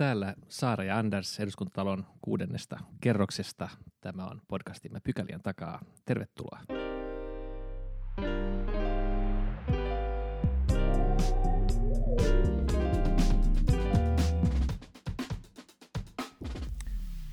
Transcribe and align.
Täällä 0.00 0.34
Saara 0.48 0.84
ja 0.84 0.98
Anders 0.98 1.40
eduskuntatalon 1.40 2.06
kuudennesta 2.22 2.78
kerroksesta. 3.00 3.68
Tämä 4.00 4.26
on 4.26 4.42
podcastimme 4.48 5.00
Pykälien 5.00 5.42
takaa. 5.42 5.80
Tervetuloa. 6.04 6.60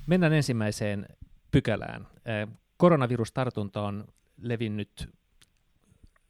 Mennään 0.07 0.33
ensimmäiseen 0.33 1.05
pykälään. 1.51 2.07
Koronavirustartunta 2.77 3.81
on 3.81 4.07
levinnyt 4.41 5.09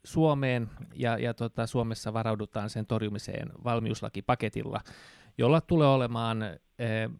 Suomeen 0.04 0.70
ja, 0.94 1.18
ja 1.18 1.34
tota, 1.34 1.66
Suomessa 1.66 2.12
varaudutaan 2.12 2.70
sen 2.70 2.86
torjumiseen 2.86 3.52
valmiuslakipaketilla, 3.64 4.80
jolla 5.38 5.60
tulee 5.60 5.88
olemaan 5.88 6.42
eh, 6.42 7.10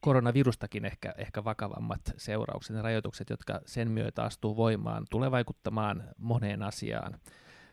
koronavirustakin 0.00 0.84
ehkä, 0.84 1.14
ehkä 1.18 1.44
vakavammat 1.44 2.00
seuraukset 2.16 2.76
ja 2.76 2.82
rajoitukset, 2.82 3.30
jotka 3.30 3.60
sen 3.66 3.90
myötä 3.90 4.22
astuu 4.22 4.56
voimaan, 4.56 5.06
tulee 5.10 5.30
vaikuttamaan 5.30 6.04
moneen 6.18 6.62
asiaan. 6.62 7.18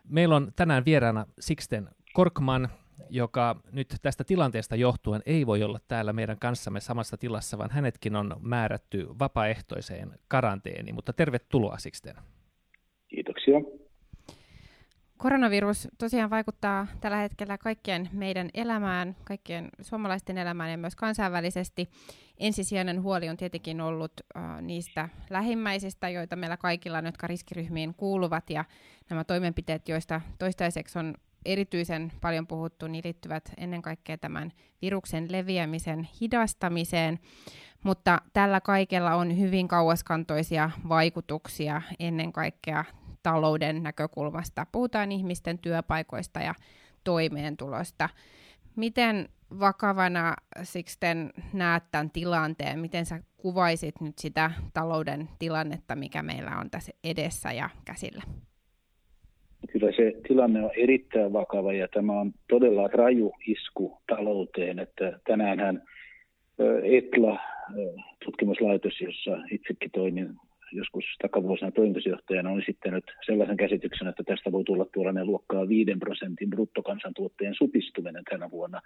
Meillä 0.09 0.35
on 0.35 0.51
tänään 0.55 0.85
vieraana 0.85 1.25
Sixten 1.39 1.89
Korkman, 2.13 2.69
joka 3.09 3.55
nyt 3.71 3.87
tästä 4.01 4.23
tilanteesta 4.23 4.75
johtuen 4.75 5.21
ei 5.25 5.45
voi 5.45 5.63
olla 5.63 5.79
täällä 5.87 6.13
meidän 6.13 6.39
kanssamme 6.39 6.79
samassa 6.79 7.17
tilassa, 7.17 7.57
vaan 7.57 7.71
hänetkin 7.71 8.15
on 8.15 8.35
määrätty 8.39 9.07
vapaaehtoiseen 9.19 10.11
karanteeniin. 10.27 10.95
Mutta 10.95 11.13
tervetuloa 11.13 11.77
Sixten. 11.77 12.15
Kiitoksia. 13.07 13.59
Koronavirus 15.23 15.87
tosiaan 15.97 16.29
vaikuttaa 16.29 16.87
tällä 17.01 17.17
hetkellä 17.17 17.57
kaikkien 17.57 18.09
meidän 18.11 18.49
elämään, 18.53 19.15
kaikkien 19.23 19.69
suomalaisten 19.81 20.37
elämään 20.37 20.71
ja 20.71 20.77
myös 20.77 20.95
kansainvälisesti. 20.95 21.89
Ensisijainen 22.37 23.01
huoli 23.01 23.29
on 23.29 23.37
tietenkin 23.37 23.81
ollut 23.81 24.11
uh, 24.21 24.61
niistä 24.61 25.09
lähimmäisistä, 25.29 26.09
joita 26.09 26.35
meillä 26.35 26.57
kaikilla 26.57 26.97
on, 26.97 27.05
jotka 27.05 27.27
riskiryhmiin 27.27 27.93
kuuluvat, 27.93 28.49
ja 28.49 28.65
nämä 29.09 29.23
toimenpiteet, 29.23 29.89
joista 29.89 30.21
toistaiseksi 30.39 30.99
on 30.99 31.13
erityisen 31.45 32.11
paljon 32.21 32.47
puhuttu, 32.47 32.87
niin 32.87 33.01
liittyvät 33.03 33.51
ennen 33.57 33.81
kaikkea 33.81 34.17
tämän 34.17 34.51
viruksen 34.81 35.31
leviämisen 35.31 36.07
hidastamiseen, 36.21 37.19
mutta 37.83 38.21
tällä 38.33 38.61
kaikella 38.61 39.15
on 39.15 39.39
hyvin 39.39 39.67
kauaskantoisia 39.67 40.69
vaikutuksia 40.89 41.81
ennen 41.99 42.33
kaikkea 42.33 42.85
talouden 43.23 43.83
näkökulmasta. 43.83 44.65
Puhutaan 44.71 45.11
ihmisten 45.11 45.59
työpaikoista 45.59 46.39
ja 46.39 46.53
toimeentulosta. 47.03 48.09
Miten 48.75 49.29
vakavana 49.59 50.35
Sixten 50.63 51.29
näet 51.53 51.83
tämän 51.91 52.11
tilanteen? 52.11 52.79
Miten 52.79 53.05
sä 53.05 53.19
kuvaisit 53.37 54.01
nyt 54.01 54.17
sitä 54.17 54.51
talouden 54.73 55.29
tilannetta, 55.39 55.95
mikä 55.95 56.23
meillä 56.23 56.51
on 56.57 56.69
tässä 56.69 56.91
edessä 57.03 57.51
ja 57.51 57.69
käsillä? 57.85 58.21
Kyllä 59.71 59.91
se 59.91 60.13
tilanne 60.27 60.65
on 60.65 60.71
erittäin 60.77 61.33
vakava 61.33 61.73
ja 61.73 61.87
tämä 61.87 62.19
on 62.19 62.33
todella 62.49 62.87
raju 62.87 63.33
isku 63.47 64.01
talouteen. 64.07 64.79
Että 64.79 65.19
tänäänhän 65.27 65.83
Etla, 66.83 67.39
tutkimuslaitos, 68.25 69.01
jossa 69.01 69.31
itsekin 69.51 69.91
toimin 69.91 70.35
joskus 70.73 71.05
takavuosina 71.21 71.71
toimitusjohtajana 71.71 72.49
on 72.49 72.61
esittänyt 72.61 73.03
sellaisen 73.25 73.57
käsityksen, 73.57 74.07
että 74.07 74.23
tästä 74.23 74.51
voi 74.51 74.63
tulla 74.63 74.85
tuollainen 74.93 75.27
luokkaa 75.27 75.67
5 75.67 75.91
prosentin 75.99 76.49
bruttokansantuotteen 76.49 77.55
supistuminen 77.55 78.23
tänä 78.29 78.51
vuonna, 78.51 78.81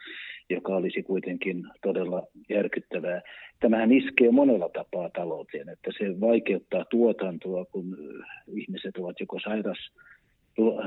joka 0.49 0.75
olisi 0.75 1.03
kuitenkin 1.03 1.67
todella 1.81 2.23
järkyttävää. 2.49 3.21
Tämähän 3.59 3.91
iskee 3.91 4.31
monella 4.31 4.69
tapaa 4.69 5.09
talouteen, 5.09 5.69
että 5.69 5.91
se 5.97 6.19
vaikeuttaa 6.19 6.85
tuotantoa, 6.85 7.65
kun 7.65 7.97
ihmiset 8.47 8.97
ovat 8.97 9.19
joko 9.19 9.39
sairas, 9.39 9.77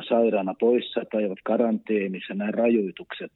sairaana 0.08 0.54
poissa 0.60 1.04
tai 1.12 1.24
ovat 1.24 1.38
karanteenissa. 1.44 2.34
Nämä 2.34 2.50
rajoitukset 2.50 3.32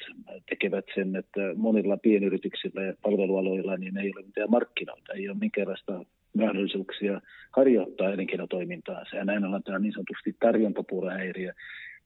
tekevät 0.49 0.85
sen, 0.95 1.17
että 1.17 1.41
monilla 1.57 1.97
pienyrityksillä 1.97 2.83
ja 2.83 2.95
palvelualoilla 3.03 3.77
niin 3.77 3.97
ei 3.97 4.13
ole 4.17 4.27
mitään 4.27 4.51
markkinoita, 4.51 5.13
ei 5.13 5.29
ole 5.29 5.37
minkäänlaista 5.41 6.05
mahdollisuuksia 6.39 7.21
harjoittaa 7.57 8.13
elinkeinotoimintaansa. 8.13 9.17
Ja 9.17 9.25
näin 9.25 9.45
ollen 9.45 9.63
tämä 9.63 9.79
niin 9.79 9.93
sanotusti 9.93 10.37
tarjontapuolahäiriö. 10.41 11.53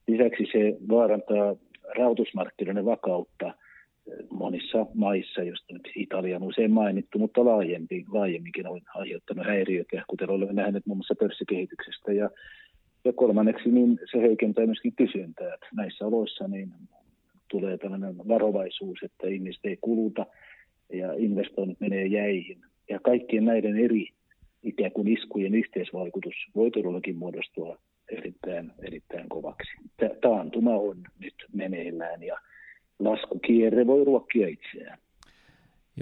Lisäksi 0.07 0.45
se 0.51 0.77
vaarantaa 0.89 1.55
rahoitusmarkkinoiden 1.97 2.85
vakautta 2.85 3.47
eh, 3.47 3.53
monissa 4.29 4.85
maissa, 4.93 5.43
joista 5.43 5.73
nyt 5.73 5.91
Italia 5.95 6.35
on 6.35 6.43
usein 6.43 6.71
mainittu, 6.71 7.19
mutta 7.19 7.45
laajempi, 7.45 8.05
laajemminkin 8.11 8.67
on 8.67 8.81
aiheuttanut 8.95 9.45
häiriöitä, 9.45 10.03
kuten 10.07 10.29
olemme 10.29 10.53
nähneet 10.53 10.85
muun 10.85 10.97
muassa 10.97 11.15
pörssikehityksestä. 11.19 12.13
Ja, 12.13 12.29
ja 13.05 13.13
kolmanneksi 13.13 13.69
niin 13.69 13.99
se 14.11 14.21
heikentää 14.21 14.65
myöskin 14.65 14.95
kysyntää. 14.95 15.53
Että 15.53 15.67
näissä 15.75 16.05
oloissa 16.05 16.47
niin 16.47 16.73
tulee 17.51 17.77
tällainen 17.77 18.17
varovaisuus, 18.17 18.99
että 19.03 19.27
ihmiset 19.27 19.65
ei 19.65 19.77
kuluta 19.81 20.25
ja 20.93 21.13
investoinnit 21.13 21.79
menee 21.79 22.05
jäihin. 22.05 22.57
Ja 22.89 22.99
kaikkien 22.99 23.45
näiden 23.45 23.77
eri 23.77 24.07
ikään 24.63 24.91
kuin 24.91 25.07
iskujen 25.07 25.55
yhteisvaikutus 25.55 26.33
voi 26.55 26.71
todellakin 26.71 27.17
muodostua 27.17 27.77
erittäin, 28.09 28.71
erittäin 28.79 29.29
kovaksi. 29.29 29.71
Taantuma 30.21 30.71
on 30.71 31.03
nyt 31.19 31.35
meneillään 31.53 32.23
ja 32.23 32.39
laskukierre 32.99 33.87
voi 33.87 34.05
ruokkia 34.05 34.47
itseään. 34.47 34.99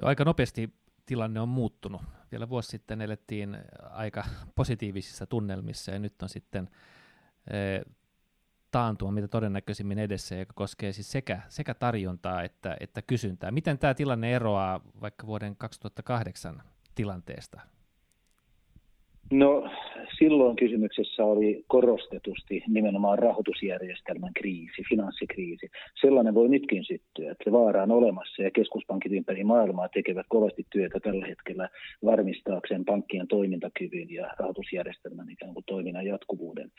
Jo 0.01 0.07
aika 0.07 0.23
nopeasti 0.23 0.69
tilanne 1.06 1.40
on 1.40 1.50
muuttunut. 1.50 2.01
Vielä 2.31 2.50
vuosi 2.50 2.69
sitten 2.69 3.01
elettiin 3.01 3.57
aika 3.90 4.23
positiivisissa 4.56 5.25
tunnelmissa 5.25 5.91
ja 5.91 6.00
nyt 6.00 6.22
on 6.22 6.29
sitten 6.29 6.69
e, 7.51 7.81
taantuma 8.72 9.12
mitä 9.12 9.28
todennäköisimmin 9.28 10.00
edessä, 10.00 10.35
joka 10.35 10.53
koskee 10.56 10.94
siis 10.94 11.12
sekä, 11.12 11.41
sekä 11.50 11.73
tarjontaa 11.73 12.44
että, 12.44 12.78
että 12.79 13.01
kysyntää. 13.01 13.51
Miten 13.51 13.78
tämä 13.78 13.94
tilanne 13.94 14.35
eroaa 14.35 14.81
vaikka 15.01 15.28
vuoden 15.28 15.56
2008 15.56 16.62
tilanteesta? 16.96 17.62
No 19.32 19.70
silloin 20.20 20.56
kysymyksessä 20.56 21.24
oli 21.26 21.64
korostetusti 21.68 22.64
nimenomaan 22.68 23.20
rahoitusjärjestelmän 23.20 24.34
kriisi, 24.34 24.84
finanssikriisi. 24.90 25.70
Sellainen 26.02 26.34
voi 26.34 26.50
nytkin 26.50 26.84
syttyä, 26.84 27.32
että 27.32 27.44
se 27.44 27.52
vaara 27.52 27.84
on 27.84 27.92
olemassa 27.92 28.42
ja 28.42 28.52
keskuspankit 28.52 29.12
ympäri 29.12 29.44
maailmaa 29.44 29.90
tekevät 29.90 30.26
kovasti 30.30 30.66
työtä 30.72 31.00
tällä 31.00 31.26
hetkellä 31.26 31.70
varmistaakseen 32.06 32.86
pankkien 32.86 33.28
toimintakyvyn 33.28 34.14
ja 34.14 34.28
rahoitusjärjestelmän 34.40 35.30
ikään 35.30 35.54
kuin 35.54 35.66
toiminnan 35.66 36.06
jatkuvuuden. 36.06 36.72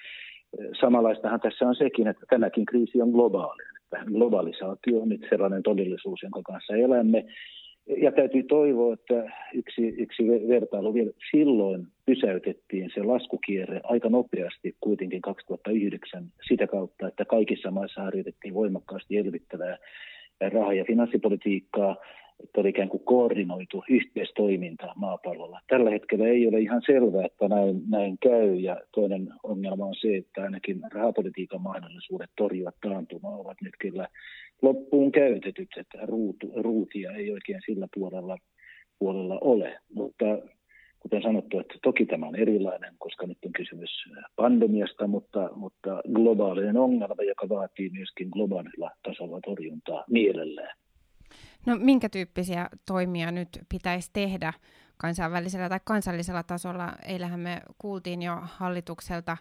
Samanlaistahan 0.80 1.40
tässä 1.40 1.68
on 1.68 1.74
sekin, 1.74 2.06
että 2.06 2.26
tämäkin 2.30 2.66
kriisi 2.66 3.02
on 3.02 3.10
globaali. 3.10 3.62
Globalisaatio 4.06 5.00
on 5.00 5.08
nyt 5.08 5.26
sellainen 5.30 5.62
todellisuus, 5.62 6.22
jonka 6.22 6.42
kanssa 6.42 6.76
elämme 6.76 7.24
ja 7.96 8.12
täytyy 8.12 8.42
toivoa, 8.42 8.94
että 8.94 9.32
yksi, 9.54 9.88
yksi 9.88 10.22
vertailu 10.48 10.94
vielä 10.94 11.10
silloin 11.30 11.86
pysäytettiin 12.06 12.90
se 12.94 13.02
laskukierre 13.02 13.80
aika 13.84 14.08
nopeasti 14.08 14.76
kuitenkin 14.80 15.22
2009 15.22 16.24
sitä 16.48 16.66
kautta, 16.66 17.08
että 17.08 17.24
kaikissa 17.24 17.70
maissa 17.70 18.02
harjoitettiin 18.02 18.54
voimakkaasti 18.54 19.16
elvyttävää 19.16 19.78
raha- 20.40 20.72
ja 20.72 20.84
finanssipolitiikkaa, 20.84 21.96
että 22.44 22.60
oli 22.60 22.68
ikään 22.68 22.88
kuin 22.88 23.04
koordinoitu 23.04 23.84
yhteistoiminta 23.90 24.92
maapallolla. 24.96 25.60
Tällä 25.68 25.90
hetkellä 25.90 26.28
ei 26.28 26.48
ole 26.48 26.60
ihan 26.60 26.82
selvää, 26.86 27.26
että 27.26 27.48
näin, 27.48 27.82
näin 27.88 28.18
käy, 28.22 28.54
ja 28.54 28.80
toinen 28.94 29.28
ongelma 29.42 29.86
on 29.86 29.94
se, 30.00 30.16
että 30.16 30.42
ainakin 30.42 30.80
rahapolitiikan 30.92 31.62
mahdollisuudet 31.62 32.30
torjua 32.36 32.70
taantumaa 32.82 33.36
ovat 33.36 33.56
nyt 33.62 33.74
kyllä 33.78 34.08
loppuun 34.62 35.12
käytetyt, 35.12 35.68
että 35.76 35.98
ruutu, 36.02 36.52
ruutia 36.56 37.12
ei 37.12 37.32
oikein 37.32 37.60
sillä 37.66 37.88
puolella, 37.94 38.38
puolella 38.98 39.38
ole. 39.40 39.78
Mutta 39.94 40.24
kuten 41.00 41.22
sanottu, 41.22 41.58
että 41.58 41.74
toki 41.82 42.06
tämä 42.06 42.26
on 42.26 42.36
erilainen, 42.36 42.94
koska 42.98 43.26
nyt 43.26 43.38
on 43.46 43.52
kysymys 43.52 43.90
pandemiasta, 44.36 45.06
mutta, 45.06 45.50
mutta 45.56 46.00
globaalinen 46.14 46.76
ongelma, 46.76 47.22
joka 47.22 47.48
vaatii 47.48 47.90
myöskin 47.90 48.28
globaalilla 48.28 48.90
tasolla 49.02 49.40
torjuntaa 49.44 50.04
mielellään. 50.10 50.76
No 51.66 51.76
minkä 51.76 52.08
tyyppisiä 52.08 52.68
toimia 52.86 53.30
nyt 53.30 53.48
pitäisi 53.68 54.10
tehdä 54.12 54.52
kansainvälisellä 54.96 55.68
tai 55.68 55.80
kansallisella 55.84 56.42
tasolla? 56.42 56.92
Eilähän 57.04 57.40
me 57.40 57.62
kuultiin 57.78 58.22
jo 58.22 58.40
hallitukselta 58.42 59.36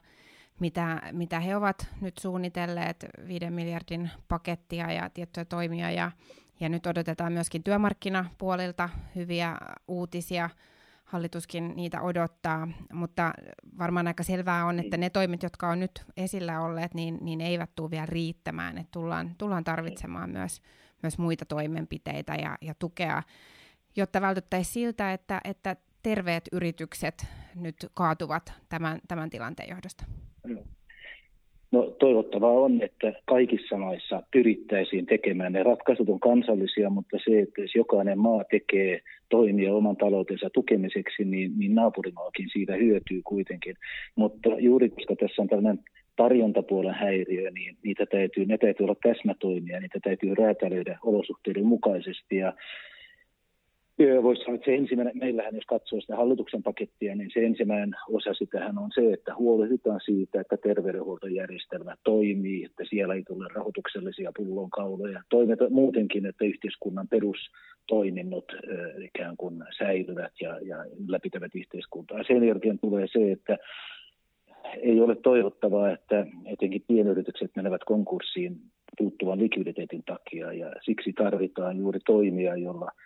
mitä, 0.59 1.01
mitä 1.11 1.39
he 1.39 1.55
ovat 1.55 1.88
nyt 2.01 2.17
suunnitelleet, 2.17 3.05
5 3.27 3.49
miljardin 3.49 4.09
pakettia 4.27 4.91
ja 4.91 5.09
tiettyjä 5.09 5.45
toimia, 5.45 5.91
ja, 5.91 6.11
ja 6.59 6.69
nyt 6.69 6.85
odotetaan 6.85 7.33
myöskin 7.33 7.63
työmarkkinapuolilta 7.63 8.89
hyviä 9.15 9.57
uutisia, 9.88 10.50
hallituskin 11.03 11.73
niitä 11.75 12.01
odottaa, 12.01 12.67
mutta 12.93 13.33
varmaan 13.77 14.07
aika 14.07 14.23
selvää 14.23 14.65
on, 14.65 14.79
että 14.79 14.97
ne 14.97 15.09
toimet, 15.09 15.43
jotka 15.43 15.69
on 15.69 15.79
nyt 15.79 16.05
esillä 16.17 16.61
olleet, 16.61 16.93
niin, 16.93 17.17
niin 17.21 17.41
eivät 17.41 17.69
tule 17.75 17.91
vielä 17.91 18.05
riittämään, 18.05 18.77
että 18.77 18.91
tullaan, 18.91 19.35
tullaan 19.38 19.63
tarvitsemaan 19.63 20.29
myös, 20.29 20.61
myös 21.03 21.17
muita 21.17 21.45
toimenpiteitä 21.45 22.35
ja, 22.35 22.57
ja 22.61 22.73
tukea, 22.79 23.23
jotta 23.95 24.21
vältyttäisiin 24.21 24.73
siltä, 24.73 25.13
että, 25.13 25.41
että 25.44 25.75
terveet 26.03 26.44
yritykset 26.51 27.25
nyt 27.55 27.75
kaatuvat 27.94 28.53
tämän, 28.69 28.99
tämän 29.07 29.29
tilanteen 29.29 29.69
johdosta? 29.69 30.03
No 31.71 31.83
toivottavaa 31.99 32.51
on, 32.51 32.81
että 32.81 33.13
kaikissa 33.25 33.77
maissa 33.77 34.23
pyrittäisiin 34.31 35.05
tekemään. 35.05 35.53
Ne 35.53 35.63
ratkaisut 35.63 36.09
on 36.09 36.19
kansallisia, 36.19 36.89
mutta 36.89 37.17
se, 37.25 37.39
että 37.39 37.61
jos 37.61 37.75
jokainen 37.75 38.19
maa 38.19 38.43
tekee 38.43 39.01
toimia 39.29 39.73
oman 39.73 39.97
taloutensa 39.97 40.50
tukemiseksi, 40.50 41.25
niin, 41.25 41.59
niin 41.59 41.75
naapurimaakin 41.75 42.50
siitä 42.53 42.73
hyötyy 42.75 43.21
kuitenkin. 43.23 43.75
Mutta 44.15 44.50
juuri 44.59 44.89
koska 44.89 45.15
tässä 45.15 45.41
on 45.41 45.47
tällainen 45.47 45.83
tarjontapuolen 46.17 46.93
häiriö, 46.93 47.51
niin 47.51 47.77
niitä 47.83 48.05
täytyy, 48.05 48.45
ne 48.45 48.57
täytyy 48.57 48.83
olla 48.83 48.95
täsmätoimia, 49.03 49.79
niitä 49.79 49.99
täytyy 50.03 50.35
räätälöidä 50.35 50.99
olosuhteiden 51.03 51.65
mukaisesti. 51.65 52.35
Ja 52.35 52.53
Voisi 54.23 54.41
sanoa, 54.41 54.55
että 54.55 54.65
se 54.65 54.75
ensimmäinen, 54.75 55.17
meillähän 55.17 55.55
jos 55.55 55.65
katsoo 55.65 56.01
sitä 56.01 56.15
hallituksen 56.15 56.63
pakettia, 56.63 57.15
niin 57.15 57.29
se 57.33 57.45
ensimmäinen 57.45 57.95
osa 58.09 58.33
sitähän 58.33 58.77
on 58.77 58.91
se, 58.95 59.13
että 59.13 59.35
huolehditaan 59.35 60.01
siitä, 60.05 60.41
että 60.41 60.57
terveydenhuoltojärjestelmä 60.57 61.95
toimii, 62.03 62.63
että 62.63 62.83
siellä 62.89 63.13
ei 63.13 63.23
tule 63.23 63.47
rahoituksellisia 63.53 64.31
pullonkauloja. 64.37 65.23
Toimet 65.29 65.59
muutenkin, 65.69 66.25
että 66.25 66.45
yhteiskunnan 66.45 67.07
perustoiminnot 67.07 68.45
ikään 69.01 69.37
kuin 69.37 69.63
säilyvät 69.77 70.33
ja, 70.41 70.59
ja 70.59 70.85
ylläpitävät 71.07 71.55
yhteiskuntaa. 71.55 72.23
Sen 72.27 72.43
jälkeen 72.43 72.79
tulee 72.79 73.07
se, 73.11 73.31
että 73.31 73.57
ei 74.81 75.01
ole 75.01 75.15
toivottavaa, 75.15 75.91
että 75.91 76.25
etenkin 76.45 76.83
pienyritykset 76.87 77.51
menevät 77.55 77.83
konkurssiin 77.83 78.57
puuttuvan 78.97 79.39
likviditeetin 79.39 80.03
takia 80.05 80.53
ja 80.53 80.71
siksi 80.85 81.13
tarvitaan 81.13 81.77
juuri 81.77 81.99
toimia, 82.05 82.55
jolla– 82.55 82.91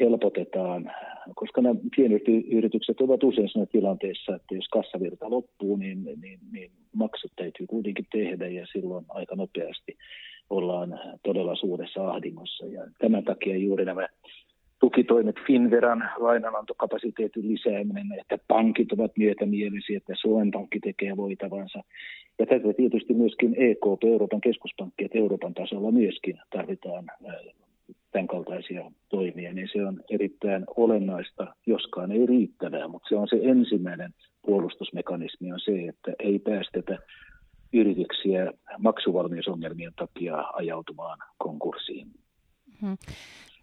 helpotetaan, 0.00 0.92
koska 1.34 1.60
nämä 1.60 1.74
pienet 1.96 2.22
yritykset 2.50 3.00
ovat 3.00 3.24
usein 3.24 3.48
siinä 3.48 3.66
tilanteessa, 3.66 4.34
että 4.34 4.54
jos 4.54 4.68
kassavirta 4.68 5.30
loppuu, 5.30 5.76
niin, 5.76 6.04
niin, 6.04 6.40
niin 6.52 6.70
maksut 6.96 7.32
täytyy 7.36 7.66
kuitenkin 7.66 8.06
tehdä 8.12 8.46
ja 8.46 8.66
silloin 8.72 9.04
aika 9.08 9.36
nopeasti 9.36 9.96
ollaan 10.50 11.00
todella 11.24 11.56
suuressa 11.56 12.10
ahdingossa. 12.10 12.66
Ja 12.66 12.82
tämän 12.98 13.24
takia 13.24 13.56
juuri 13.56 13.84
nämä 13.84 14.08
tukitoimet 14.82 15.36
Finveran 15.46 16.10
lainanantokapasiteetin 16.16 17.48
lisääminen, 17.48 18.06
että 18.20 18.38
pankit 18.48 18.92
ovat 18.92 19.12
myötämielisiä, 19.18 19.96
että 19.96 20.12
Suomen 20.20 20.50
pankki 20.50 20.80
tekee 20.80 21.16
voitavansa. 21.16 21.82
Ja 22.38 22.46
tätä 22.46 22.72
tietysti 22.76 23.14
myöskin 23.14 23.54
EKP, 23.58 24.04
Euroopan 24.04 24.40
keskuspankki, 24.40 25.04
että 25.04 25.18
Euroopan 25.18 25.54
tasolla 25.54 25.90
myöskin 25.90 26.38
tarvitaan 26.50 27.04
tämän 28.12 28.26
kaltaisia 28.26 28.90
toimia, 29.08 29.52
niin 29.52 29.68
se 29.72 29.86
on 29.86 30.00
erittäin 30.10 30.64
olennaista, 30.76 31.54
joskaan 31.66 32.12
ei 32.12 32.26
riittävää, 32.26 32.88
mutta 32.88 33.08
se 33.08 33.16
on 33.16 33.28
se 33.28 33.40
ensimmäinen 33.42 34.14
puolustusmekanismi 34.46 35.52
on 35.52 35.60
se, 35.60 35.72
että 35.88 36.12
ei 36.18 36.38
päästetä 36.38 36.98
yrityksiä 37.72 38.52
maksuvalmiusongelmien 38.78 39.92
takia 39.96 40.44
ajautumaan 40.52 41.18
konkurssiin. 41.38 42.06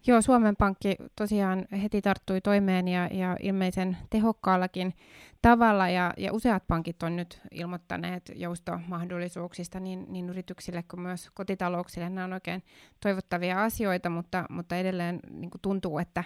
Joo, 0.06 0.22
Suomen 0.22 0.56
Pankki 0.56 0.96
tosiaan 1.16 1.66
heti 1.82 2.02
tarttui 2.02 2.40
toimeen 2.40 2.88
ja, 2.88 3.08
ja 3.12 3.36
ilmeisen 3.40 3.96
tehokkaallakin 4.10 4.94
tavalla, 5.42 5.88
ja, 5.88 6.14
ja 6.16 6.32
useat 6.32 6.66
pankit 6.66 7.02
on 7.02 7.16
nyt 7.16 7.40
ilmoittaneet 7.50 8.32
joustomahdollisuuksista 8.34 9.80
niin, 9.80 10.06
niin 10.08 10.28
yrityksille 10.28 10.82
kuin 10.82 11.00
myös 11.00 11.30
kotitalouksille. 11.34 12.10
Nämä 12.10 12.24
on 12.24 12.32
oikein 12.32 12.62
toivottavia 13.00 13.64
asioita, 13.64 14.10
mutta, 14.10 14.44
mutta 14.50 14.76
edelleen 14.76 15.20
niin 15.30 15.50
tuntuu, 15.62 15.98
että 15.98 16.24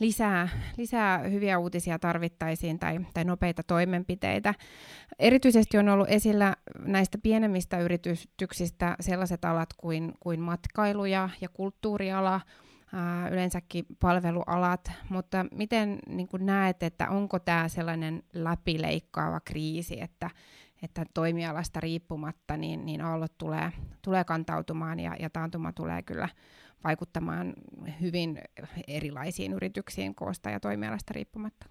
lisää, 0.00 0.48
lisää 0.76 1.18
hyviä 1.18 1.58
uutisia 1.58 1.98
tarvittaisiin 1.98 2.78
tai, 2.78 3.00
tai 3.14 3.24
nopeita 3.24 3.62
toimenpiteitä. 3.62 4.54
Erityisesti 5.18 5.78
on 5.78 5.88
ollut 5.88 6.10
esillä 6.10 6.54
näistä 6.78 7.18
pienemmistä 7.22 7.78
yrityksistä 7.78 8.96
sellaiset 9.00 9.44
alat 9.44 9.68
kuin, 9.76 10.12
kuin 10.20 10.40
matkailu 10.40 11.04
ja, 11.04 11.28
ja 11.40 11.48
kulttuuriala, 11.48 12.40
yleensäkin 13.32 13.84
palvelualat, 14.00 14.92
mutta 15.08 15.46
miten 15.52 15.98
niin 16.08 16.28
kuin 16.28 16.46
näet, 16.46 16.82
että 16.82 17.10
onko 17.10 17.38
tämä 17.38 17.68
sellainen 17.68 18.22
läpileikkaava 18.32 19.40
kriisi, 19.40 20.00
että, 20.00 20.30
että 20.82 21.04
toimialasta 21.14 21.80
riippumatta 21.80 22.56
niin, 22.56 22.86
niin 22.86 23.00
aallot 23.00 23.38
tulee, 23.38 23.70
tulee 24.02 24.24
kantautumaan 24.24 25.00
ja, 25.00 25.16
ja 25.20 25.30
taantuma 25.30 25.72
tulee 25.72 26.02
kyllä 26.02 26.28
vaikuttamaan 26.84 27.54
hyvin 28.00 28.38
erilaisiin 28.88 29.52
yrityksiin 29.52 30.14
koosta 30.14 30.50
ja 30.50 30.60
toimialasta 30.60 31.12
riippumatta? 31.14 31.66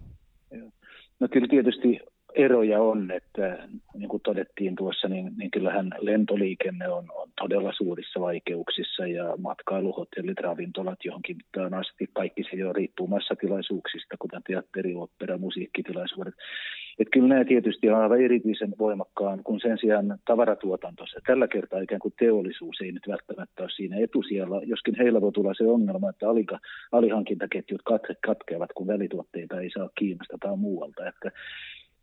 No 1.20 1.28
kyllä 1.32 1.48
tietysti 1.48 2.00
eroja 2.34 2.82
on, 2.82 3.10
että 3.10 3.68
niin 3.94 4.08
kuin 4.08 4.22
todettiin 4.22 4.76
tuossa, 4.76 5.08
niin, 5.08 5.32
niin 5.36 5.50
kyllähän 5.50 5.90
lentoliikenne 6.00 6.88
on, 6.88 7.04
on 7.14 7.28
todella 7.40 7.72
suurissa 7.76 8.20
vaikeuksissa 8.20 9.06
ja 9.06 9.36
matkailuhotellit, 9.38 10.40
ravintolat 10.40 10.98
johonkin 11.04 11.36
mittaan 11.36 11.74
asti, 11.74 12.10
kaikki 12.12 12.42
se 12.50 12.56
jo 12.56 12.72
riippuu 12.72 13.06
massatilaisuuksista, 13.06 14.16
kuten 14.18 14.42
teatteri, 14.46 14.94
opera, 14.94 15.38
musiikkitilaisuudet. 15.38 16.34
Että 16.98 17.10
kyllä 17.10 17.28
nämä 17.28 17.44
tietysti 17.44 17.90
on 17.90 18.00
aivan 18.00 18.20
erityisen 18.20 18.74
voimakkaan, 18.78 19.44
kun 19.44 19.60
sen 19.60 19.78
sijaan 19.78 20.18
tavaratuotanto, 20.26 21.06
se 21.06 21.20
tällä 21.26 21.48
kertaa 21.48 21.80
ikään 21.80 22.00
kuin 22.00 22.14
teollisuus 22.18 22.76
ei 22.80 22.92
nyt 22.92 23.08
välttämättä 23.08 23.62
ole 23.62 23.70
siinä 23.70 23.96
etusijalla, 23.96 24.60
joskin 24.64 24.94
heillä 24.98 25.20
voi 25.20 25.32
tulla 25.32 25.54
se 25.54 25.66
ongelma, 25.66 26.10
että 26.10 26.26
alihankintaketjut 26.92 27.82
katkeavat, 28.26 28.70
kun 28.74 28.86
välituotteita 28.86 29.60
ei 29.60 29.70
saa 29.70 29.90
Kiinasta 29.98 30.36
tai 30.40 30.56
muualta. 30.56 31.08
Että 31.08 31.30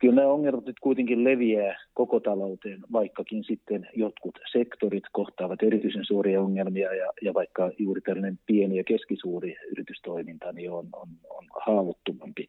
kyllä 0.02 0.16
nämä 0.16 0.28
ongelmat 0.28 0.66
nyt 0.66 0.80
kuitenkin 0.82 1.24
leviää 1.24 1.76
koko 1.94 2.20
talouteen, 2.20 2.80
vaikkakin 2.92 3.44
sitten 3.44 3.90
jotkut 3.96 4.40
sektorit 4.52 5.04
kohtaavat 5.12 5.64
erityisen 5.64 6.06
suuria 6.06 6.42
ongelmia 6.42 6.94
ja, 6.94 7.12
ja 7.22 7.34
vaikka 7.34 7.72
juuri 7.78 8.02
tällainen 8.02 8.40
pieni 8.46 8.78
ja 8.78 8.84
keskisuuri 8.84 9.56
yritystoiminta 9.72 10.52
niin 10.52 10.72
on, 10.72 10.88
on, 10.94 11.08
on 11.30 11.46
haavoittuvampi. 11.66 12.48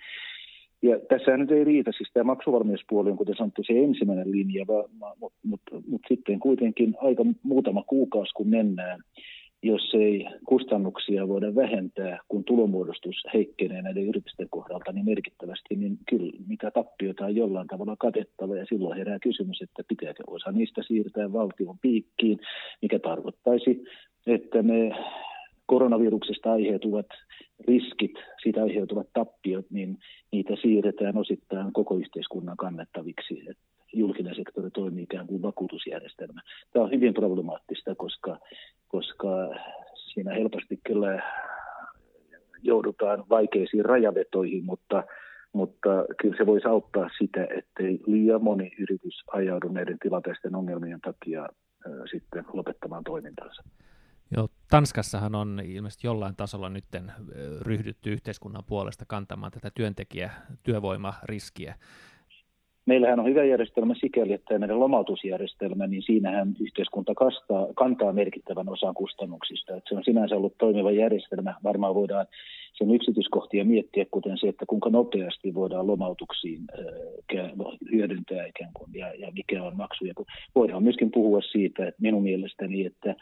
Ja 0.82 0.98
tässä 1.08 1.36
nyt 1.36 1.50
ei 1.50 1.64
riitä, 1.64 1.90
siis 1.96 2.10
tämä 2.12 2.24
maksuvalmiuspuoli 2.24 3.10
on, 3.10 3.16
kuten 3.16 3.36
sanottu, 3.36 3.62
se 3.66 3.72
ensimmäinen 3.84 4.30
linja, 4.30 4.64
mutta 5.20 5.38
mut, 5.44 5.62
mut, 5.86 6.00
sitten 6.08 6.40
kuitenkin 6.40 6.94
aika 7.00 7.24
muutama 7.42 7.82
kuukausi, 7.82 8.34
kun 8.34 8.48
mennään, 8.48 9.00
jos 9.62 9.94
ei 9.94 10.26
kustannuksia 10.46 11.28
voida 11.28 11.54
vähentää, 11.54 12.18
kun 12.28 12.44
tulomuodostus 12.44 13.22
heikkenee 13.34 13.82
näiden 13.82 14.06
yritysten 14.08 14.48
kohdalta 14.50 14.92
niin 14.92 15.04
merkittävästi, 15.04 15.76
niin 15.76 15.98
kyllä 16.08 16.32
mitä 16.46 16.70
tappiota 16.70 17.24
on 17.24 17.36
jollain 17.36 17.68
tavalla 17.68 17.96
katettava 17.98 18.56
ja 18.56 18.66
silloin 18.66 18.98
herää 18.98 19.18
kysymys, 19.18 19.62
että 19.62 19.82
pitääkö 19.88 20.22
osa 20.26 20.52
niistä 20.52 20.82
siirtää 20.86 21.32
valtion 21.32 21.78
piikkiin, 21.78 22.38
mikä 22.82 22.98
tarkoittaisi, 22.98 23.84
että 24.26 24.62
ne 24.62 24.90
koronaviruksesta 25.66 26.52
aiheutuvat 26.52 27.06
riskit, 27.68 28.14
siitä 28.42 28.62
aiheutuvat 28.62 29.06
tappiot, 29.12 29.66
niin 29.70 29.98
niitä 30.32 30.56
siirretään 30.62 31.16
osittain 31.16 31.72
koko 31.72 31.96
yhteiskunnan 31.96 32.56
kannettaviksi. 32.56 33.46
Julkinen 33.92 34.34
sektori 34.34 34.70
toimii 34.70 35.02
ikään 35.02 35.26
kuin 35.26 35.42
vakuutusjärjestelmä. 35.42 36.40
Tämä 36.72 36.84
on 36.84 36.90
hyvin 36.90 37.14
problemaattista, 37.14 37.94
koska, 37.94 38.38
koska 38.88 39.28
siinä 40.12 40.34
helposti 40.34 40.80
kyllä 40.86 41.22
joudutaan 42.62 43.24
vaikeisiin 43.30 43.84
rajavetoihin, 43.84 44.64
mutta, 44.64 45.04
mutta 45.52 45.88
kyllä 46.20 46.36
se 46.36 46.46
voisi 46.46 46.68
auttaa 46.68 47.08
sitä, 47.18 47.46
ettei 47.58 48.00
liian 48.06 48.42
moni 48.42 48.70
yritys 48.78 49.22
ajaudu 49.32 49.68
näiden 49.68 49.98
tilanteisten 50.02 50.54
ongelmien 50.54 51.00
takia 51.00 51.48
sitten 52.10 52.44
lopettamaan 52.52 53.04
toimintansa. 53.04 53.62
Joo, 54.36 54.48
Tanskassahan 54.70 55.34
on 55.34 55.60
ilmeisesti 55.64 56.06
jollain 56.06 56.36
tasolla 56.36 56.68
nyt 56.68 56.84
ryhdytty 57.60 58.12
yhteiskunnan 58.12 58.64
puolesta 58.66 59.04
kantamaan 59.08 59.52
tätä 59.52 59.70
työntekijä 59.74 60.30
työvoimariskiä 60.62 61.74
meillähän 62.86 63.20
on 63.20 63.26
hyvä 63.26 63.44
järjestelmä 63.44 63.94
sikäli, 64.00 64.32
että 64.32 64.58
meidän 64.58 64.80
lomautusjärjestelmä, 64.80 65.86
niin 65.86 66.02
siinähän 66.02 66.54
yhteiskunta 66.60 67.14
kastaa, 67.14 67.66
kantaa 67.74 68.12
merkittävän 68.12 68.68
osan 68.68 68.94
kustannuksista. 68.94 69.76
Että 69.76 69.88
se 69.88 69.94
on 69.94 70.04
sinänsä 70.04 70.36
ollut 70.36 70.58
toimiva 70.58 70.90
järjestelmä. 70.90 71.54
Varmaan 71.64 71.94
voidaan 71.94 72.26
sen 72.74 72.90
yksityiskohtia 72.90 73.64
miettiä, 73.64 74.06
kuten 74.10 74.38
se, 74.38 74.48
että 74.48 74.66
kuinka 74.66 74.90
nopeasti 74.90 75.54
voidaan 75.54 75.86
lomautuksiin 75.86 76.60
hyödyntää 77.92 78.46
ikään 78.46 78.70
kuin, 78.74 78.90
ja, 78.94 79.14
ja 79.14 79.30
mikä 79.34 79.62
on 79.62 79.76
maksu. 79.76 80.04
Ja 80.04 80.14
voidaan 80.54 80.82
myöskin 80.82 81.10
puhua 81.10 81.40
siitä, 81.40 81.86
että 81.86 82.02
minun 82.02 82.22
mielestäni, 82.22 82.86
että 82.86 83.14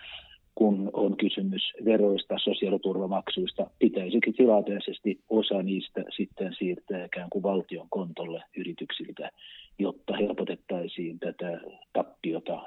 kun 0.55 0.91
on 0.93 1.17
kysymys 1.17 1.73
veroista, 1.85 2.35
sosiaaliturvamaksuista, 2.39 3.71
pitäisikin 3.79 4.35
tilanteisesti 4.35 5.21
osa 5.29 5.63
niistä 5.63 6.05
sitten 6.17 6.55
siirtää 6.59 7.05
ikään 7.05 7.31
kuin 7.31 7.43
valtion 7.43 7.87
kontolle 7.91 8.43
yrityksiltä, 8.57 9.31
jotta 9.79 10.17
helpotettaisiin 10.17 11.19
tätä 11.19 11.61
tappiota 11.93 12.63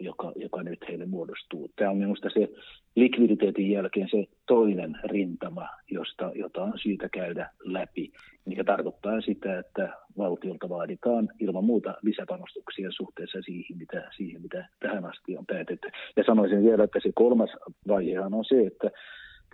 joka, 0.00 0.32
joka 0.36 0.62
nyt 0.62 0.78
heille 0.88 1.06
muodostuu. 1.06 1.70
Tämä 1.76 1.90
on 1.90 1.96
minusta 1.96 2.30
se 2.34 2.48
likviditeetin 2.96 3.70
jälkeen 3.70 4.08
se 4.10 4.24
toinen 4.46 4.98
rintama, 5.04 5.68
josta, 5.90 6.32
jota 6.34 6.62
on 6.62 6.72
syytä 6.82 7.08
käydä 7.08 7.50
läpi, 7.64 8.12
mikä 8.46 8.64
tarkoittaa 8.64 9.20
sitä, 9.20 9.58
että 9.58 9.88
valtiolta 10.18 10.68
vaaditaan 10.68 11.28
ilman 11.40 11.64
muuta 11.64 11.94
lisäpanostuksia 12.02 12.88
suhteessa 12.90 13.42
siihen 13.42 13.78
mitä, 13.78 14.10
siihen, 14.16 14.42
mitä 14.42 14.68
tähän 14.80 15.04
asti 15.04 15.36
on 15.36 15.46
päätetty. 15.46 15.88
Ja 16.16 16.24
sanoisin 16.26 16.64
vielä, 16.64 16.84
että 16.84 16.98
se 17.02 17.10
kolmas 17.14 17.50
vaihehan 17.88 18.34
on 18.34 18.44
se, 18.44 18.66
että 18.66 18.90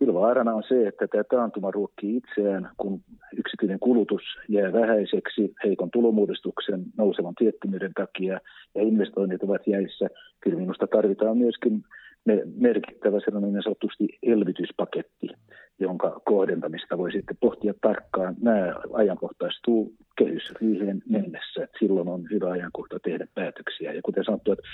Kyllä 0.01 0.15
vaarana 0.15 0.55
on 0.55 0.63
se, 0.69 0.87
että 0.89 1.09
tämä 1.09 1.25
taantuma 1.25 1.71
ruokkii 1.71 2.17
itseään, 2.17 2.71
kun 2.77 3.01
yksityinen 3.37 3.79
kulutus 3.79 4.23
jää 4.49 4.73
vähäiseksi 4.73 5.55
heikon 5.65 5.91
tulomuodostuksen 5.91 6.83
nousevan 6.99 7.35
tiettymyyden 7.35 7.93
takia 7.95 8.41
ja 8.75 8.83
investoinnit 8.83 9.43
ovat 9.43 9.67
jäissä. 9.67 10.09
Kyllä 10.41 10.59
minusta 10.59 10.87
tarvitaan 10.87 11.39
myöskin 11.39 11.85
merkittävä 12.57 13.21
sellainen 13.21 13.53
niin 13.53 13.63
sanotusti 13.63 14.19
elvytyspaketti, 14.23 15.29
jonka 15.81 16.21
kohdentamista 16.25 16.99
voi 16.99 17.13
sitten 17.13 17.37
pohtia 17.41 17.75
tarkkaan. 17.81 18.37
Nämä 18.43 18.75
ajankohtaistuu 18.93 19.95
kehysriiheen 20.19 21.03
mennessä. 21.09 21.69
Silloin 21.79 22.09
on 22.09 22.27
hyvä 22.31 22.51
ajankohta 22.51 22.99
tehdä 23.01 23.27
päätöksiä. 23.35 23.93
Ja 23.93 24.03
kuten 24.03 24.25
sanottu, 24.25 24.53
että 24.53 24.65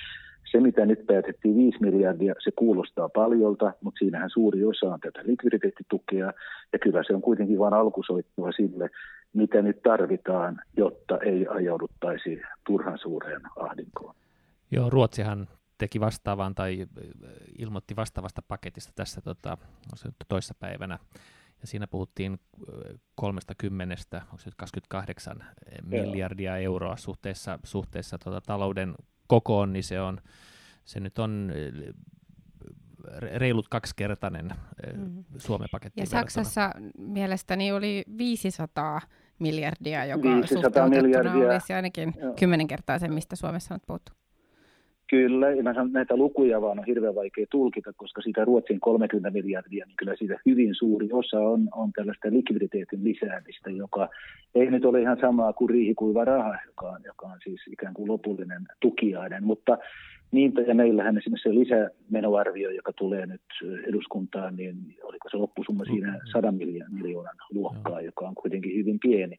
se, 0.51 0.61
mitä 0.61 0.87
nyt 0.87 1.07
päätettiin 1.07 1.57
5 1.57 1.79
miljardia, 1.81 2.35
se 2.45 2.51
kuulostaa 2.51 3.09
paljolta, 3.09 3.73
mutta 3.81 3.99
siinähän 3.99 4.31
suuri 4.31 4.65
osa 4.65 4.87
on 4.87 5.01
tätä 5.01 5.21
likviditeettitukea, 5.25 6.33
ja 6.73 6.79
kyllä 6.79 7.03
se 7.07 7.15
on 7.15 7.23
kuitenkin 7.23 7.59
vain 7.59 7.75
alkusoittua 7.75 8.53
sille, 8.53 8.91
mitä 9.33 9.63
nyt 9.63 9.83
tarvitaan, 9.83 10.61
jotta 10.77 11.19
ei 11.19 11.47
ajauduttaisi 11.51 12.41
turhan 12.67 12.99
suureen 12.99 13.41
ahdinkoon. 13.57 14.15
Joo, 14.71 14.91
Ruotsihan 14.91 15.47
teki 15.79 16.01
vastaavan 16.01 16.55
tai 16.55 16.87
ilmoitti 17.59 17.97
vastaavasta 17.97 18.43
paketista 18.43 18.93
tässä 18.95 19.21
tota, 19.21 19.59
toissa 20.29 20.55
päivänä, 20.55 20.99
ja 21.61 21.67
siinä 21.67 21.87
puhuttiin 21.87 22.41
30, 23.15 23.97
onko 24.23 24.39
se 24.39 24.51
28 24.57 25.45
miljardia 25.83 26.57
euroa 26.57 26.97
suhteessa, 26.97 27.59
suhteessa 27.65 28.19
tota, 28.19 28.41
talouden 28.41 28.95
kokoon, 29.27 29.73
niin 29.73 29.85
se, 29.85 30.01
on, 30.01 30.21
se 30.85 31.01
nyt 31.01 31.19
on 31.19 31.53
reilut 33.19 33.69
kaksikertainen 33.69 34.51
mm. 34.97 35.25
Suomen 35.39 35.69
paketti. 35.73 36.01
Ja 36.01 36.07
Saksassa 36.07 36.71
mielestäni 36.99 37.73
oli 37.73 38.05
500 38.19 39.01
miljardia, 39.39 40.05
joka 40.05 40.29
500 40.29 40.89
miljardia. 40.89 41.51
olisi 41.53 41.73
ainakin 41.73 42.15
Joo. 42.21 42.35
kymmenen 42.35 42.67
kertaa 42.67 42.99
se, 42.99 43.09
mistä 43.09 43.37
Suomessa 43.37 43.75
on 43.75 43.81
puhuttu. 43.87 44.13
Kyllä, 45.11 45.63
mä 45.63 45.75
sanon, 45.75 45.93
näitä 45.93 46.17
lukuja 46.17 46.63
vaan 46.63 46.79
on 46.79 46.85
hirveän 46.85 47.15
vaikea 47.15 47.47
tulkita, 47.51 47.93
koska 47.97 48.23
siitä 48.23 48.45
Ruotsin 48.45 48.81
30 48.81 49.31
miljardia, 49.31 49.87
niin 49.87 49.97
kyllä 49.97 50.17
siitä 50.17 50.41
hyvin 50.47 50.75
suuri 50.75 51.09
osa 51.13 51.41
on, 51.41 51.69
on 51.75 51.93
tällaista 51.93 52.29
likviditeetin 52.31 53.05
lisäämistä, 53.05 53.71
joka 53.71 54.09
ei 54.55 54.71
nyt 54.71 54.85
ole 54.85 55.01
ihan 55.01 55.19
samaa 55.21 55.53
kuin 55.53 55.71
riihikuiva 55.71 56.25
raha, 56.25 56.57
joka 56.67 56.87
on, 56.87 57.01
joka 57.05 57.27
on 57.27 57.39
siis 57.45 57.61
ikään 57.73 57.95
kuin 57.95 58.09
lopullinen 58.09 58.63
tukiainen, 58.81 59.45
mutta 59.45 59.79
Niinpä, 60.33 60.61
ja 60.61 60.75
meillähän 60.75 61.19
esimerkiksi 61.19 61.49
se 61.49 61.55
lisämenoarvio, 61.55 62.71
joka 62.71 62.93
tulee 62.93 63.27
nyt 63.27 63.41
eduskuntaan, 63.89 64.57
niin 64.57 64.77
oliko 65.03 65.29
se 65.31 65.37
loppusumma 65.37 65.85
siinä 65.85 66.19
100 66.33 66.53
miljoonan 66.91 67.37
luokkaa, 67.51 68.01
joka 68.01 68.29
on 68.29 68.35
kuitenkin 68.35 68.75
hyvin 68.75 68.99
pieni. 69.01 69.37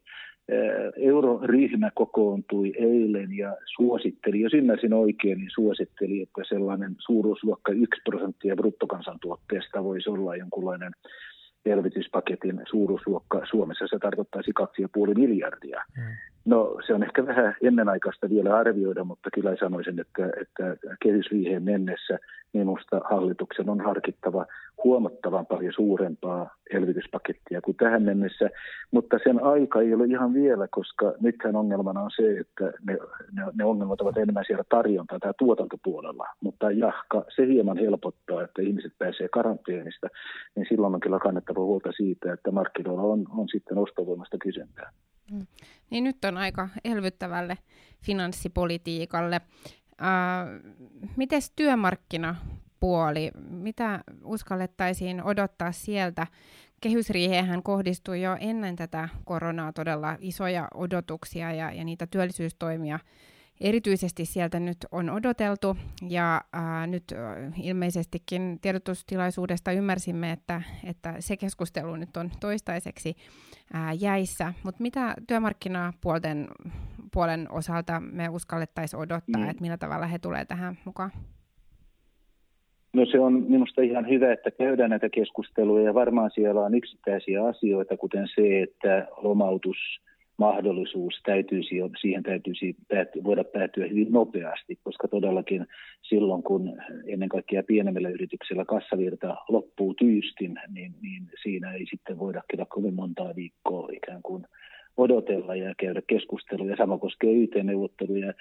Euroryhmä 0.96 1.90
kokoontui 1.94 2.72
eilen 2.78 3.36
ja 3.36 3.56
suositteli, 3.76 4.40
jos 4.40 4.54
ymmärsin 4.54 4.94
oikein, 4.94 5.38
niin 5.38 5.50
suositteli, 5.54 6.22
että 6.22 6.42
sellainen 6.48 6.96
suuruusluokka 6.98 7.72
1 7.72 8.00
prosenttia 8.04 8.56
bruttokansantuotteesta 8.56 9.84
voisi 9.84 10.10
olla 10.10 10.36
jonkunlainen 10.36 10.92
elvytyspaketin 11.66 12.60
suuruusluokka 12.70 13.46
Suomessa. 13.50 13.86
Se 13.90 13.98
tarkoittaisi 13.98 14.50
2,5 14.60 15.18
miljardia. 15.18 15.82
Mm. 15.96 16.02
No 16.44 16.78
se 16.86 16.94
on 16.94 17.02
ehkä 17.02 17.26
vähän 17.26 17.56
ennenaikaista 17.62 18.30
vielä 18.30 18.56
arvioida, 18.56 19.04
mutta 19.04 19.30
kyllä 19.34 19.56
sanoisin, 19.60 20.00
että, 20.00 20.30
että 20.40 20.76
kehysriiheen 21.02 21.62
mennessä 21.62 22.18
minusta 22.52 23.00
hallituksen 23.10 23.68
on 23.70 23.80
harkittava 23.80 24.46
huomattavan 24.84 25.46
paljon 25.46 25.72
suurempaa 25.72 26.56
elvytyspakettia 26.70 27.60
kuin 27.60 27.76
tähän 27.76 28.02
mennessä, 28.02 28.50
mutta 28.90 29.18
sen 29.24 29.44
aika 29.44 29.80
ei 29.80 29.94
ole 29.94 30.04
ihan 30.04 30.34
vielä, 30.34 30.68
koska 30.70 31.12
nythän 31.20 31.56
ongelmana 31.56 32.00
on 32.00 32.10
se, 32.16 32.38
että 32.38 32.64
ne, 32.86 32.98
ne, 33.32 33.42
ne 33.54 33.64
ongelmat 33.64 34.00
ovat 34.00 34.16
enemmän 34.16 34.44
siellä 34.46 34.64
tarjonta- 34.68 35.18
tai 35.20 35.32
tuotantopuolella, 35.38 36.26
mutta 36.40 36.70
jahka 36.70 37.24
se 37.36 37.46
hieman 37.46 37.78
helpottaa, 37.78 38.42
että 38.42 38.62
ihmiset 38.62 38.92
pääsee 38.98 39.28
karanteenista, 39.28 40.08
niin 40.56 40.66
silloin 40.68 40.94
on 40.94 41.00
kyllä 41.00 41.18
kannettava 41.18 41.60
huolta 41.60 41.92
siitä, 41.92 42.32
että 42.32 42.50
markkinoilla 42.50 43.02
on, 43.02 43.24
on 43.36 43.48
sitten 43.48 43.78
ostovoimasta 43.78 44.36
kysyntää. 44.42 44.92
Mm. 45.32 45.46
Niin 45.90 46.04
nyt 46.04 46.24
on 46.24 46.36
aika 46.36 46.68
elvyttävälle 46.84 47.58
finanssipolitiikalle. 48.04 49.40
Äh, 50.02 50.48
Miten 51.16 51.42
työmarkkinapuoli, 52.80 53.30
mitä 53.50 54.04
uskallettaisiin 54.24 55.22
odottaa 55.22 55.72
sieltä? 55.72 56.26
Kehysriiheen 56.80 57.62
kohdistui 57.62 58.22
jo 58.22 58.36
ennen 58.40 58.76
tätä 58.76 59.08
koronaa 59.24 59.72
todella 59.72 60.16
isoja 60.20 60.68
odotuksia 60.74 61.52
ja, 61.52 61.72
ja 61.72 61.84
niitä 61.84 62.06
työllisyystoimia 62.06 62.98
erityisesti 63.60 64.24
sieltä 64.24 64.60
nyt 64.60 64.76
on 64.92 65.10
odoteltu 65.10 65.76
ja 66.08 66.40
ää, 66.52 66.86
nyt 66.86 67.04
ilmeisestikin 67.62 68.58
tiedotustilaisuudesta 68.60 69.72
ymmärsimme, 69.72 70.32
että, 70.32 70.62
että 70.84 71.14
se 71.20 71.36
keskustelu 71.36 71.96
nyt 71.96 72.16
on 72.16 72.30
toistaiseksi 72.40 73.16
ää, 73.72 73.92
jäissä, 73.92 74.54
mutta 74.62 74.82
mitä 74.82 75.14
työmarkkinapuolten 75.26 76.48
puolen 77.12 77.50
osalta 77.50 78.00
me 78.00 78.28
uskallettaisiin 78.28 79.00
odottaa, 79.00 79.42
mm. 79.42 79.48
että 79.48 79.62
millä 79.62 79.78
tavalla 79.78 80.06
he 80.06 80.18
tulee 80.18 80.44
tähän 80.44 80.78
mukaan? 80.84 81.12
No 82.92 83.06
se 83.06 83.20
on 83.20 83.32
minusta 83.48 83.82
ihan 83.82 84.08
hyvä, 84.08 84.32
että 84.32 84.50
käydään 84.50 84.90
näitä 84.90 85.08
keskusteluja 85.08 85.84
ja 85.84 85.94
varmaan 85.94 86.30
siellä 86.34 86.60
on 86.60 86.74
yksittäisiä 86.74 87.44
asioita, 87.44 87.96
kuten 87.96 88.28
se, 88.34 88.62
että 88.62 89.08
lomautus 89.16 89.76
mahdollisuus 90.38 91.20
täytyisi, 91.24 91.74
siihen 92.00 92.22
täytyisi 92.22 92.76
pääty, 92.88 93.24
voida 93.24 93.44
päätyä 93.44 93.86
hyvin 93.86 94.12
nopeasti, 94.12 94.78
koska 94.84 95.08
todellakin 95.08 95.66
silloin, 96.02 96.42
kun 96.42 96.72
ennen 97.06 97.28
kaikkea 97.28 97.62
pienemmillä 97.62 98.08
yrityksillä 98.08 98.64
kassavirta 98.64 99.36
loppuu 99.48 99.94
tyystin, 99.94 100.60
niin, 100.74 100.94
niin 101.02 101.22
siinä 101.42 101.72
ei 101.72 101.86
sitten 101.90 102.18
voida 102.18 102.42
kyllä 102.50 102.66
kovin 102.68 102.94
montaa 102.94 103.36
viikkoa 103.36 103.88
ikään 103.92 104.22
kuin 104.22 104.44
odotella 104.96 105.54
ja 105.54 105.74
käydä 105.78 106.02
keskusteluja. 106.06 106.76
Sama 106.76 106.98
koskee 106.98 107.32
YT-neuvotteluja. 107.32 108.32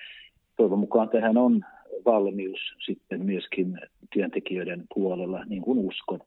Toivon 0.58 0.80
mukaan 0.80 1.10
tähän 1.10 1.38
on 1.38 1.62
valmius 2.06 2.60
sitten 2.86 3.26
myöskin 3.26 3.80
työntekijöiden 4.14 4.84
puolella, 4.94 5.46
niin 5.46 5.62
kuin 5.62 5.80
uskon. 5.80 6.20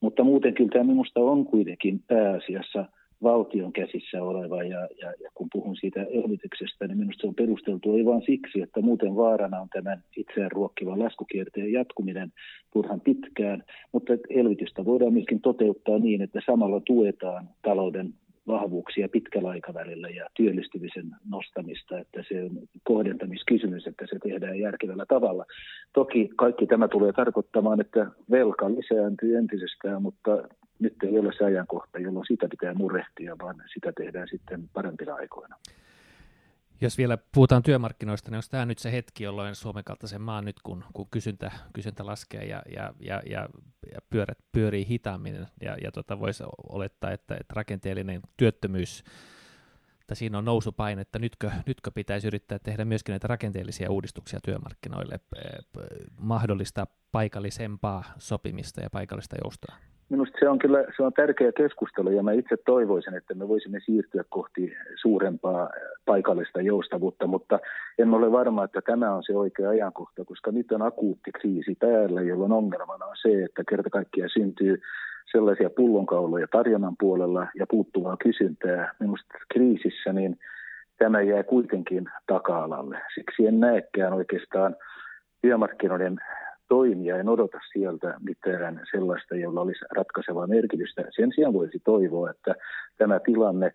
Mutta 0.00 0.24
muuten 0.24 0.54
kyllä 0.54 0.70
tämä 0.72 0.84
minusta 0.84 1.20
on 1.20 1.44
kuitenkin 1.44 2.00
pääasiassa– 2.08 2.84
valtion 3.22 3.72
käsissä 3.72 4.22
oleva 4.22 4.62
ja, 4.62 4.88
ja, 5.00 5.12
ja 5.20 5.30
kun 5.34 5.48
puhun 5.52 5.76
siitä 5.76 6.02
elvytyksestä, 6.02 6.86
niin 6.86 6.98
minusta 6.98 7.20
se 7.20 7.26
on 7.26 7.34
perusteltu 7.34 7.96
ei 7.96 8.04
vain 8.04 8.22
siksi, 8.26 8.60
että 8.60 8.80
muuten 8.80 9.16
vaarana 9.16 9.60
on 9.60 9.68
tämän 9.68 10.02
itseään 10.16 10.50
ruokkivan 10.50 10.98
laskukierteen 10.98 11.72
jatkuminen 11.72 12.32
turhan 12.72 13.00
pitkään, 13.00 13.64
mutta 13.92 14.12
elvytystä 14.30 14.84
voidaan 14.84 15.12
myöskin 15.12 15.40
toteuttaa 15.40 15.98
niin, 15.98 16.22
että 16.22 16.40
samalla 16.46 16.80
tuetaan 16.80 17.48
talouden 17.62 18.14
vahvuuksia 18.46 19.08
pitkällä 19.08 19.48
aikavälillä 19.50 20.08
ja 20.08 20.26
työllistymisen 20.34 21.10
nostamista, 21.30 21.98
että 21.98 22.24
se 22.28 22.42
on 22.44 22.50
kohdentamiskysymys, 22.84 23.86
että 23.86 24.06
se 24.10 24.18
tehdään 24.22 24.58
järkevällä 24.58 25.06
tavalla. 25.08 25.44
Toki 25.92 26.30
kaikki 26.36 26.66
tämä 26.66 26.88
tulee 26.88 27.12
tarkoittamaan, 27.12 27.80
että 27.80 28.06
velka 28.30 28.70
lisääntyy 28.70 29.36
entisestään, 29.36 30.02
mutta 30.02 30.48
nyt 30.78 30.94
ei 31.02 31.18
ole 31.18 31.32
se 31.38 31.44
ajankohta, 31.44 31.98
jolloin 31.98 32.26
sitä 32.26 32.48
pitää 32.48 32.74
murehtia, 32.74 33.36
vaan 33.42 33.62
sitä 33.74 33.92
tehdään 33.96 34.28
sitten 34.28 34.68
parempina 34.72 35.14
aikoina. 35.14 35.56
Jos 36.82 36.98
vielä 36.98 37.18
puhutaan 37.34 37.62
työmarkkinoista, 37.62 38.30
niin 38.30 38.36
onko 38.36 38.46
tämä 38.50 38.66
nyt 38.66 38.78
se 38.78 38.92
hetki, 38.92 39.24
jolloin 39.24 39.54
Suomen 39.54 39.84
kaltaisen 39.84 40.20
maan 40.20 40.44
nyt, 40.44 40.56
kun, 40.62 40.84
kun 40.92 41.08
kysyntä, 41.10 41.52
kysyntä 41.72 42.06
laskee 42.06 42.44
ja, 42.44 42.62
ja, 42.76 42.94
ja, 43.00 43.22
ja, 43.26 43.48
ja 43.92 43.98
pyörät 44.10 44.38
pyörii 44.52 44.88
hitaammin, 44.88 45.46
ja, 45.60 45.76
ja 45.82 45.92
tota 45.92 46.20
voisi 46.20 46.44
olettaa, 46.68 47.10
että, 47.10 47.36
että 47.40 47.54
rakenteellinen 47.54 48.20
työttömyys, 48.36 49.04
että 50.00 50.14
siinä 50.14 50.38
on 50.38 50.44
nousupaine, 50.44 51.02
että 51.02 51.18
nytkö, 51.18 51.50
nytkö 51.66 51.90
pitäisi 51.90 52.26
yrittää 52.26 52.58
tehdä 52.58 52.84
myöskin 52.84 53.12
näitä 53.12 53.28
rakenteellisia 53.28 53.90
uudistuksia 53.90 54.40
työmarkkinoille, 54.44 55.20
mahdollistaa 56.18 56.86
paikallisempaa 57.12 58.04
sopimista 58.18 58.80
ja 58.80 58.90
paikallista 58.90 59.36
joustoa? 59.44 59.76
Minusta 60.12 60.38
se 60.40 60.48
on 60.48 60.58
kyllä 60.58 60.84
se 60.96 61.02
on 61.02 61.12
tärkeä 61.12 61.52
keskustelu 61.52 62.10
ja 62.10 62.22
mä 62.22 62.32
itse 62.32 62.56
toivoisin, 62.56 63.14
että 63.14 63.34
me 63.34 63.48
voisimme 63.48 63.80
siirtyä 63.84 64.24
kohti 64.28 64.72
suurempaa 65.00 65.70
paikallista 66.04 66.60
joustavuutta, 66.60 67.26
mutta 67.26 67.58
en 67.98 68.14
ole 68.14 68.32
varma, 68.32 68.64
että 68.64 68.80
tämä 68.80 69.14
on 69.14 69.22
se 69.22 69.36
oikea 69.36 69.68
ajankohta, 69.68 70.24
koska 70.24 70.50
nyt 70.50 70.72
on 70.72 70.82
akuutti 70.82 71.32
kriisi 71.32 71.74
päällä, 71.80 72.22
jolloin 72.22 72.52
ongelmana 72.52 73.04
on 73.06 73.16
se, 73.22 73.44
että 73.44 73.62
kerta 73.68 73.90
kaikkiaan 73.90 74.30
syntyy 74.30 74.80
sellaisia 75.32 75.70
pullonkauloja 75.70 76.46
tarjonnan 76.48 76.96
puolella 77.00 77.46
ja 77.54 77.66
puuttuvaa 77.70 78.16
kysyntää. 78.16 78.94
Minusta 79.00 79.34
kriisissä 79.52 80.12
niin 80.12 80.38
tämä 80.98 81.20
jää 81.20 81.42
kuitenkin 81.42 82.08
taka-alalle. 82.26 82.98
Siksi 83.14 83.46
en 83.46 83.60
näekään 83.60 84.12
oikeastaan 84.12 84.76
työmarkkinoiden 85.42 86.18
toimia, 86.76 87.16
en 87.16 87.28
odota 87.28 87.58
sieltä 87.72 88.14
mitään 88.20 88.80
sellaista, 88.90 89.34
jolla 89.36 89.60
olisi 89.60 89.84
ratkaisevaa 89.96 90.46
merkitystä. 90.46 91.02
Sen 91.16 91.30
sijaan 91.34 91.52
voisi 91.52 91.78
toivoa, 91.84 92.30
että 92.30 92.54
tämä 92.98 93.20
tilanne 93.20 93.72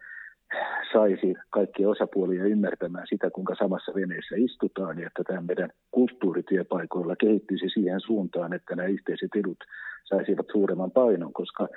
saisi 0.94 1.34
kaikkia 1.50 1.90
osapuolia 1.90 2.46
ymmärtämään 2.46 3.08
sitä, 3.10 3.30
kuinka 3.30 3.56
samassa 3.56 3.92
veneessä 3.96 4.36
istutaan 4.38 5.00
ja 5.00 5.08
että 5.08 5.24
tämä 5.24 5.42
meidän 5.42 5.70
kulttuurityöpaikoilla 5.92 7.16
kehittyisi 7.16 7.70
siihen 7.74 8.00
suuntaan, 8.00 8.54
että 8.54 8.76
nämä 8.76 8.88
yhteiset 8.88 9.30
edut 9.36 9.58
saisivat 10.04 10.46
suuremman 10.52 10.92
painon, 10.92 11.34
koska 11.34 11.68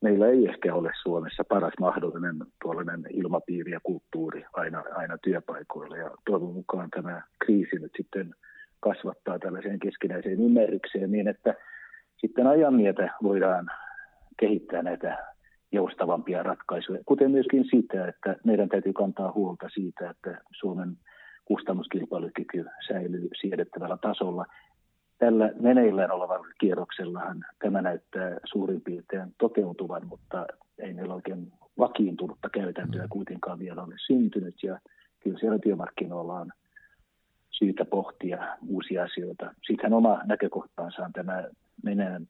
meillä 0.00 0.26
ei 0.28 0.46
ehkä 0.46 0.74
ole 0.74 0.90
Suomessa 1.02 1.44
paras 1.48 1.74
mahdollinen 1.80 2.36
tuollainen 2.62 3.02
ilmapiiri 3.10 3.72
ja 3.72 3.80
kulttuuri 3.82 4.44
aina, 4.52 4.84
aina 4.94 5.18
työpaikoilla 5.18 5.96
ja 5.96 6.10
toivon 6.26 6.54
mukaan 6.54 6.90
tämä 6.90 7.22
kriisi 7.44 7.76
nyt 7.76 7.92
sitten 7.96 8.34
kasvattaa 8.80 9.38
tällaiseen 9.38 9.78
keskinäiseen 9.78 10.40
ymmärrykseen 10.40 11.12
niin, 11.12 11.28
että 11.28 11.54
sitten 12.16 12.46
ajan 12.46 12.74
myötä 12.74 13.10
voidaan 13.22 13.70
kehittää 14.40 14.82
näitä 14.82 15.18
joustavampia 15.72 16.42
ratkaisuja, 16.42 17.00
kuten 17.06 17.30
myöskin 17.30 17.64
sitä, 17.70 18.08
että 18.08 18.36
meidän 18.44 18.68
täytyy 18.68 18.92
kantaa 18.92 19.32
huolta 19.32 19.68
siitä, 19.68 20.10
että 20.10 20.38
Suomen 20.52 20.96
kustannuskilpailukyky 21.44 22.64
säilyy 22.88 23.28
siedettävällä 23.40 23.96
tasolla. 23.96 24.46
Tällä 25.18 25.50
meneillään 25.60 26.10
olevalla 26.10 26.46
kierroksellahan 26.60 27.44
tämä 27.58 27.82
näyttää 27.82 28.36
suurin 28.44 28.80
piirtein 28.80 29.34
toteutuvan, 29.38 30.06
mutta 30.06 30.46
ei 30.78 30.94
meillä 30.94 31.14
oikein 31.14 31.52
vakiintunutta 31.78 32.48
käytäntöä 32.50 33.06
kuitenkaan 33.10 33.58
vielä 33.58 33.82
ole 33.82 33.94
syntynyt 34.06 34.62
ja 34.62 34.80
kyllä 35.20 35.38
siellä 35.38 35.58
työmarkkinoilla 35.58 36.40
on 36.40 36.50
syytä 37.60 37.84
pohtia 37.84 38.56
uusia 38.68 39.04
asioita. 39.04 39.54
Sitten 39.66 39.92
oma 39.92 40.20
näkökohtaansa 40.24 41.02
on 41.02 41.12
tämä 41.12 41.44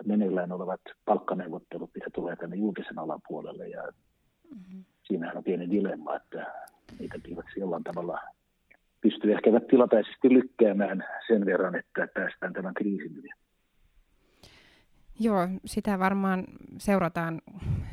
meneillään 0.05 0.53
olevat 0.53 0.81
palkkaneuvottelut, 1.05 1.91
mitä 1.95 2.07
tulee 2.15 2.37
tänne 2.37 2.57
julkisen 2.57 2.99
alan 2.99 3.21
puolelle. 3.29 3.69
Ja 3.69 3.83
mm-hmm. 4.55 4.85
Siinähän 5.03 5.37
on 5.37 5.45
pieni 5.45 5.71
dilemma, 5.71 6.17
että 6.17 6.47
niitä 6.99 7.19
pitäisi 7.23 7.61
jollain 7.61 7.85
tavalla 7.85 8.19
pystyy 9.01 9.33
ehkä 9.33 9.51
tilapäisesti 9.71 10.29
lykkäämään 10.29 11.05
sen 11.27 11.47
verran, 11.47 11.75
että 11.75 12.09
päästään 12.15 12.53
tämän 12.53 12.75
kriisin 12.75 13.17
yli. 13.17 13.29
Joo, 15.21 15.49
sitä 15.65 15.99
varmaan 15.99 16.45
seurataan 16.79 17.43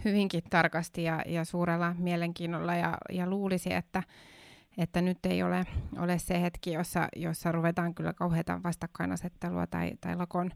hyvinkin 0.06 0.42
tarkasti 0.50 1.04
ja, 1.04 1.22
ja 1.26 1.46
suurella 1.46 1.96
mielenkiinnolla 2.00 2.76
ja, 2.76 2.98
ja 3.10 3.30
luulisi, 3.30 3.74
että 3.74 4.04
että 4.78 5.02
nyt 5.02 5.26
ei 5.26 5.44
ole, 5.44 5.66
ole 6.00 6.20
se 6.20 6.42
hetki, 6.42 6.72
jossa, 6.72 7.08
jossa 7.16 7.52
ruvetaan 7.52 7.96
kyllä 7.96 8.14
kauheita 8.14 8.60
vastakkainasettelua 8.64 9.68
tai, 9.68 9.92
tai 10.02 10.16
lakon 10.16 10.52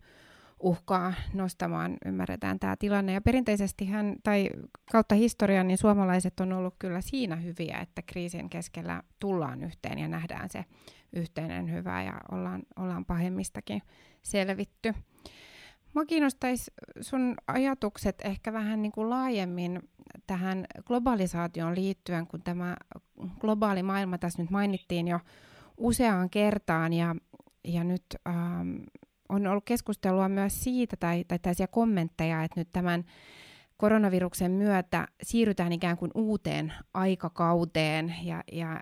uhkaa 0.59 1.13
nostamaan, 1.33 1.97
ymmärretään 2.05 2.59
tämä 2.59 2.75
tilanne. 2.79 3.13
Ja 3.13 3.21
perinteisesti 3.21 3.85
hän, 3.85 4.15
tai 4.23 4.49
kautta 4.91 5.15
historian, 5.15 5.67
niin 5.67 5.77
suomalaiset 5.77 6.39
on 6.39 6.53
ollut 6.53 6.75
kyllä 6.79 7.01
siinä 7.01 7.35
hyviä, 7.35 7.77
että 7.77 8.01
kriisin 8.01 8.49
keskellä 8.49 9.03
tullaan 9.19 9.63
yhteen 9.63 9.99
ja 9.99 10.07
nähdään 10.07 10.49
se 10.49 10.65
yhteinen 11.13 11.71
hyvä 11.71 12.03
ja 12.03 12.13
ollaan, 12.31 12.63
ollaan 12.75 13.05
pahemmistakin 13.05 13.81
selvitty. 14.21 14.93
Mua 15.93 16.05
kiinnostaisi 16.05 16.71
sun 17.01 17.36
ajatukset 17.48 18.15
ehkä 18.24 18.53
vähän 18.53 18.81
niin 18.81 18.91
kuin 18.91 19.10
laajemmin 19.10 19.79
tähän 20.27 20.65
globalisaatioon 20.86 21.75
liittyen, 21.75 22.27
kun 22.27 22.41
tämä 22.41 22.77
globaali 23.39 23.83
maailma 23.83 24.17
tässä 24.17 24.41
nyt 24.41 24.51
mainittiin 24.51 25.08
jo 25.08 25.19
useaan 25.77 26.30
kertaan 26.30 26.93
ja, 26.93 27.15
ja 27.63 27.84
nyt 27.84 28.04
ähm, 28.27 28.75
on 29.30 29.47
ollut 29.47 29.65
keskustelua 29.65 30.30
myös 30.30 30.63
siitä 30.63 30.97
tai, 30.97 31.23
tai 31.27 31.39
tällaisia 31.39 31.67
kommentteja, 31.67 32.43
että 32.43 32.60
nyt 32.60 32.69
tämän 32.71 33.06
koronaviruksen 33.82 34.52
myötä 34.52 35.08
siirrytään 35.24 35.74
ikään 35.74 35.98
kuin 35.98 36.12
uuteen 36.15 36.74
aikakauteen 36.94 38.15
ja, 38.24 38.44
ja 38.52 38.80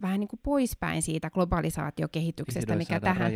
vähän 0.00 0.20
niin 0.20 0.28
kuin 0.28 0.40
poispäin 0.42 1.02
siitä 1.02 1.30
globalisaatiokehityksestä, 1.30 2.76
mikä 2.76 3.00
tähän, 3.00 3.32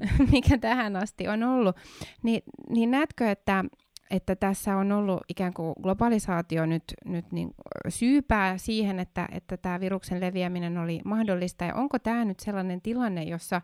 mikä 0.32 0.58
tähän 0.58 0.96
asti 0.96 1.28
on 1.28 1.42
ollut. 1.42 1.76
Ni, 2.22 2.42
niin 2.68 2.90
näetkö, 2.90 3.30
että, 3.30 3.64
että 4.10 4.36
tässä 4.36 4.76
on 4.76 4.92
ollut 4.92 5.20
ikään 5.28 5.54
kuin 5.54 5.74
globalisaatio 5.82 6.66
nyt, 6.66 6.84
nyt 7.04 7.32
niin 7.32 7.50
syypää 7.88 8.58
siihen, 8.58 9.00
että, 9.00 9.28
että 9.32 9.56
tämä 9.56 9.80
viruksen 9.80 10.20
leviäminen 10.20 10.78
oli 10.78 11.00
mahdollista, 11.04 11.64
ja 11.64 11.74
onko 11.74 11.98
tämä 11.98 12.24
nyt 12.24 12.40
sellainen 12.40 12.82
tilanne, 12.82 13.22
jossa 13.22 13.62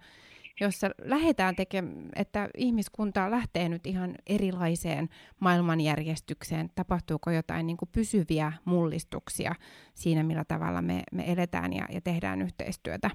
jossa 0.60 0.90
lähdetään 1.04 1.56
tekemään, 1.56 2.08
että 2.16 2.48
ihmiskunta 2.56 3.30
lähtee 3.30 3.68
nyt 3.68 3.86
ihan 3.86 4.14
erilaiseen 4.26 5.08
maailmanjärjestykseen. 5.40 6.70
Tapahtuuko 6.74 7.30
jotain 7.30 7.66
niin 7.66 7.76
kuin 7.76 7.88
pysyviä 7.92 8.52
mullistuksia 8.64 9.54
siinä, 9.94 10.22
millä 10.22 10.44
tavalla 10.44 10.82
me, 10.82 11.02
me 11.12 11.32
eletään 11.32 11.72
ja, 11.72 11.86
ja 11.92 12.00
tehdään 12.00 12.42
yhteistyötä 12.42 13.10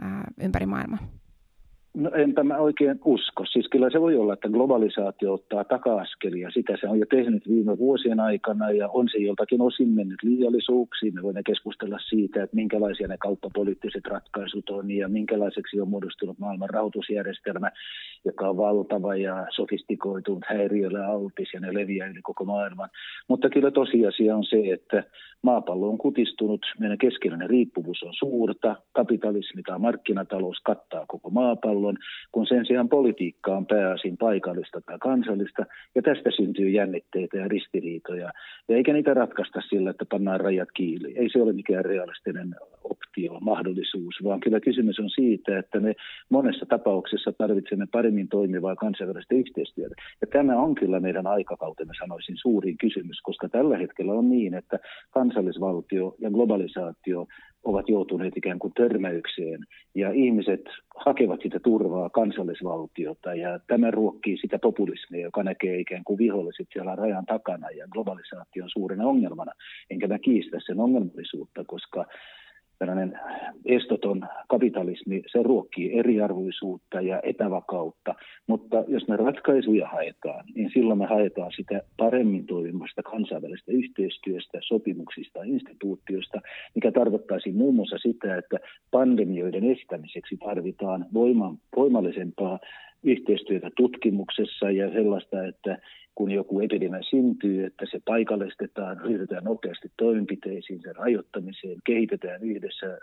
ää, 0.00 0.24
ympäri 0.40 0.66
maailmaa? 0.66 1.21
No 1.94 2.10
enpä 2.14 2.44
mä 2.44 2.56
oikein 2.56 3.00
usko. 3.04 3.44
Siis 3.46 3.68
kyllä 3.68 3.90
se 3.90 4.00
voi 4.00 4.16
olla, 4.16 4.32
että 4.32 4.48
globalisaatio 4.48 5.32
ottaa 5.32 5.64
taka-askelia. 5.64 6.50
Sitä 6.50 6.76
se 6.80 6.88
on 6.88 6.98
jo 6.98 7.06
tehnyt 7.10 7.48
viime 7.48 7.78
vuosien 7.78 8.20
aikana 8.20 8.70
ja 8.70 8.88
on 8.88 9.08
se 9.12 9.18
joltakin 9.18 9.60
osin 9.60 9.88
mennyt 9.88 10.22
liiallisuuksiin. 10.22 11.14
Me 11.14 11.22
voimme 11.22 11.42
keskustella 11.42 11.98
siitä, 12.08 12.42
että 12.42 12.56
minkälaisia 12.56 13.08
ne 13.08 13.16
kauppapoliittiset 13.18 14.06
ratkaisut 14.06 14.70
on 14.70 14.90
ja 14.90 15.08
minkälaiseksi 15.08 15.80
on 15.80 15.88
muodostunut 15.88 16.38
maailman 16.38 16.70
rahoitusjärjestelmä, 16.70 17.70
joka 18.24 18.48
on 18.48 18.56
valtava 18.56 19.16
ja 19.16 19.46
sofistikoitunut 19.50 20.44
häiriöllä 20.46 21.06
altis 21.06 21.54
ja 21.54 21.60
ne 21.60 21.74
leviää 21.74 22.08
yli 22.08 22.22
koko 22.22 22.44
maailman. 22.44 22.88
Mutta 23.28 23.50
kyllä 23.50 23.70
tosiasia 23.70 24.36
on 24.36 24.44
se, 24.44 24.72
että 24.72 25.04
maapallo 25.42 25.88
on 25.88 25.98
kutistunut, 25.98 26.66
meidän 26.78 26.98
keskeinen 26.98 27.50
riippuvuus 27.50 28.02
on 28.02 28.14
suurta, 28.14 28.76
kapitalismi 28.92 29.62
tai 29.62 29.78
markkinatalous 29.78 30.60
kattaa 30.64 31.04
koko 31.06 31.30
maapallon, 31.30 31.81
kun 32.32 32.46
sen 32.46 32.66
sijaan 32.66 32.88
politiikka 32.88 33.56
on 33.56 33.66
pääasin 33.66 34.16
paikallista 34.16 34.80
tai 34.80 34.98
kansallista, 34.98 35.66
ja 35.94 36.02
tästä 36.02 36.30
syntyy 36.36 36.68
jännitteitä 36.68 37.36
ja 37.36 37.48
ristiriitoja. 37.48 38.30
Ja 38.68 38.76
eikä 38.76 38.92
niitä 38.92 39.14
ratkaista 39.14 39.60
sillä, 39.60 39.90
että 39.90 40.04
pannaan 40.10 40.40
rajat 40.40 40.68
kiinni. 40.74 41.12
Ei 41.16 41.28
se 41.32 41.42
ole 41.42 41.52
mikään 41.52 41.84
realistinen 41.84 42.54
optio, 42.84 43.40
mahdollisuus, 43.40 44.14
vaan 44.24 44.40
kyllä 44.40 44.60
kysymys 44.60 44.98
on 44.98 45.10
siitä, 45.10 45.58
että 45.58 45.80
me 45.80 45.94
monessa 46.28 46.66
tapauksessa 46.66 47.32
tarvitsemme 47.32 47.86
paremmin 47.92 48.28
toimivaa 48.28 48.76
kansainvälistä 48.76 49.34
yhteistyötä. 49.34 49.94
Ja 50.20 50.26
tämä 50.26 50.56
on 50.56 50.74
kyllä 50.74 51.00
meidän 51.00 51.26
aikakautemme, 51.26 51.92
sanoisin, 52.00 52.36
suurin 52.36 52.78
kysymys, 52.78 53.20
koska 53.22 53.48
tällä 53.48 53.78
hetkellä 53.78 54.12
on 54.12 54.28
niin, 54.30 54.54
että 54.54 54.78
kansallisvaltio 55.10 56.14
ja 56.18 56.30
globalisaatio 56.30 57.26
ovat 57.64 57.88
joutuneet 57.88 58.36
ikään 58.36 58.58
kuin 58.58 58.72
törmäykseen 58.74 59.60
ja 59.94 60.10
ihmiset 60.10 60.60
hakevat 60.96 61.40
sitä 61.42 61.60
turvaa 61.60 62.10
kansallisvaltiota 62.10 63.34
ja 63.34 63.58
tämä 63.66 63.90
ruokkii 63.90 64.36
sitä 64.36 64.58
populismia, 64.58 65.20
joka 65.20 65.42
näkee 65.42 65.78
ikään 65.78 66.04
kuin 66.04 66.18
viholliset 66.18 66.66
siellä 66.72 66.96
rajan 66.96 67.26
takana 67.26 67.70
ja 67.70 67.86
globalisaation 67.88 68.70
suurena 68.70 69.06
ongelmana. 69.06 69.52
Enkä 69.90 70.08
mä 70.08 70.18
kiistä 70.18 70.58
sen 70.66 70.80
ongelmallisuutta, 70.80 71.64
koska 71.64 72.06
tällainen 72.86 73.18
estoton 73.64 74.22
kapitalismi, 74.48 75.22
se 75.26 75.42
ruokkii 75.42 75.98
eriarvoisuutta 75.98 77.00
ja 77.00 77.20
epävakautta, 77.20 78.14
mutta 78.46 78.84
jos 78.88 79.08
me 79.08 79.16
ratkaisuja 79.16 79.88
haetaan, 79.88 80.44
niin 80.54 80.70
silloin 80.74 80.98
me 80.98 81.06
haetaan 81.06 81.52
sitä 81.56 81.82
paremmin 81.96 82.46
toimimasta 82.46 83.02
kansainvälistä 83.02 83.72
yhteistyöstä, 83.72 84.58
sopimuksista, 84.62 85.42
instituutioista, 85.42 86.40
mikä 86.74 86.92
tarkoittaisi 86.92 87.52
muun 87.52 87.74
muassa 87.74 87.98
sitä, 87.98 88.36
että 88.36 88.56
pandemioiden 88.90 89.70
estämiseksi 89.70 90.36
tarvitaan 90.36 91.06
voima, 91.14 91.54
voimallisempaa 91.76 92.58
yhteistyötä 93.02 93.70
tutkimuksessa 93.76 94.70
ja 94.70 94.92
sellaista, 94.92 95.46
että 95.46 95.78
kun 96.14 96.30
joku 96.30 96.60
epidemia 96.60 97.02
syntyy, 97.02 97.64
että 97.64 97.86
se 97.90 98.00
paikallistetaan, 98.04 99.00
ryhdytään 99.00 99.44
nopeasti 99.44 99.92
toimenpiteisiin, 99.96 100.82
sen 100.82 100.96
rajoittamiseen, 100.96 101.78
kehitetään 101.84 102.42
yhdessä 102.42 102.86
äh, 102.86 102.98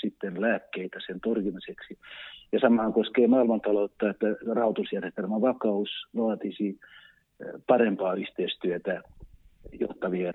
sitten 0.00 0.40
lääkkeitä 0.40 0.98
sen 1.06 1.20
torjumiseksi. 1.20 1.98
Ja 2.52 2.60
samaan 2.60 2.92
koskee 2.92 3.26
maailmantaloutta, 3.26 4.10
että 4.10 4.26
rahoitusjärjestelmän 4.54 5.40
vakaus 5.40 5.88
vaatisi 6.16 6.78
parempaa 7.66 8.14
yhteistyötä 8.14 9.02
johtavien 9.80 10.34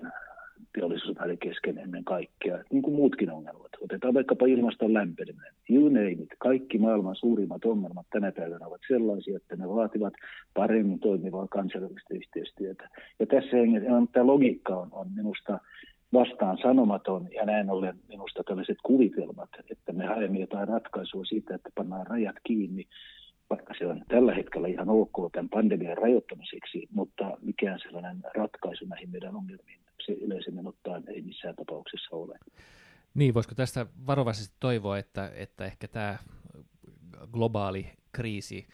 teollisuusmaiden 0.78 1.38
kesken 1.38 1.78
ennen 1.78 2.04
kaikkea, 2.04 2.64
niin 2.70 2.82
kuin 2.82 2.96
muutkin 2.96 3.30
ongelmat. 3.30 3.72
Otetaan 3.80 4.14
vaikkapa 4.14 4.46
ilmaston 4.46 4.94
lämpeneminen. 4.94 5.52
You 5.70 5.88
name 5.88 6.10
it. 6.10 6.34
Kaikki 6.38 6.78
maailman 6.78 7.16
suurimmat 7.16 7.64
ongelmat 7.64 8.06
tänä 8.10 8.32
päivänä 8.32 8.66
ovat 8.66 8.80
sellaisia, 8.88 9.36
että 9.36 9.56
ne 9.56 9.68
vaativat 9.68 10.14
paremmin 10.54 11.00
toimivaa 11.00 11.48
kansainvälistä 11.48 12.14
yhteistyötä. 12.14 12.88
Ja 13.18 13.26
tässä 13.26 13.56
tämä 14.12 14.26
logiikka 14.26 14.76
on, 14.76 14.88
on 14.92 15.06
minusta 15.16 15.58
vastaan 16.12 16.58
sanomaton 16.62 17.28
ja 17.34 17.44
näin 17.46 17.70
ollen 17.70 17.96
minusta 18.08 18.42
tällaiset 18.44 18.78
kuvitelmat, 18.82 19.50
että 19.70 19.92
me 19.92 20.06
haemme 20.06 20.38
jotain 20.38 20.68
ratkaisua 20.68 21.24
siitä, 21.24 21.54
että 21.54 21.70
pannaan 21.74 22.06
rajat 22.06 22.36
kiinni, 22.44 22.84
vaikka 23.50 23.74
se 23.78 23.86
on 23.86 24.02
tällä 24.08 24.34
hetkellä 24.34 24.68
ihan 24.68 24.88
ok 24.88 25.32
tämän 25.32 25.48
pandemian 25.48 25.98
rajoittamiseksi, 25.98 26.88
mutta 26.92 27.38
mikään 27.42 27.78
sellainen 27.82 28.16
ratkaisu 28.34 28.84
näihin 28.84 29.10
meidän 29.10 29.36
ongelmiin 29.36 29.87
se 30.06 30.12
yleisemmin 30.12 30.66
ottaen 30.66 31.04
ei 31.08 31.22
missään 31.22 31.56
tapauksessa 31.56 32.16
ole. 32.16 32.38
Niin, 33.14 33.34
voisiko 33.34 33.54
tästä 33.54 33.86
varovaisesti 34.06 34.56
toivoa, 34.60 34.98
että, 34.98 35.32
että 35.34 35.64
ehkä 35.64 35.88
tämä 35.88 36.18
globaali 37.32 37.90
kriisi, 38.12 38.68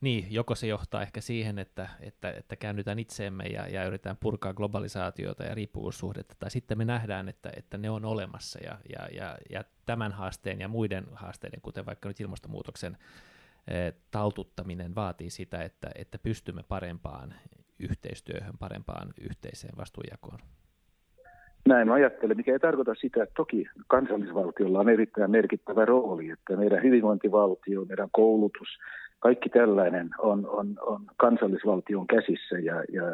niin, 0.00 0.26
joko 0.30 0.54
se 0.54 0.66
johtaa 0.66 1.02
ehkä 1.02 1.20
siihen, 1.20 1.58
että, 1.58 1.88
että, 2.00 2.30
että 2.30 2.56
käännytään 2.56 2.98
itseemme 2.98 3.44
ja, 3.44 3.68
ja 3.68 3.84
yritetään 3.84 4.16
purkaa 4.16 4.54
globalisaatiota 4.54 5.44
ja 5.44 5.54
riippuvuussuhdetta, 5.54 6.34
tai 6.38 6.50
sitten 6.50 6.78
me 6.78 6.84
nähdään, 6.84 7.28
että, 7.28 7.52
että 7.56 7.78
ne 7.78 7.90
on 7.90 8.04
olemassa 8.04 8.58
ja, 8.64 8.78
ja, 8.88 9.08
ja, 9.12 9.38
ja 9.50 9.64
tämän 9.86 10.12
haasteen 10.12 10.60
ja 10.60 10.68
muiden 10.68 11.06
haasteiden, 11.12 11.60
kuten 11.60 11.86
vaikka 11.86 12.08
nyt 12.08 12.20
ilmastonmuutoksen 12.20 12.98
e, 13.68 13.92
taltuttaminen 14.10 14.94
vaatii 14.94 15.30
sitä, 15.30 15.62
että, 15.62 15.90
että 15.94 16.18
pystymme 16.18 16.62
parempaan 16.62 17.34
yhteistyöhön, 17.80 18.54
parempaan 18.58 19.08
yhteiseen 19.30 19.74
vastuunjakoon. 19.78 20.38
Näin 21.68 21.90
ajattelen, 21.90 22.36
mikä 22.36 22.52
ei 22.52 22.58
tarkoita 22.58 22.94
sitä, 22.94 23.22
että 23.22 23.32
toki 23.36 23.66
kansallisvaltiolla 23.88 24.80
on 24.80 24.88
erittäin 24.88 25.30
merkittävä 25.30 25.84
rooli, 25.84 26.30
että 26.30 26.56
meidän 26.56 26.82
hyvinvointivaltio, 26.82 27.84
meidän 27.84 28.08
koulutus, 28.12 28.68
kaikki 29.18 29.48
tällainen 29.48 30.10
on, 30.18 30.48
on, 30.48 30.76
on 30.80 31.06
kansallisvaltion 31.16 32.06
käsissä 32.06 32.58
ja, 32.58 32.74
ja, 32.74 33.04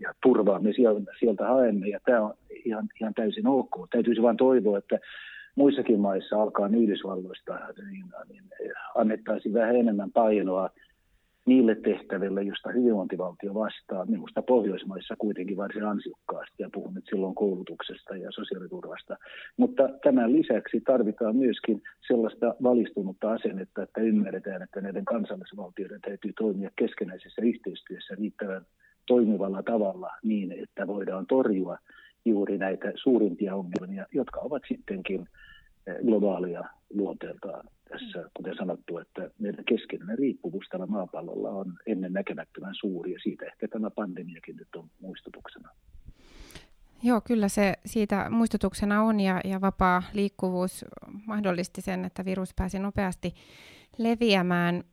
ja 0.00 0.14
turvaa 0.22 0.58
me 0.58 0.72
sieltä, 0.72 1.12
sieltä 1.18 1.46
haemme 1.46 1.88
ja 1.88 2.00
tämä 2.04 2.20
on 2.20 2.34
ihan, 2.64 2.88
ihan 3.00 3.14
täysin 3.14 3.46
ok. 3.46 3.88
Täytyisi 3.90 4.22
vain 4.22 4.36
toivoa, 4.36 4.78
että 4.78 4.98
muissakin 5.54 6.00
maissa 6.00 6.42
alkaa 6.42 6.68
Yhdysvalloista, 6.68 7.58
niin, 7.90 8.04
niin 8.28 8.44
annettaisiin 8.94 9.54
vähän 9.54 9.76
enemmän 9.76 10.12
painoa 10.12 10.70
niille 11.46 11.74
tehtäville, 11.74 12.42
josta 12.42 12.70
hyvinvointivaltio 12.70 13.54
vastaa, 13.54 14.06
minusta 14.06 14.42
Pohjoismaissa 14.42 15.14
kuitenkin 15.18 15.56
varsin 15.56 15.84
ansiokkaasti, 15.84 16.54
ja 16.58 16.70
puhun 16.72 16.94
nyt 16.94 17.04
silloin 17.10 17.34
koulutuksesta 17.34 18.16
ja 18.16 18.30
sosiaaliturvasta. 18.30 19.16
Mutta 19.56 19.88
tämän 20.02 20.32
lisäksi 20.32 20.80
tarvitaan 20.80 21.36
myöskin 21.36 21.82
sellaista 22.06 22.54
valistunutta 22.62 23.32
asennetta, 23.32 23.82
että 23.82 24.00
ymmärretään, 24.00 24.62
että 24.62 24.80
näiden 24.80 25.04
kansallisvaltioiden 25.04 26.00
täytyy 26.00 26.32
toimia 26.32 26.70
keskenäisessä 26.76 27.42
yhteistyössä 27.42 28.14
riittävän 28.14 28.66
toimivalla 29.06 29.62
tavalla 29.62 30.10
niin, 30.22 30.52
että 30.52 30.86
voidaan 30.86 31.26
torjua 31.26 31.78
juuri 32.24 32.58
näitä 32.58 32.92
suurimpia 32.94 33.54
ongelmia, 33.54 34.06
jotka 34.12 34.40
ovat 34.40 34.62
sittenkin 34.68 35.28
globaalia 36.04 36.64
luonteeltaan 36.94 37.68
tässä, 37.88 38.30
kuten 38.34 38.56
sanottu, 38.56 38.98
että 38.98 39.30
meidän 39.38 39.64
keskeinen 39.64 40.18
riippuvuus 40.18 40.66
tällä 40.70 40.86
maapallolla 40.86 41.50
on 41.50 41.72
ennen 41.86 42.12
näkemättömän 42.12 42.74
suuri 42.74 43.12
ja 43.12 43.18
siitä 43.22 43.44
ehkä 43.46 43.68
tämä 43.68 43.90
pandemiakin 43.90 44.56
nyt 44.56 44.76
on 44.76 44.90
muistutuksena. 45.00 45.68
Joo, 47.02 47.20
kyllä 47.20 47.48
se 47.48 47.74
siitä 47.86 48.30
muistutuksena 48.30 49.02
on 49.02 49.20
ja, 49.20 49.40
ja 49.44 49.60
vapaa 49.60 50.02
liikkuvuus 50.12 50.84
mahdollisti 51.26 51.80
sen, 51.80 52.04
että 52.04 52.24
virus 52.24 52.54
pääsi 52.54 52.78
nopeasti 52.78 53.34
leviämään. 53.98 54.84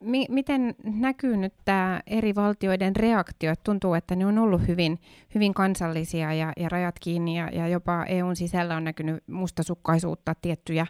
M- 0.00 0.28
miten 0.28 0.74
näkyy 0.84 1.36
nyt 1.36 1.54
tämä 1.64 2.00
eri 2.06 2.34
valtioiden 2.34 2.96
reaktio? 2.96 3.54
Tuntuu, 3.64 3.94
että 3.94 4.16
ne 4.16 4.26
on 4.26 4.38
ollut 4.38 4.68
hyvin, 4.68 4.98
hyvin 5.34 5.54
kansallisia 5.54 6.32
ja, 6.32 6.52
ja 6.56 6.68
rajat 6.68 6.94
kiinni 7.00 7.38
ja, 7.38 7.48
ja 7.52 7.68
jopa 7.68 8.04
EUn 8.04 8.36
sisällä 8.36 8.76
on 8.76 8.84
näkynyt 8.84 9.24
mustasukkaisuutta 9.26 10.34
tiettyjä 10.42 10.86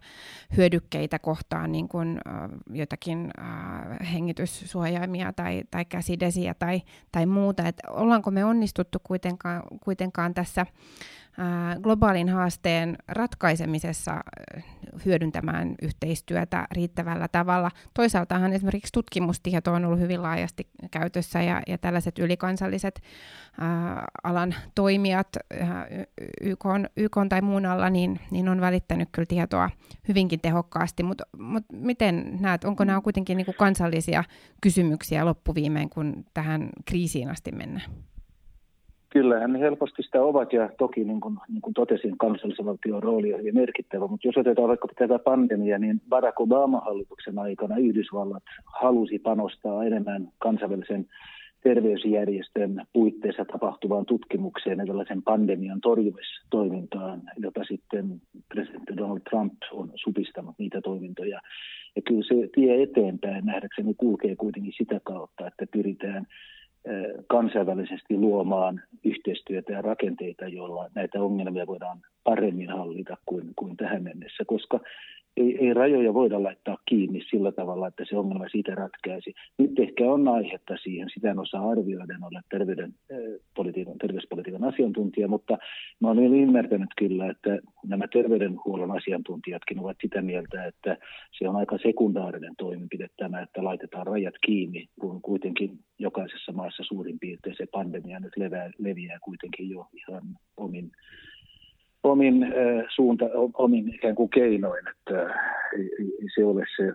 hyödykkeitä 0.57 1.18
kohtaan, 1.18 1.72
niin 1.72 1.88
kuin 1.88 2.20
äh, 2.27 2.51
jotakin 2.72 3.31
äh, 3.40 4.12
hengityssuojaimia 4.12 5.33
tai, 5.33 5.62
tai 5.70 5.85
käsidesiä 5.85 6.55
tai, 6.55 6.83
tai 7.12 7.27
muuta. 7.27 7.68
Et 7.68 7.77
ollaanko 7.90 8.31
me 8.31 8.44
onnistuttu 8.44 8.98
kuitenkaan, 9.03 9.62
kuitenkaan 9.85 10.35
tässä 10.35 10.66
globaalin 11.83 12.29
haasteen 12.29 12.97
ratkaisemisessa 13.09 14.21
hyödyntämään 15.05 15.75
yhteistyötä 15.83 16.66
riittävällä 16.73 17.29
tavalla. 17.29 17.71
Toisaaltahan 17.95 18.53
esimerkiksi 18.53 18.92
tutkimustieto 18.92 19.73
on 19.73 19.85
ollut 19.85 20.01
hyvin 20.01 20.23
laajasti 20.23 20.68
käytössä 20.90 21.42
ja, 21.42 21.62
ja 21.66 21.79
tällaiset 21.79 22.18
ylikansalliset 22.18 23.03
ää, 23.61 24.05
alan 24.25 24.55
toimijat 24.75 25.29
ää, 25.61 25.87
YK, 26.40 26.64
YK 26.97 27.16
tai 27.29 27.40
muun 27.40 27.66
alla 27.66 27.90
niin, 27.90 28.21
niin 28.31 28.49
on 28.49 28.61
välittänyt 28.61 29.09
kyllä 29.12 29.27
tietoa 29.27 29.71
hyvinkin 30.09 30.40
tehokkaasti, 30.40 31.03
mutta 31.03 31.25
mut 31.38 31.64
miten 31.73 32.38
näet, 32.40 32.64
onko 32.64 32.85
nämä 32.85 33.01
kuitenkin 33.01 33.37
niin 33.37 33.45
kuin 33.45 33.57
kansallisia 33.59 34.25
kysymyksiä 34.61 35.25
loppuviimeen, 35.25 35.90
kun 35.90 36.25
tähän 36.35 36.68
kriisiin 36.85 37.31
asti 37.31 37.53
mennään? 37.53 37.90
Kyllähän 39.12 39.53
ne 39.53 39.61
helposti 39.61 40.03
sitä 40.03 40.22
ovat 40.22 40.53
ja 40.53 40.70
toki 40.79 41.05
niin 41.05 41.20
kuin, 41.20 41.38
niin 41.48 41.62
kuin 41.62 41.75
totesin, 41.75 42.18
kansallisen 42.18 42.66
valtion 42.66 43.03
rooli 43.03 43.35
on 43.35 43.40
hyvin 43.40 43.55
merkittävä, 43.55 44.07
mutta 44.07 44.29
jos 44.29 44.37
otetaan 44.37 44.68
vaikka 44.68 44.88
tätä 44.98 45.18
pandemiaa, 45.18 45.79
niin 45.79 46.01
Barack 46.09 46.40
Obama-hallituksen 46.40 47.38
aikana 47.38 47.77
Yhdysvallat 47.77 48.42
halusi 48.64 49.18
panostaa 49.18 49.85
enemmän 49.85 50.29
kansainvälisen 50.38 51.07
terveysjärjestön 51.62 52.87
puitteissa 52.92 53.44
tapahtuvaan 53.44 54.07
tutkimukseen 54.07 54.79
ja 54.79 54.87
tällaisen 54.87 55.22
pandemian 55.22 55.81
torjumistoimintaan, 55.81 57.22
jota 57.37 57.64
sitten 57.64 58.20
presidentti 58.48 58.96
Donald 58.96 59.20
Trump 59.31 59.53
on 59.72 59.90
supistanut 59.94 60.55
niitä 60.59 60.81
toimintoja. 60.81 61.40
Ja 61.96 62.03
kyllä 62.03 62.22
se 62.29 62.48
tie 62.55 62.83
eteenpäin 62.83 63.44
nähdäkseni 63.44 63.94
kulkee 63.94 64.37
kuitenkin 64.37 64.72
sitä 64.79 65.01
kautta, 65.05 65.46
että 65.46 65.66
pyritään 65.72 66.27
kansainvälisesti 67.27 68.16
luomaan 68.16 68.83
yhteistyötä 69.05 69.73
ja 69.73 69.83
rakenteita, 69.83 70.49
joilla 70.49 70.90
näitä 70.95 71.23
ongelmia 71.23 71.66
voidaan 71.66 71.99
paremmin 72.25 72.68
hallita 72.68 73.16
kuin, 73.27 73.53
kuin 73.57 73.77
tähän 73.77 74.03
mennessä, 74.03 74.45
koska 74.47 74.81
ei, 75.37 75.66
ei 75.66 75.75
rajoja 75.75 76.14
voida 76.14 76.42
laittaa 76.42 76.77
kiinni 76.88 77.21
sillä 77.31 77.53
tavalla, 77.53 77.88
että 77.88 78.05
se 78.09 78.16
ongelma 78.16 78.49
siitä 78.49 78.75
ratkaisi. 78.75 79.35
Nyt 79.59 79.79
ehkä 79.79 80.05
on 80.05 80.29
aihetta 80.29 80.77
siihen, 80.83 81.09
sitä 81.14 81.31
en 81.31 81.38
osaa 81.38 81.71
arvioida, 81.71 82.14
en 82.14 82.25
ole 82.25 82.40
terveyden, 82.51 82.95
politiikan, 83.55 83.99
terveyspolitiikan 83.99 84.64
asiantuntija, 84.64 85.29
mutta 85.29 85.59
mä 86.01 86.11
olen 86.11 86.35
ymmärtänyt 86.35 86.90
kyllä, 86.99 87.31
että 87.31 87.59
nämä 87.87 88.09
terveydenhuollon 88.09 88.97
asiantuntijatkin 88.97 89.81
ovat 89.81 89.97
sitä 90.03 90.23
mieltä, 90.23 90.64
että 90.64 90.97
se 91.38 91.49
on 91.49 91.57
aika 91.57 91.79
sekundaarinen 91.79 92.55
toimenpide 92.59 93.09
tämä, 93.16 93.40
että 93.40 93.64
laitetaan 93.64 94.07
rajat 94.07 94.35
kiinni, 94.47 94.87
kun 95.01 95.23
kuitenkin 95.23 95.79
jokaisessa 95.99 96.53
maassa 96.53 96.83
suurin 96.87 97.18
piirtein 97.18 97.57
se 97.57 97.66
pandemia 97.73 98.21
nyt 98.21 98.37
leviää, 98.37 98.71
leviää 98.79 99.18
kuitenkin 99.25 99.71
jo 99.71 99.87
ihan 99.92 100.23
omin 100.57 100.90
omin 102.03 102.47
suunta, 102.95 103.25
omin 103.55 103.95
ikään 103.95 104.15
kuin 104.15 104.31
keinoin, 104.31 104.88
että 104.88 105.35
ei 105.99 106.29
se 106.35 106.45
ole 106.45 106.65
se 106.77 106.93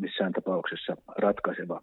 missään 0.00 0.32
tapauksessa 0.32 0.96
ratkaiseva 1.18 1.82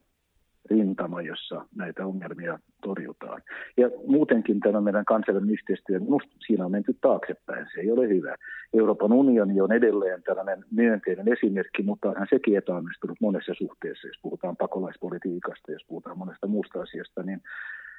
rintama, 0.69 1.21
jossa 1.21 1.65
näitä 1.75 2.05
ongelmia 2.05 2.59
torjutaan. 2.81 3.41
Ja 3.77 3.89
muutenkin 4.07 4.59
tämä 4.59 4.81
meidän 4.81 5.05
kansainvälinen 5.05 5.53
yhteistyö, 5.53 5.99
minusta 5.99 6.35
siinä 6.47 6.65
on 6.65 6.71
menty 6.71 6.95
taaksepäin, 7.01 7.67
se 7.73 7.81
ei 7.81 7.91
ole 7.91 8.07
hyvä. 8.09 8.35
Euroopan 8.73 9.13
unioni 9.13 9.61
on 9.61 9.71
edelleen 9.71 10.23
tällainen 10.23 10.65
myönteinen 10.71 11.33
esimerkki, 11.33 11.83
mutta 11.83 12.09
onhan 12.09 12.27
sekin 12.29 12.57
epäonnistunut 12.57 13.17
monessa 13.21 13.53
suhteessa, 13.57 14.07
jos 14.07 14.19
puhutaan 14.21 14.57
pakolaispolitiikasta, 14.57 15.71
jos 15.71 15.85
puhutaan 15.87 16.17
monesta 16.17 16.47
muusta 16.47 16.81
asiasta, 16.81 17.23
niin 17.23 17.41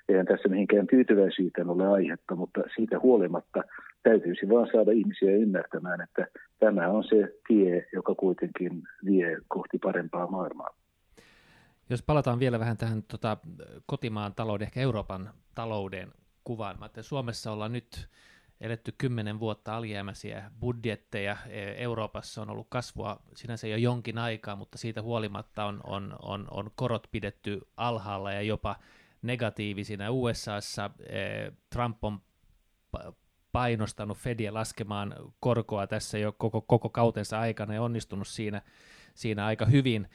eihän 0.08 0.26
tässä 0.26 0.48
mihinkään 0.48 0.86
tyytyväisyyteen 0.86 1.70
ole 1.70 1.88
aihetta, 1.88 2.34
mutta 2.34 2.60
siitä 2.76 2.98
huolimatta 2.98 3.62
täytyisi 4.02 4.48
vaan 4.48 4.68
saada 4.72 4.92
ihmisiä 4.92 5.36
ymmärtämään, 5.36 6.00
että 6.00 6.26
tämä 6.58 6.88
on 6.88 7.04
se 7.04 7.34
tie, 7.48 7.86
joka 7.92 8.14
kuitenkin 8.14 8.82
vie 9.04 9.38
kohti 9.48 9.78
parempaa 9.78 10.26
maailmaa. 10.26 10.76
Jos 11.90 12.02
palataan 12.02 12.38
vielä 12.38 12.58
vähän 12.58 12.76
tähän 12.76 13.02
tota, 13.02 13.36
kotimaan 13.86 14.34
talouden, 14.34 14.66
ehkä 14.66 14.80
Euroopan 14.80 15.30
talouden 15.54 16.08
kuvaan. 16.44 16.78
Mä 16.78 16.90
Suomessa 17.00 17.52
ollaan 17.52 17.72
nyt 17.72 18.08
eletty 18.60 18.94
kymmenen 18.98 19.40
vuotta 19.40 19.76
alijäämäisiä 19.76 20.50
budjetteja. 20.60 21.36
E, 21.48 21.72
Euroopassa 21.72 22.42
on 22.42 22.50
ollut 22.50 22.66
kasvua 22.70 23.20
sinänsä 23.34 23.68
jo 23.68 23.76
jonkin 23.76 24.18
aikaa, 24.18 24.56
mutta 24.56 24.78
siitä 24.78 25.02
huolimatta 25.02 25.64
on, 25.64 25.80
on, 25.84 26.16
on, 26.22 26.46
on 26.50 26.70
korot 26.74 27.06
pidetty 27.10 27.60
alhaalla 27.76 28.32
ja 28.32 28.42
jopa 28.42 28.76
negatiivisina. 29.26 30.10
USAssa 30.10 30.90
Trump 31.70 32.04
on 32.04 32.20
painostanut 33.52 34.18
Fedia 34.18 34.54
laskemaan 34.54 35.14
korkoa 35.40 35.86
tässä 35.86 36.18
jo 36.18 36.32
koko, 36.32 36.60
koko 36.60 36.88
kautensa 36.88 37.40
aikana 37.40 37.74
ja 37.74 37.82
onnistunut 37.82 38.28
siinä, 38.28 38.62
siinä 39.14 39.46
aika 39.46 39.66
hyvin 39.66 40.08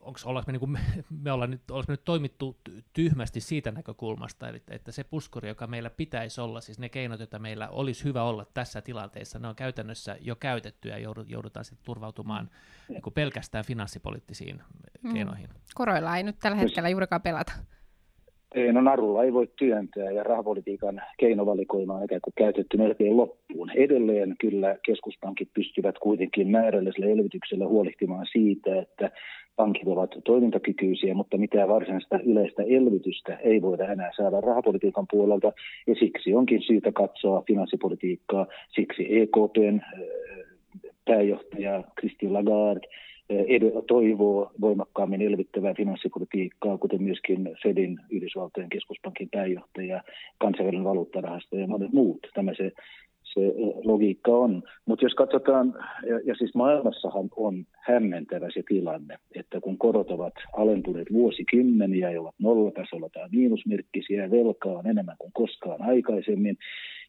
onko 0.00 0.20
ollaanko 0.24 0.46
me, 0.46 0.52
niin 0.52 0.60
kuin, 0.60 0.78
me, 1.22 1.32
ollaan 1.32 1.50
nyt, 1.50 1.62
me 1.70 1.84
nyt 1.88 2.04
toimittu 2.04 2.56
tyhmästi 2.92 3.40
siitä 3.40 3.70
näkökulmasta, 3.70 4.48
eli, 4.48 4.62
että 4.68 4.92
se 4.92 5.04
puskuri, 5.04 5.48
joka 5.48 5.66
meillä 5.66 5.90
pitäisi 5.90 6.40
olla, 6.40 6.60
siis 6.60 6.78
ne 6.78 6.88
keinot, 6.88 7.20
joita 7.20 7.38
meillä 7.38 7.68
olisi 7.68 8.04
hyvä 8.04 8.22
olla 8.22 8.44
tässä 8.54 8.80
tilanteessa, 8.82 9.38
ne 9.38 9.48
on 9.48 9.56
käytännössä 9.56 10.16
jo 10.20 10.36
käytetty 10.36 10.88
ja 10.88 10.98
joudutaan 11.26 11.64
sitten 11.64 11.84
turvautumaan 11.84 12.50
niin 12.88 13.02
kuin 13.02 13.14
pelkästään 13.14 13.64
finanssipoliittisiin 13.64 14.62
mm. 15.02 15.12
keinoihin. 15.12 15.48
Koroilla 15.74 16.16
ei 16.16 16.22
nyt 16.22 16.38
tällä 16.38 16.56
hetkellä 16.56 16.88
juurikaan 16.88 17.22
pelata. 17.22 17.52
No 18.72 18.80
narulla 18.80 19.24
ei 19.24 19.32
voi 19.32 19.48
työntää 19.58 20.10
ja 20.10 20.22
rahapolitiikan 20.22 21.02
keinovalikoima 21.18 21.94
on 21.94 22.04
ikään 22.04 22.20
kuin 22.20 22.34
käytetty 22.36 22.76
melkein 22.76 23.16
loppuun. 23.16 23.70
Edelleen 23.74 24.34
kyllä 24.40 24.76
keskuspankit 24.86 25.48
pystyvät 25.54 25.98
kuitenkin 25.98 26.48
määrällisellä 26.48 27.06
elvytyksellä 27.06 27.66
huolehtimaan 27.66 28.26
siitä, 28.32 28.80
että 28.80 29.10
pankit 29.56 29.86
ovat 29.86 30.10
toimintakykyisiä, 30.24 31.14
mutta 31.14 31.36
mitään 31.36 31.68
varsinaista 31.68 32.18
yleistä 32.20 32.62
elvytystä 32.62 33.36
ei 33.36 33.62
voida 33.62 33.92
enää 33.92 34.10
saada 34.16 34.40
rahapolitiikan 34.40 35.06
puolelta, 35.10 35.52
ja 35.86 35.94
siksi 35.94 36.34
onkin 36.34 36.62
syytä 36.62 36.92
katsoa 36.92 37.42
finanssipolitiikkaa. 37.46 38.46
Siksi 38.74 39.20
EKPn 39.20 39.80
äh, 39.82 40.00
pääjohtaja 41.04 41.84
Christine 42.00 42.32
Lagarde 42.32 42.88
toivoo 43.86 44.50
voimakkaammin 44.60 45.22
elvyttävää 45.22 45.74
finanssipolitiikkaa, 45.74 46.78
kuten 46.78 47.02
myöskin 47.02 47.50
Fedin, 47.62 48.00
Yhdysvaltojen 48.10 48.68
keskuspankin 48.68 49.28
pääjohtaja, 49.30 50.02
kansainvälinen 50.38 50.84
valuuttarahasto 50.84 51.56
ja 51.56 51.66
monet 51.66 51.92
muut. 51.92 52.26
Tämä 52.34 52.54
se 52.54 52.72
se 53.34 53.40
logiikka 53.84 54.30
on. 54.30 54.62
Mutta 54.86 55.04
jos 55.04 55.14
katsotaan, 55.14 55.74
ja, 56.08 56.20
ja 56.24 56.34
siis 56.34 56.54
maailmassahan 56.54 57.28
on 57.36 57.64
hämmentävä 57.80 58.48
se 58.54 58.62
tilanne, 58.68 59.16
että 59.34 59.60
kun 59.60 59.78
korot 59.78 60.10
ovat 60.10 60.34
alentuneet 60.52 61.12
vuosikymmeniä 61.12 62.10
ja 62.10 62.20
ovat 62.20 62.34
nollatasolla 62.38 63.08
tai 63.08 63.28
miinusmerkkisiä, 63.32 64.30
velkaa 64.30 64.78
on 64.78 64.86
enemmän 64.86 65.16
kuin 65.18 65.32
koskaan 65.32 65.82
aikaisemmin, 65.82 66.56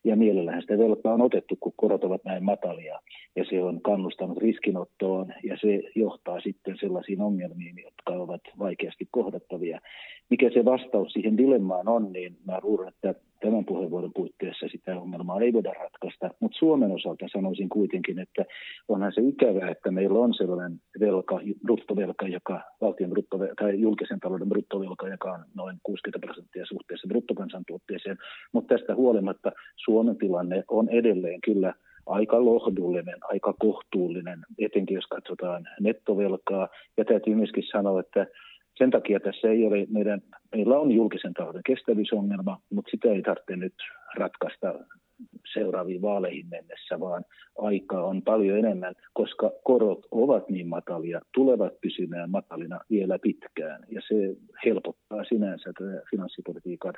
ja 0.03 0.15
mielellähän 0.15 0.61
sitä 0.61 0.77
velkaa 0.77 1.13
on 1.13 1.21
otettu, 1.21 1.57
kun 1.59 1.73
korot 1.75 2.03
ovat 2.03 2.25
näin 2.25 2.43
matalia, 2.43 2.99
ja 3.35 3.45
se 3.49 3.63
on 3.63 3.81
kannustanut 3.81 4.37
riskinottoon, 4.37 5.33
ja 5.43 5.57
se 5.61 5.83
johtaa 5.95 6.39
sitten 6.41 6.77
sellaisiin 6.79 7.21
ongelmiin, 7.21 7.75
jotka 7.83 8.13
ovat 8.13 8.41
vaikeasti 8.59 9.07
kohdattavia. 9.11 9.81
Mikä 10.29 10.49
se 10.53 10.65
vastaus 10.65 11.13
siihen 11.13 11.37
dilemmaan 11.37 11.87
on, 11.87 12.11
niin 12.11 12.37
mä 12.45 12.59
luulen, 12.63 12.87
että 12.87 13.15
tämän 13.41 13.65
puheenvuoron 13.65 14.11
puitteissa 14.15 14.67
sitä 14.71 14.99
ongelmaa 14.99 15.41
ei 15.41 15.53
voida 15.53 15.73
ratkaista, 15.73 16.29
mutta 16.39 16.57
Suomen 16.57 16.91
osalta 16.91 17.25
sanoisin 17.33 17.69
kuitenkin, 17.69 18.19
että 18.19 18.45
onhan 18.87 19.11
se 19.15 19.21
ikävää, 19.21 19.71
että 19.71 19.91
meillä 19.91 20.19
on 20.19 20.33
sellainen 20.33 20.79
velka, 20.99 21.39
bruttovelka, 21.63 22.27
joka 22.27 22.61
valtion 22.81 23.09
bruttovelka, 23.09 23.55
tai 23.63 23.81
julkisen 23.81 24.19
talouden 24.19 24.49
bruttovelka, 24.49 25.07
joka 25.07 25.31
on 25.31 25.45
noin 25.55 25.77
60 25.83 26.25
prosenttia 26.25 26.65
suhteessa 26.65 27.07
bruttokansantuotteeseen, 27.07 28.17
mutta 28.53 28.75
tästä 28.75 28.95
huolimatta 28.95 29.51
Suomen 29.75 30.17
tilanne 30.17 30.63
on 30.67 30.89
edelleen 30.89 31.41
kyllä 31.41 31.73
aika 32.05 32.45
lohdullinen, 32.45 33.17
aika 33.21 33.53
kohtuullinen, 33.59 34.39
etenkin 34.59 34.95
jos 34.95 35.07
katsotaan 35.07 35.67
nettovelkaa. 35.79 36.67
Ja 36.97 37.05
täytyy 37.05 37.35
myöskin 37.35 37.63
sanoa, 37.71 37.99
että 37.99 38.27
sen 38.77 38.91
takia 38.91 39.19
tässä 39.19 39.47
ei 39.47 39.65
ole 39.65 39.87
meidän, 39.89 40.21
meillä 40.55 40.79
on 40.79 40.91
julkisen 40.91 41.33
talouden 41.33 41.61
kestävyysongelma, 41.65 42.61
mutta 42.69 42.91
sitä 42.91 43.09
ei 43.09 43.21
tarvitse 43.21 43.55
nyt 43.55 43.73
ratkaista 44.15 44.73
seuraaviin 45.53 46.01
vaaleihin 46.01 46.47
mennessä, 46.49 46.99
vaan 46.99 47.25
aikaa 47.57 48.03
on 48.03 48.21
paljon 48.21 48.57
enemmän, 48.57 48.95
koska 49.13 49.51
korot 49.63 50.05
ovat 50.11 50.49
niin 50.49 50.67
matalia, 50.67 51.21
tulevat 51.33 51.81
pysymään 51.81 52.31
matalina 52.31 52.79
vielä 52.89 53.19
pitkään. 53.19 53.83
Ja 53.89 54.01
se 54.07 54.15
helpottaa 54.65 55.23
sinänsä 55.23 55.71
tätä 55.77 56.01
finanssipolitiikan 56.11 56.93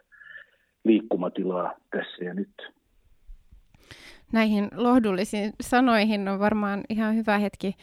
liikkumatilaa 0.85 1.73
tässä 1.91 2.25
ja 2.25 2.33
nyt 2.33 2.53
näihin 4.33 4.69
lohdullisiin 4.75 5.53
sanoihin 5.61 6.27
on 6.27 6.39
varmaan 6.39 6.83
ihan 6.89 7.15
hyvä 7.15 7.37
hetki 7.37 7.75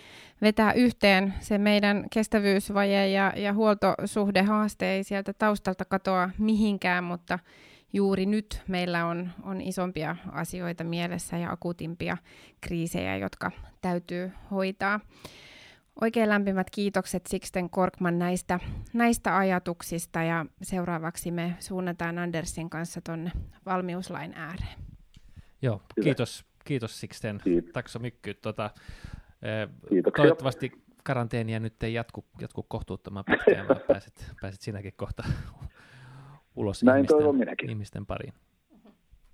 vetää 0.42 0.72
yhteen 0.72 1.34
se 1.40 1.58
meidän 1.58 2.06
kestävyysvaje 2.12 3.08
ja, 3.08 3.32
ja 3.36 3.52
huoltosuhdehaaste 3.52 4.92
ei 4.92 5.04
sieltä 5.04 5.32
taustalta 5.32 5.84
katoa 5.84 6.30
mihinkään, 6.38 7.04
mutta 7.04 7.38
juuri 7.92 8.26
nyt 8.26 8.62
meillä 8.68 9.06
on, 9.06 9.30
on 9.42 9.60
isompia 9.60 10.16
asioita 10.32 10.84
mielessä 10.84 11.36
ja 11.36 11.50
akuutimpia 11.50 12.16
kriisejä, 12.60 13.16
jotka 13.16 13.50
täytyy 13.80 14.32
hoitaa. 14.50 15.00
Oikein 16.00 16.28
lämpimät 16.28 16.70
kiitokset 16.70 17.26
Sixten 17.26 17.70
Korkman 17.70 18.18
näistä, 18.18 18.60
näistä 18.92 19.38
ajatuksista 19.38 20.22
ja 20.22 20.46
seuraavaksi 20.62 21.30
me 21.30 21.56
suunnataan 21.58 22.18
Andersin 22.18 22.70
kanssa 22.70 23.00
tuonne 23.00 23.32
valmiuslain 23.66 24.32
ääreen. 24.34 24.89
Joo, 25.62 25.82
Hyvä. 25.96 26.04
kiitos, 26.04 26.44
kiitos 26.64 27.00
Sixten. 27.00 27.40
Kiitos. 27.44 27.72
Tack 27.72 27.88
så 27.88 27.98
mycket. 27.98 28.40
Tota, 28.40 28.70
eh, 29.42 29.68
toivottavasti 30.16 30.72
karanteenia 31.04 31.60
nyt 31.60 31.82
ei 31.82 31.94
jatku, 31.94 32.24
jatku 32.40 32.62
kohtuuttoman 32.62 33.24
pitkään, 33.24 33.68
vaan 33.68 33.80
pääset, 33.88 34.32
pääset 34.40 34.60
sinäkin 34.60 34.92
kohta 34.96 35.22
ulos 36.56 36.82
Näin 36.82 37.04
ihmisten, 37.04 37.70
ihmisten 37.70 38.06
pariin. 38.06 38.34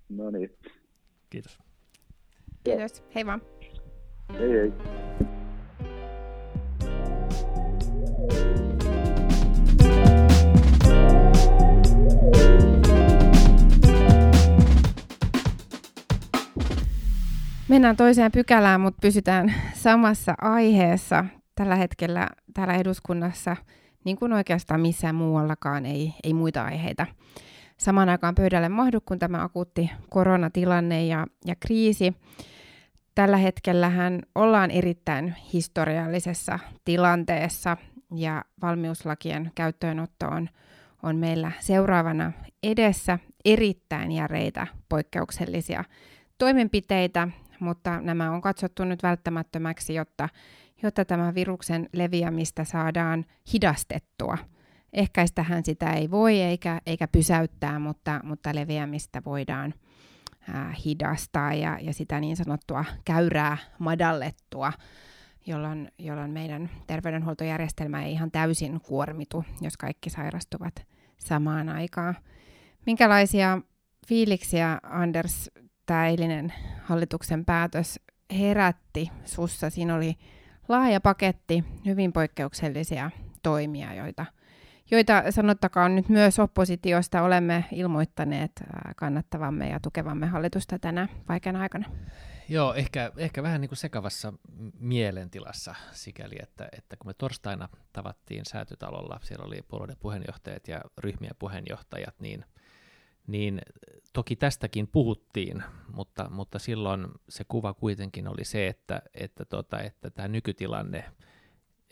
No 0.09 0.29
niin. 0.29 0.57
Kiitos. 1.29 1.59
Kiitos. 2.63 3.03
Hei 3.15 3.25
vaan. 3.25 3.41
Hei 4.33 4.49
hei. 4.49 5.06
Mennään 17.69 17.97
toiseen 17.97 18.31
pykälään, 18.31 18.81
mutta 18.81 18.99
pysytään 19.01 19.53
samassa 19.73 20.35
aiheessa. 20.41 21.25
Tällä 21.55 21.75
hetkellä 21.75 22.27
täällä 22.53 22.73
eduskunnassa, 22.73 23.55
niin 24.03 24.17
kuin 24.17 24.33
oikeastaan 24.33 24.81
missään 24.81 25.15
muuallakaan, 25.15 25.85
ei, 25.85 26.13
ei 26.23 26.33
muita 26.33 26.63
aiheita 26.63 27.05
samaan 27.77 28.09
aikaan 28.09 28.35
pöydälle 28.35 28.69
mahdu 28.69 29.01
kuin 29.01 29.19
tämä 29.19 29.43
akuutti 29.43 29.91
koronatilanne 30.09 31.05
ja, 31.05 31.27
ja 31.45 31.55
kriisi. 31.59 32.13
Tällä 33.15 33.37
hetkellähän 33.37 34.21
ollaan 34.35 34.71
erittäin 34.71 35.35
historiallisessa 35.53 36.59
tilanteessa 36.85 37.77
ja 38.15 38.45
valmiuslakien 38.61 39.51
käyttöönotto 39.55 40.27
on, 40.27 40.49
on 41.03 41.15
meillä 41.15 41.51
seuraavana 41.59 42.31
edessä 42.63 43.19
erittäin 43.45 44.11
järeitä 44.11 44.67
poikkeuksellisia 44.89 45.83
toimenpiteitä, 46.37 47.27
mutta 47.59 48.01
nämä 48.01 48.31
on 48.31 48.41
katsottu 48.41 48.85
nyt 48.85 49.03
välttämättömäksi, 49.03 49.93
jotta, 49.93 50.29
jotta 50.83 51.05
tämän 51.05 51.35
viruksen 51.35 51.89
leviämistä 51.93 52.63
saadaan 52.63 53.25
hidastettua. 53.53 54.37
Ehkäistähän 54.93 55.65
sitä 55.65 55.93
ei 55.93 56.11
voi 56.11 56.41
eikä, 56.41 56.81
eikä 56.85 57.07
pysäyttää, 57.07 57.79
mutta, 57.79 58.19
mutta 58.23 58.55
leviämistä 58.55 59.21
voidaan 59.25 59.73
ää, 60.53 60.73
hidastaa 60.85 61.53
ja, 61.53 61.77
ja 61.81 61.93
sitä 61.93 62.19
niin 62.19 62.37
sanottua 62.37 62.85
käyrää 63.05 63.57
madallettua, 63.79 64.73
jolloin, 65.45 65.91
jolloin 65.99 66.31
meidän 66.31 66.69
terveydenhuoltojärjestelmä 66.87 68.03
ei 68.03 68.11
ihan 68.11 68.31
täysin 68.31 68.81
kuormitu, 68.81 69.45
jos 69.61 69.77
kaikki 69.77 70.09
sairastuvat 70.09 70.85
samaan 71.17 71.69
aikaan. 71.69 72.15
Minkälaisia 72.85 73.61
fiiliksiä, 74.07 74.79
Anders, 74.83 75.51
tämä 75.87 76.07
eilinen 76.07 76.53
hallituksen 76.83 77.45
päätös 77.45 77.99
herätti 78.39 79.11
sussa? 79.25 79.69
Siinä 79.69 79.95
oli 79.95 80.15
laaja 80.67 81.01
paketti 81.01 81.63
hyvin 81.85 82.13
poikkeuksellisia 82.13 83.11
toimia, 83.43 83.93
joita, 83.93 84.25
joita 84.91 85.23
sanottakaan 85.29 85.95
nyt 85.95 86.09
myös 86.09 86.39
oppositiosta 86.39 87.21
olemme 87.21 87.65
ilmoittaneet 87.71 88.51
kannattavamme 88.95 89.69
ja 89.69 89.79
tukevamme 89.79 90.27
hallitusta 90.27 90.79
tänä 90.79 91.07
vaikeana 91.29 91.61
aikana. 91.61 91.89
Joo, 92.49 92.73
ehkä, 92.73 93.11
ehkä 93.17 93.43
vähän 93.43 93.61
niin 93.61 93.69
kuin 93.69 93.77
sekavassa 93.77 94.33
mielentilassa 94.79 95.75
sikäli, 95.91 96.35
että, 96.41 96.69
että 96.77 96.97
kun 96.97 97.09
me 97.09 97.13
torstaina 97.13 97.69
tavattiin 97.93 98.45
säätytalolla, 98.45 99.19
siellä 99.23 99.45
oli 99.45 99.61
puolueiden 99.67 99.97
puheenjohtajat 99.99 100.67
ja 100.67 100.81
ryhmien 100.97 101.35
puheenjohtajat, 101.39 102.15
niin– 102.19 102.45
niin 103.27 103.61
toki 104.13 104.35
tästäkin 104.35 104.87
puhuttiin, 104.87 105.63
mutta, 105.93 106.29
mutta 106.29 106.59
silloin 106.59 107.07
se 107.29 107.43
kuva 107.43 107.73
kuitenkin 107.73 108.27
oli 108.27 108.45
se, 108.45 108.67
että, 108.67 109.01
että, 109.13 109.45
tota, 109.45 109.79
että 109.79 110.09
tämä 110.09 110.27
nykytilanne 110.27 111.11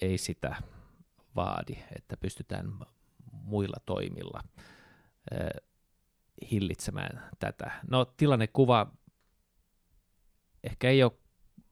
ei 0.02 0.18
sitä 0.18 0.56
vaadi, 1.36 1.78
että 1.96 2.18
pystytään 2.18 2.74
muilla 3.32 3.78
toimilla 3.86 4.42
hillitsemään 6.52 7.30
tätä. 7.40 7.72
No 7.90 8.06
tilannekuva 8.06 8.92
ehkä 10.64 10.90
ei 10.90 11.04
ole 11.04 11.12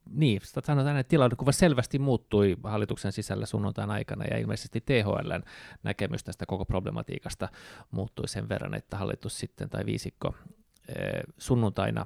niin, 0.10 0.42
sanotaan, 0.63 0.98
että 0.98 1.10
tilannekuva 1.10 1.52
selvästi 1.52 2.00
muuttui 2.00 2.58
hallituksen 2.63 3.12
sisällä 3.12 3.46
sunnuntain 3.46 3.92
aikana 3.92 4.26
ja 4.26 4.38
ilmeisesti 4.38 4.82
THLn 4.82 5.44
näkemys 5.84 6.24
tästä 6.24 6.46
koko 6.46 6.66
problematiikasta 6.66 7.50
muuttui 7.92 8.28
sen 8.28 8.50
verran, 8.50 8.74
että 8.74 8.98
hallitus 8.98 9.39
sitten 9.39 9.70
tai 9.70 9.86
viisikko 9.86 10.36
sunnuntaina 11.38 12.06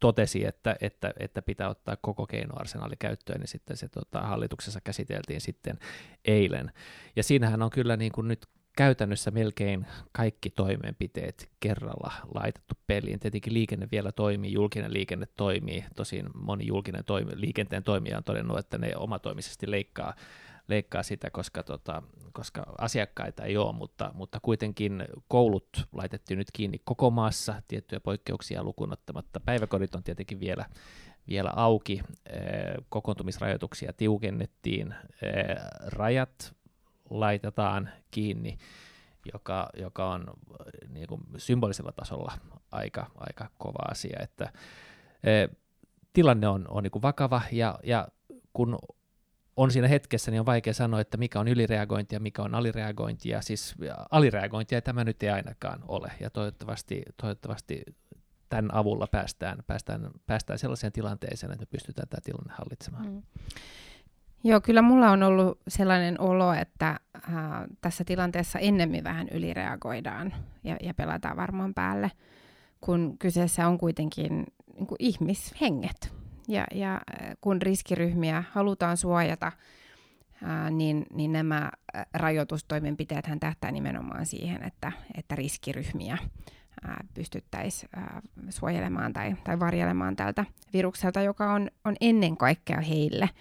totesi, 0.00 0.46
että, 0.46 0.76
että, 0.80 1.14
että 1.18 1.42
pitää 1.42 1.68
ottaa 1.68 1.96
koko 1.96 2.26
keinoarsenaali 2.26 2.96
käyttöön, 2.98 3.40
niin 3.40 3.48
sitten 3.48 3.76
se 3.76 3.88
tota, 3.88 4.20
hallituksessa 4.20 4.80
käsiteltiin 4.80 5.40
sitten 5.40 5.78
eilen. 6.24 6.72
Ja 7.16 7.22
siinähän 7.22 7.62
on 7.62 7.70
kyllä 7.70 7.96
niin 7.96 8.12
kuin 8.12 8.28
nyt 8.28 8.46
käytännössä 8.76 9.30
melkein 9.30 9.86
kaikki 10.12 10.50
toimenpiteet 10.50 11.50
kerralla 11.60 12.12
laitettu 12.34 12.74
peliin. 12.86 13.20
Tietenkin 13.20 13.54
liikenne 13.54 13.88
vielä 13.92 14.12
toimii, 14.12 14.52
julkinen 14.52 14.92
liikenne 14.92 15.26
toimii, 15.36 15.84
tosin 15.96 16.26
moni 16.34 16.66
julkinen 16.66 17.04
toimi, 17.04 17.32
liikenteen 17.34 17.82
toimija 17.82 18.16
on 18.16 18.24
todennut, 18.24 18.58
että 18.58 18.78
ne 18.78 18.96
omatoimisesti 18.96 19.70
leikkaa, 19.70 20.14
leikkaa 20.68 21.02
sitä, 21.02 21.30
koska, 21.30 21.62
tota, 21.62 22.02
koska 22.32 22.66
asiakkaita 22.78 23.44
ei 23.44 23.56
ole, 23.56 23.72
mutta, 23.72 24.10
mutta 24.14 24.40
kuitenkin 24.42 25.04
koulut 25.28 25.68
laitettiin 25.92 26.38
nyt 26.38 26.48
kiinni 26.52 26.80
koko 26.84 27.10
maassa, 27.10 27.62
tiettyjä 27.68 28.00
poikkeuksia 28.00 28.64
lukuun 28.64 28.92
ottamatta. 28.92 29.40
Päiväkodit 29.40 29.94
on 29.94 30.02
tietenkin 30.02 30.40
vielä, 30.40 30.64
vielä 31.28 31.50
auki, 31.56 32.02
kokoontumisrajoituksia 32.88 33.92
tiukennettiin, 33.92 34.94
rajat 35.86 36.56
laitetaan 37.10 37.90
kiinni, 38.10 38.58
joka, 39.32 39.70
joka 39.76 40.10
on 40.10 40.26
niin 40.88 41.06
kuin 41.06 41.20
symbolisella 41.36 41.92
tasolla 41.92 42.32
aika, 42.72 43.10
aika 43.16 43.50
kova 43.58 43.90
asia. 43.90 44.18
Että, 44.22 44.52
e, 45.24 45.48
tilanne 46.12 46.48
on, 46.48 46.64
on 46.68 46.82
niin 46.82 46.90
kuin 46.90 47.02
vakava 47.02 47.42
ja, 47.52 47.78
ja 47.82 48.08
kun 48.52 48.78
on 49.56 49.70
siinä 49.70 49.88
hetkessä, 49.88 50.30
niin 50.30 50.40
on 50.40 50.46
vaikea 50.46 50.74
sanoa, 50.74 51.00
että 51.00 51.16
mikä 51.16 51.40
on 51.40 51.48
ylireagointia, 51.48 52.20
mikä 52.20 52.42
on 52.42 52.54
alireagointia. 52.54 53.42
Siis 53.42 53.74
alireagointia 54.10 54.82
tämä 54.82 55.04
nyt 55.04 55.22
ei 55.22 55.30
ainakaan 55.30 55.84
ole, 55.88 56.12
ja 56.20 56.30
toivottavasti, 56.30 57.02
toivottavasti 57.16 57.82
tämän 58.48 58.74
avulla 58.74 59.06
päästään, 59.06 59.58
päästään, 59.66 60.10
päästään 60.26 60.58
sellaiseen 60.58 60.92
tilanteeseen, 60.92 61.52
että 61.52 61.62
me 61.62 61.66
pystytään 61.70 62.08
tämä 62.08 62.20
tilanne 62.24 62.52
hallitsemaan. 62.58 63.06
Mm. 63.06 63.22
Joo, 64.46 64.60
kyllä 64.60 64.82
mulla 64.82 65.10
on 65.10 65.22
ollut 65.22 65.60
sellainen 65.68 66.20
olo, 66.20 66.52
että 66.52 66.88
äh, 66.88 67.34
tässä 67.80 68.04
tilanteessa 68.04 68.58
ennemmin 68.58 69.04
vähän 69.04 69.28
ylireagoidaan 69.28 70.34
ja, 70.64 70.76
ja 70.82 70.94
pelataan 70.94 71.36
varmaan 71.36 71.74
päälle, 71.74 72.10
kun 72.80 73.18
kyseessä 73.18 73.68
on 73.68 73.78
kuitenkin 73.78 74.46
niin 74.74 74.86
kuin 74.86 74.96
ihmishenget. 74.98 76.14
Ja, 76.48 76.64
ja 76.74 76.94
äh, 76.94 77.36
kun 77.40 77.62
riskiryhmiä 77.62 78.44
halutaan 78.52 78.96
suojata, 78.96 79.46
äh, 79.46 80.70
niin, 80.70 81.06
niin 81.14 81.32
nämä 81.32 81.70
äh, 81.96 82.06
rajoitustoimenpiteet 82.14 83.24
tähtää 83.40 83.72
nimenomaan 83.72 84.26
siihen, 84.26 84.62
että, 84.62 84.92
että 85.14 85.36
riskiryhmiä 85.36 86.18
äh, 86.88 86.96
pystyttäisiin 87.14 87.90
suojelemaan 88.48 89.12
tai, 89.12 89.36
tai 89.44 89.60
varjelemaan 89.60 90.16
tältä 90.16 90.44
virukselta, 90.72 91.22
joka 91.22 91.52
on, 91.52 91.70
on 91.84 91.96
ennen 92.00 92.36
kaikkea 92.36 92.80
heille– 92.80 93.30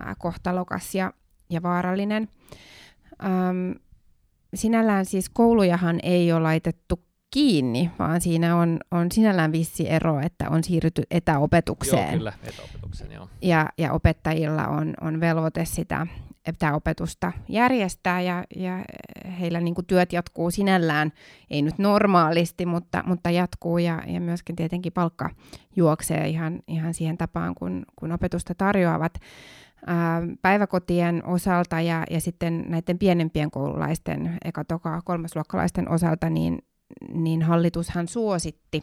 ää, 0.00 0.14
kohtalokas 0.18 0.94
ja, 0.94 1.12
ja 1.50 1.62
vaarallinen. 1.62 2.28
Äm, 3.24 3.74
sinällään 4.54 5.04
siis 5.04 5.28
koulujahan 5.28 6.00
ei 6.02 6.32
ole 6.32 6.42
laitettu 6.42 7.00
kiinni, 7.30 7.90
vaan 7.98 8.20
siinä 8.20 8.56
on, 8.56 8.78
on 8.90 9.12
sinällään 9.12 9.52
vissi 9.52 9.90
ero, 9.90 10.20
että 10.20 10.50
on 10.50 10.64
siirrytty 10.64 11.02
etäopetukseen. 11.10 12.08
Joo, 12.08 12.18
kyllä, 12.18 12.32
etäopetukseen, 12.42 13.12
joo. 13.12 13.28
Ja, 13.42 13.68
ja 13.78 13.92
opettajilla 13.92 14.66
on, 14.66 14.94
on 15.00 15.20
velvoite 15.20 15.64
sitä 15.64 16.06
etäopetusta 16.46 17.32
järjestää 17.48 18.20
ja, 18.20 18.44
ja 18.56 18.84
heillä 19.40 19.60
niin 19.60 19.74
kuin 19.74 19.86
työt 19.86 20.12
jatkuu 20.12 20.50
sinällään, 20.50 21.12
ei 21.50 21.62
nyt 21.62 21.78
normaalisti, 21.78 22.66
mutta, 22.66 23.02
mutta 23.06 23.30
jatkuu 23.30 23.78
ja, 23.78 24.02
ja 24.06 24.20
myöskin 24.20 24.56
tietenkin 24.56 24.92
palkka 24.92 25.30
juoksee 25.76 26.28
ihan, 26.28 26.60
ihan 26.68 26.94
siihen 26.94 27.18
tapaan, 27.18 27.54
kun, 27.54 27.82
kun 27.96 28.12
opetusta 28.12 28.54
tarjoavat 28.54 29.14
päiväkotien 30.42 31.26
osalta 31.26 31.80
ja, 31.80 32.04
ja 32.10 32.20
sitten 32.20 32.64
näiden 32.68 32.98
pienempien 32.98 33.50
koululaisten, 33.50 34.38
eka, 34.44 34.64
toka, 34.64 35.02
kolmasluokkalaisten 35.04 35.88
osalta, 35.88 36.30
niin, 36.30 36.58
niin 37.12 37.42
hallitushan 37.42 38.08
suositti, 38.08 38.82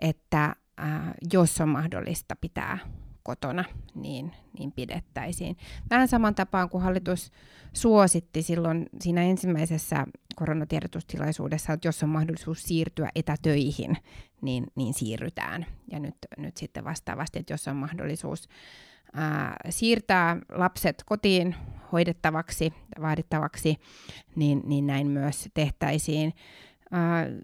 että 0.00 0.56
ää, 0.76 1.14
jos 1.32 1.60
on 1.60 1.68
mahdollista 1.68 2.36
pitää 2.36 2.78
kotona, 3.22 3.64
niin, 3.94 4.32
niin 4.58 4.72
pidettäisiin. 4.72 5.56
Vähän 5.90 6.08
saman 6.08 6.34
tapaan 6.34 6.68
kuin 6.68 6.82
hallitus 6.82 7.32
suositti 7.72 8.42
silloin 8.42 8.86
siinä 9.00 9.22
ensimmäisessä 9.22 10.06
koronatiedotustilaisuudessa, 10.36 11.72
että 11.72 11.88
jos 11.88 12.02
on 12.02 12.08
mahdollisuus 12.08 12.62
siirtyä 12.62 13.08
etätöihin, 13.14 13.96
niin, 14.42 14.66
niin 14.74 14.94
siirrytään. 14.94 15.66
Ja 15.90 15.98
nyt, 16.00 16.14
nyt 16.36 16.56
sitten 16.56 16.84
vastaavasti, 16.84 17.38
että 17.38 17.52
jos 17.52 17.68
on 17.68 17.76
mahdollisuus 17.76 18.48
ää, 19.14 19.56
siirtää 19.68 20.36
lapset 20.52 21.02
kotiin 21.06 21.54
hoidettavaksi, 21.92 22.72
vaadittavaksi, 23.00 23.76
niin, 24.36 24.62
niin 24.64 24.86
näin 24.86 25.06
myös 25.06 25.48
tehtäisiin. 25.54 26.32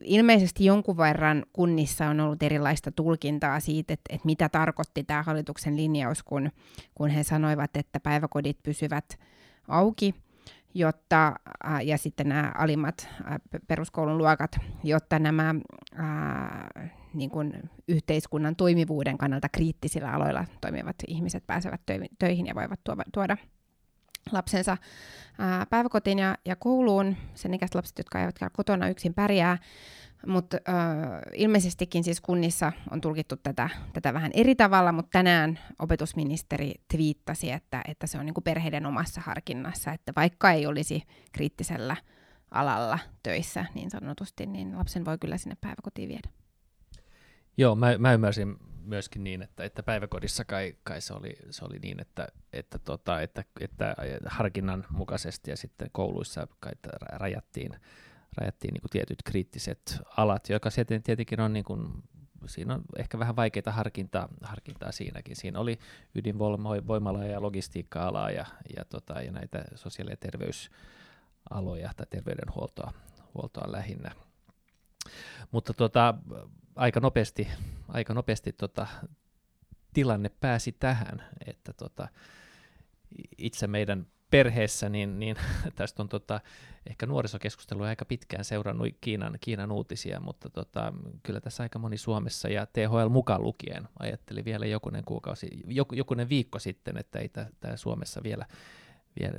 Ilmeisesti 0.02 0.64
jonkun 0.64 0.96
verran 0.96 1.42
kunnissa 1.52 2.06
on 2.06 2.20
ollut 2.20 2.42
erilaista 2.42 2.92
tulkintaa 2.92 3.60
siitä, 3.60 3.92
että, 3.92 4.14
että 4.14 4.26
mitä 4.26 4.48
tarkoitti 4.48 5.04
tämä 5.04 5.22
hallituksen 5.22 5.76
linjaus, 5.76 6.22
kun, 6.22 6.50
kun 6.94 7.10
he 7.10 7.22
sanoivat, 7.22 7.76
että 7.76 8.00
päiväkodit 8.00 8.62
pysyvät 8.62 9.18
auki, 9.68 10.14
jotta, 10.74 11.34
ja 11.82 11.98
sitten 11.98 12.28
nämä 12.28 12.52
alimmat 12.58 13.08
peruskoulun 13.66 14.18
luokat, 14.18 14.58
jotta 14.84 15.18
nämä 15.18 15.54
niin 17.16 17.30
kuin 17.30 17.52
yhteiskunnan 17.88 18.56
toimivuuden 18.56 19.18
kannalta 19.18 19.48
kriittisillä 19.48 20.12
aloilla 20.12 20.44
toimivat 20.60 20.96
ihmiset 21.06 21.46
pääsevät 21.46 21.80
töihin 22.18 22.46
ja 22.46 22.54
voivat 22.54 22.80
tuoda 23.12 23.36
lapsensa 24.32 24.76
päiväkotiin 25.70 26.18
ja, 26.18 26.36
ja 26.44 26.56
kouluun. 26.56 27.16
Sen 27.34 27.54
ikäiset 27.54 27.74
lapset, 27.74 27.98
jotka 27.98 28.20
eivät 28.20 28.38
kotona 28.52 28.88
yksin 28.88 29.14
pärjää. 29.14 29.58
Mutta 30.26 30.56
ilmeisestikin 31.34 32.04
siis 32.04 32.20
kunnissa 32.20 32.72
on 32.90 33.00
tulkittu 33.00 33.36
tätä, 33.36 33.68
tätä 33.92 34.14
vähän 34.14 34.30
eri 34.34 34.54
tavalla, 34.54 34.92
mutta 34.92 35.10
tänään 35.12 35.58
opetusministeri 35.78 36.74
twiittasi, 36.92 37.52
että, 37.52 37.82
että 37.88 38.06
se 38.06 38.18
on 38.18 38.26
niin 38.26 38.34
kuin 38.34 38.44
perheiden 38.44 38.86
omassa 38.86 39.20
harkinnassa, 39.20 39.92
että 39.92 40.12
vaikka 40.16 40.50
ei 40.50 40.66
olisi 40.66 41.02
kriittisellä 41.32 41.96
alalla 42.50 42.98
töissä 43.22 43.64
niin 43.74 43.90
sanotusti, 43.90 44.46
niin 44.46 44.78
lapsen 44.78 45.04
voi 45.04 45.18
kyllä 45.18 45.38
sinne 45.38 45.56
päiväkotiin 45.60 46.08
viedä. 46.08 46.28
Joo, 47.56 47.74
mä, 47.74 47.98
mä 47.98 48.12
ymmärsin 48.12 48.56
myöskin 48.86 49.24
niin, 49.24 49.42
että, 49.42 49.64
että 49.64 49.82
päiväkodissa 49.82 50.44
kai, 50.44 50.76
kai 50.84 51.00
se, 51.00 51.14
oli, 51.14 51.36
se 51.50 51.64
oli 51.64 51.78
niin, 51.78 52.00
että, 52.00 52.28
että, 52.52 52.78
tota, 52.78 53.20
että, 53.20 53.44
että 53.60 53.94
harkinnan 54.26 54.84
mukaisesti 54.90 55.50
ja 55.50 55.56
sitten 55.56 55.88
kouluissa 55.92 56.48
kai 56.60 56.72
rajattiin, 57.12 57.72
rajattiin 58.36 58.74
niin 58.74 58.90
tietyt 58.90 59.22
kriittiset 59.24 60.00
alat, 60.16 60.48
joka 60.48 60.70
tietenkin 61.04 61.40
on 61.40 61.52
niin 61.52 61.64
kuin, 61.64 61.88
siinä 62.46 62.74
on 62.74 62.82
ehkä 62.98 63.18
vähän 63.18 63.36
vaikeita 63.36 63.72
harkintaa, 63.72 64.28
harkintaa 64.42 64.92
siinäkin. 64.92 65.36
Siinä 65.36 65.60
oli 65.60 65.78
ydinvoimala 66.14 67.24
ja 67.24 67.42
logistiikka-alaa 67.42 68.30
ja, 68.30 68.46
ja, 68.76 68.84
tota, 68.84 69.22
ja 69.22 69.32
näitä 69.32 69.64
sosiaali- 69.74 70.12
ja 70.12 70.16
terveysaloja 70.16 71.90
tai 71.96 72.06
terveydenhuoltoa 72.10 72.92
huoltoa 73.34 73.72
lähinnä. 73.72 74.12
Mutta 75.50 75.74
tota, 75.74 76.14
aika 76.76 77.00
nopeasti, 77.00 77.48
aika 77.88 78.14
nopeasti 78.14 78.52
tota, 78.52 78.86
tilanne 79.94 80.28
pääsi 80.28 80.72
tähän, 80.72 81.24
että 81.46 81.72
tota, 81.72 82.08
itse 83.38 83.66
meidän 83.66 84.06
perheessä, 84.30 84.88
niin, 84.88 85.18
niin 85.18 85.36
tästä 85.76 86.02
on 86.02 86.08
tota, 86.08 86.40
ehkä 86.86 87.06
nuorisokeskustelua 87.06 87.86
aika 87.86 88.04
pitkään 88.04 88.44
seurannut 88.44 88.88
Kiinan, 89.00 89.38
Kiinan 89.40 89.72
uutisia, 89.72 90.20
mutta 90.20 90.50
tota, 90.50 90.92
kyllä 91.22 91.40
tässä 91.40 91.62
aika 91.62 91.78
moni 91.78 91.96
Suomessa 91.96 92.48
ja 92.48 92.66
THL 92.66 93.08
mukaan 93.08 93.42
lukien 93.42 93.88
ajatteli 93.98 94.44
vielä 94.44 94.66
jokunen 94.66 95.04
kuukausi, 95.04 95.48
joku, 95.66 95.94
jokunen 95.94 96.28
viikko 96.28 96.58
sitten, 96.58 96.96
että 96.96 97.18
ei 97.18 97.28
tämä 97.60 97.76
Suomessa 97.76 98.22
vielä, 98.22 98.46
vielä 99.20 99.38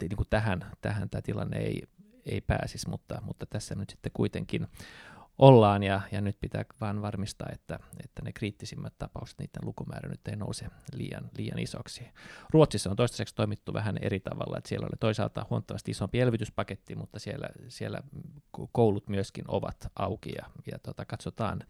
niin 0.00 0.16
kuin 0.16 0.28
tähän, 0.30 0.66
tähän 0.80 1.10
tämä 1.10 1.22
tilanne 1.22 1.58
ei, 1.58 1.82
ei 2.26 2.40
pääsisi, 2.40 2.88
mutta, 2.88 3.22
mutta 3.24 3.46
tässä 3.46 3.74
nyt 3.74 3.90
sitten 3.90 4.12
kuitenkin 4.14 4.66
ollaan 5.38 5.82
ja, 5.82 6.00
ja 6.12 6.20
nyt 6.20 6.36
pitää 6.40 6.64
vaan 6.80 7.02
varmistaa, 7.02 7.48
että, 7.52 7.78
että 8.04 8.22
ne 8.22 8.32
kriittisimmät 8.32 8.92
tapaukset, 8.98 9.38
niiden 9.38 9.62
lukumäärä 9.64 10.08
nyt 10.08 10.28
ei 10.28 10.36
nouse 10.36 10.66
liian, 10.92 11.30
liian 11.36 11.58
isoksi. 11.58 12.08
Ruotsissa 12.50 12.90
on 12.90 12.96
toistaiseksi 12.96 13.34
toimittu 13.34 13.74
vähän 13.74 13.98
eri 14.00 14.20
tavalla, 14.20 14.58
että 14.58 14.68
siellä 14.68 14.86
oli 14.86 14.96
toisaalta 15.00 15.46
huomattavasti 15.50 15.90
isompi 15.90 16.20
elvytyspaketti, 16.20 16.94
mutta 16.96 17.18
siellä, 17.18 17.48
siellä 17.68 18.00
koulut 18.72 19.08
myöskin 19.08 19.44
ovat 19.48 19.86
auki 19.96 20.32
ja, 20.38 20.44
ja 20.72 20.78
tota, 20.78 21.04
katsotaan, 21.04 21.60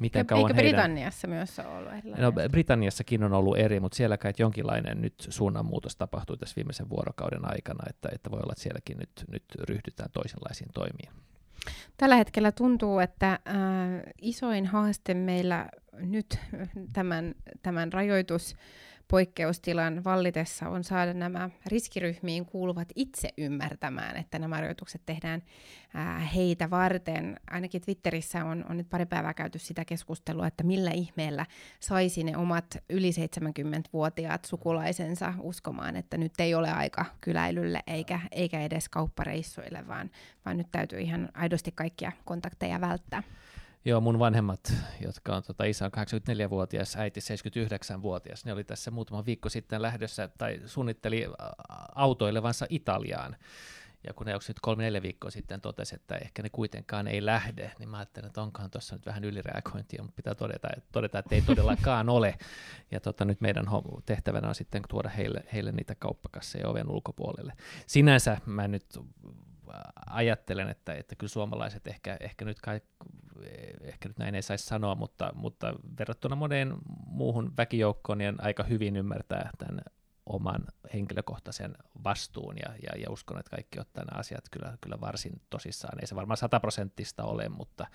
miten 0.00 0.20
Eikö, 0.20 0.34
kauan 0.34 0.50
eikö 0.50 0.54
heidän... 0.54 0.70
Britanniassa 0.70 1.28
myös 1.28 1.58
ole 1.58 1.68
ollut 1.68 1.92
erilainen? 1.92 2.24
No, 2.24 2.32
Britanniassakin 2.50 3.24
on 3.24 3.32
ollut 3.32 3.58
eri, 3.58 3.80
mutta 3.80 3.96
siellä 3.96 4.18
kai 4.18 4.32
jonkinlainen 4.38 5.02
nyt 5.02 5.14
suunnanmuutos 5.28 5.96
tapahtui 5.96 6.36
tässä 6.38 6.56
viimeisen 6.56 6.88
vuorokauden 6.88 7.50
aikana, 7.50 7.84
että, 7.88 8.08
että 8.12 8.30
voi 8.30 8.40
olla, 8.42 8.52
että 8.52 8.62
sielläkin 8.62 8.98
nyt, 8.98 9.24
nyt 9.30 9.44
ryhdytään 9.68 10.10
toisenlaisiin 10.12 10.70
toimiin. 10.74 11.10
Tällä 11.98 12.16
hetkellä 12.16 12.52
tuntuu, 12.52 12.98
että 12.98 13.32
äh, 13.32 13.38
isoin 14.22 14.66
haaste 14.66 15.14
meillä 15.14 15.68
nyt 15.92 16.38
tämän, 16.92 17.34
tämän 17.62 17.92
rajoitus 17.92 18.56
poikkeustilan 19.08 20.04
vallitessa 20.04 20.68
on 20.68 20.84
saada 20.84 21.14
nämä 21.14 21.50
riskiryhmiin 21.66 22.46
kuuluvat 22.46 22.88
itse 22.94 23.28
ymmärtämään, 23.38 24.16
että 24.16 24.38
nämä 24.38 24.60
rajoitukset 24.60 25.02
tehdään 25.06 25.42
ää, 25.94 26.18
heitä 26.18 26.70
varten. 26.70 27.36
Ainakin 27.50 27.82
Twitterissä 27.82 28.44
on, 28.44 28.64
on 28.68 28.76
nyt 28.76 28.90
pari 28.90 29.06
päivää 29.06 29.34
käyty 29.34 29.58
sitä 29.58 29.84
keskustelua, 29.84 30.46
että 30.46 30.64
millä 30.64 30.90
ihmeellä 30.90 31.46
saisi 31.80 32.24
ne 32.24 32.36
omat 32.36 32.66
yli 32.90 33.10
70-vuotiaat 33.10 34.44
sukulaisensa 34.44 35.34
uskomaan, 35.40 35.96
että 35.96 36.18
nyt 36.18 36.32
ei 36.38 36.54
ole 36.54 36.70
aika 36.70 37.04
kyläilylle 37.20 37.82
eikä, 37.86 38.20
eikä 38.32 38.60
edes 38.60 38.88
kauppareissuille, 38.88 39.88
vaan, 39.88 40.10
vaan 40.44 40.56
nyt 40.56 40.68
täytyy 40.72 41.00
ihan 41.00 41.28
aidosti 41.34 41.72
kaikkia 41.72 42.12
kontakteja 42.24 42.80
välttää. 42.80 43.22
Joo, 43.84 44.00
mun 44.00 44.18
vanhemmat, 44.18 44.72
jotka 45.04 45.36
on, 45.36 45.42
tota, 45.42 45.64
isä 45.64 45.84
on 45.84 45.90
84-vuotias, 45.92 46.96
äiti 46.96 47.20
79-vuotias, 47.20 48.44
ne 48.44 48.52
oli 48.52 48.64
tässä 48.64 48.90
muutama 48.90 49.26
viikko 49.26 49.48
sitten 49.48 49.82
lähdössä 49.82 50.28
tai 50.38 50.60
suunnitteli 50.66 51.26
autoilevansa 51.94 52.66
Italiaan. 52.68 53.36
Ja 54.06 54.14
kun 54.14 54.26
ne 54.26 54.32
nyt 54.48 54.60
kolme-neljä 54.60 55.02
viikkoa 55.02 55.30
sitten 55.30 55.60
totesi, 55.60 55.94
että 55.94 56.16
ehkä 56.16 56.42
ne 56.42 56.48
kuitenkaan 56.50 57.08
ei 57.08 57.26
lähde, 57.26 57.72
niin 57.78 57.88
mä 57.88 57.96
ajattelin, 57.96 58.26
että 58.26 58.42
onkohan 58.42 58.70
tuossa 58.70 58.94
nyt 58.94 59.06
vähän 59.06 59.24
ylireagointia, 59.24 60.02
mutta 60.02 60.16
pitää 60.16 60.34
todeta, 60.34 60.68
että, 60.76 60.88
todeta, 60.92 61.18
että 61.18 61.34
ei 61.34 61.42
todellakaan 61.42 62.08
ole. 62.08 62.38
Ja 62.90 63.00
tota, 63.00 63.24
nyt 63.24 63.40
meidän 63.40 63.66
tehtävänä 64.06 64.48
on 64.48 64.54
sitten 64.54 64.82
tuoda 64.88 65.08
heille, 65.08 65.44
heille 65.52 65.72
niitä 65.72 65.94
kauppakasseja 65.94 66.68
oven 66.68 66.90
ulkopuolelle. 66.90 67.52
Sinänsä 67.86 68.40
mä 68.46 68.68
nyt 68.68 68.98
ajattelen, 70.06 70.68
että, 70.68 70.94
että 70.94 71.16
kyllä 71.16 71.30
suomalaiset 71.30 71.86
ehkä, 71.86 72.16
ehkä 72.20 72.44
nyt 72.44 72.60
kai, 72.60 72.80
ehkä 73.80 74.08
nyt 74.08 74.18
näin 74.18 74.34
ei 74.34 74.42
saisi 74.42 74.66
sanoa, 74.66 74.94
mutta, 74.94 75.32
mutta 75.34 75.74
verrattuna 75.98 76.36
moneen 76.36 76.74
muuhun 77.06 77.52
väkijoukkoon 77.56 78.18
niin 78.18 78.34
aika 78.38 78.62
hyvin 78.62 78.96
ymmärtää 78.96 79.50
tämän 79.58 79.80
oman 80.26 80.64
henkilökohtaisen 80.94 81.74
vastuun 82.04 82.54
ja, 82.56 82.74
ja, 82.82 83.00
ja 83.00 83.10
uskon, 83.10 83.38
että 83.38 83.50
kaikki 83.50 83.80
ottaa 83.80 84.04
nämä 84.04 84.20
asiat 84.20 84.44
kyllä, 84.50 84.78
kyllä 84.80 85.00
varsin 85.00 85.40
tosissaan. 85.50 85.98
Ei 86.00 86.06
se 86.06 86.14
varmaan 86.14 86.36
sataprosenttista 86.36 87.24
ole, 87.24 87.48
mutta, 87.48 87.86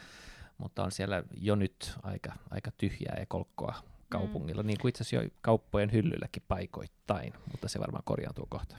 mutta 0.57 0.84
on 0.84 0.91
siellä 0.91 1.24
jo 1.38 1.55
nyt 1.55 1.93
aika, 2.03 2.34
aika 2.49 2.71
tyhjää 2.71 3.15
ja 3.19 3.26
kolkkoa 3.26 3.76
kaupungilla, 4.09 4.63
mm. 4.63 4.67
niin 4.67 4.78
kuin 4.82 4.89
itse 4.89 5.03
asiassa 5.03 5.26
jo 5.26 5.32
kauppojen 5.41 5.91
hyllylläkin 5.91 6.43
paikoittain, 6.47 7.34
mutta 7.51 7.67
se 7.67 7.80
varmaan 7.80 8.03
korjaantuu 8.03 8.47
kohta. 8.49 8.78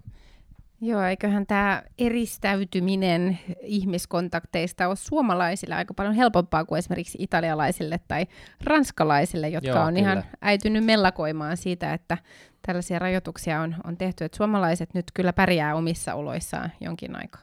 Joo, 0.81 1.03
eiköhän 1.03 1.47
tämä 1.47 1.83
eristäytyminen 1.99 3.39
ihmiskontakteista 3.61 4.89
ole 4.89 4.97
suomalaisille 4.97 5.75
aika 5.75 5.95
paljon 5.95 6.15
helpompaa 6.15 6.65
kuin 6.65 6.79
esimerkiksi 6.79 7.19
italialaisille 7.21 8.01
tai 8.09 8.27
ranskalaisille, 8.65 9.49
jotka 9.49 9.69
Joo, 9.71 9.83
on 9.83 9.95
kyllä. 9.95 10.01
ihan 10.01 10.25
äitynyt 10.43 10.85
mellakoimaan 10.85 11.57
siitä, 11.57 11.93
että 11.95 12.19
tällaisia 12.67 12.99
rajoituksia 12.99 13.61
on, 13.61 13.77
on 13.85 13.97
tehty. 13.97 14.25
Että 14.25 14.37
suomalaiset 14.37 14.95
nyt 14.95 15.07
kyllä 15.15 15.33
pärjää 15.33 15.75
omissa 15.75 16.15
oloissaan 16.15 16.73
jonkin 16.81 17.17
aikaa. 17.17 17.43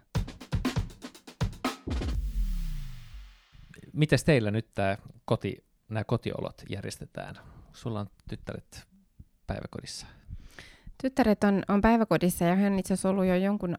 Miten 3.94 4.20
teillä 4.26 4.52
nyt 4.52 4.74
tämä 4.74 4.98
koti, 5.26 5.66
nämä 5.90 6.04
kotiolot 6.04 6.62
järjestetään? 6.70 7.36
Sulla 7.74 8.00
on 8.00 8.08
tyttäret 8.30 8.88
päiväkodissa. 9.48 10.08
Tyttäret 11.02 11.44
on, 11.44 11.64
on 11.68 11.82
päiväkodissa 11.82 12.46
ja 12.46 12.56
hän 12.56 12.80
itse 12.80 12.94
asiassa 12.94 13.10
ollut 13.10 13.26
jo 13.26 13.36
jonkun 13.36 13.78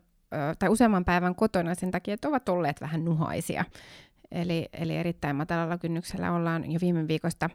tai 0.59 0.69
useamman 0.69 1.05
päivän 1.05 1.35
kotona 1.35 1.75
sen 1.75 1.91
takia, 1.91 2.15
että 2.15 2.29
ovat 2.29 2.49
olleet 2.49 2.81
vähän 2.81 3.05
nuhaisia. 3.05 3.65
Eli, 4.31 4.69
eli 4.73 4.97
erittäin 4.97 5.37
matalalla 5.37 5.79
kynnyksellä 5.79 6.33
ollaan 6.33 6.73
jo 6.73 6.79
viime 6.81 7.09
viikosta 7.09 7.51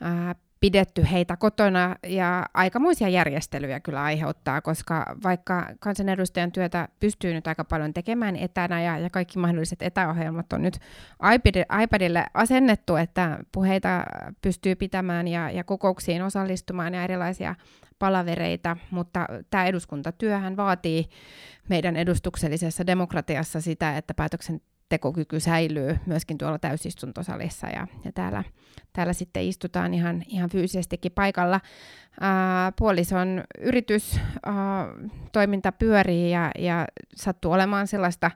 ää, 0.00 0.34
pidetty 0.60 1.04
heitä 1.12 1.36
kotona 1.36 1.96
ja 2.06 2.46
aikamoisia 2.54 3.08
järjestelyjä 3.08 3.80
kyllä 3.80 4.02
aiheuttaa, 4.02 4.60
koska 4.60 5.16
vaikka 5.22 5.66
kansanedustajan 5.80 6.52
työtä 6.52 6.88
pystyy 7.00 7.34
nyt 7.34 7.46
aika 7.46 7.64
paljon 7.64 7.94
tekemään 7.94 8.36
etänä 8.36 8.82
ja, 8.82 8.98
ja 8.98 9.10
kaikki 9.10 9.38
mahdolliset 9.38 9.82
etäohjelmat 9.82 10.52
on 10.52 10.62
nyt 10.62 10.78
iPad, 11.34 11.82
iPadille 11.82 12.26
asennettu, 12.34 12.96
että 12.96 13.38
puheita 13.52 14.04
pystyy 14.42 14.74
pitämään 14.74 15.28
ja, 15.28 15.50
ja 15.50 15.64
kokouksiin 15.64 16.22
osallistumaan 16.22 16.94
ja 16.94 17.04
erilaisia 17.04 17.54
palavereita, 17.98 18.76
mutta 18.90 19.26
tämä 19.50 19.66
eduskuntatyöhän 19.66 20.56
vaatii 20.56 21.08
meidän 21.68 21.96
edustuksellisessa 21.96 22.86
demokratiassa 22.86 23.60
sitä, 23.60 23.96
että 23.96 24.14
päätöksentekokyky 24.14 25.40
säilyy 25.40 25.98
myöskin 26.06 26.38
tuolla 26.38 26.58
täysistuntosalissa 26.58 27.66
ja, 27.66 27.86
ja 28.04 28.12
täällä, 28.12 28.44
täällä 28.92 29.12
sitten 29.12 29.44
istutaan 29.44 29.94
ihan, 29.94 30.22
ihan 30.28 30.50
fyysisestikin 30.50 31.12
paikalla. 31.12 31.60
Ää, 32.20 32.72
puolison 32.78 33.44
yritystoiminta 33.60 35.72
pyörii 35.72 36.30
ja, 36.30 36.50
ja 36.58 36.86
sattuu 37.16 37.52
olemaan 37.52 37.86
sellaista 37.86 38.30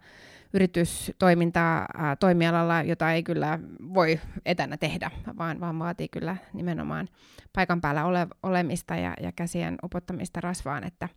yritystoimintaa 0.53 1.87
ää, 1.95 2.17
toimialalla, 2.17 2.83
jota 2.83 3.13
ei 3.13 3.23
kyllä 3.23 3.59
voi 3.95 4.21
etänä 4.47 4.77
tehdä, 4.77 5.11
vaan, 5.39 5.61
vaan 5.61 5.79
vaatii 5.79 6.09
kyllä 6.09 6.37
nimenomaan 6.53 7.09
paikan 7.53 7.81
päällä 7.81 8.05
ole, 8.05 8.27
olemista 8.43 8.97
ja, 8.97 9.15
ja 9.21 9.33
käsien 9.33 9.77
upottamista 9.85 10.41
rasvaan. 10.41 10.85
Että 10.85 11.09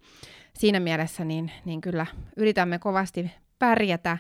siinä 0.54 0.80
mielessä 0.80 1.26
niin, 1.26 1.52
niin 1.66 1.82
kyllä 1.82 2.06
yritämme 2.38 2.80
kovasti 2.80 3.32
pärjätä, 3.60 4.18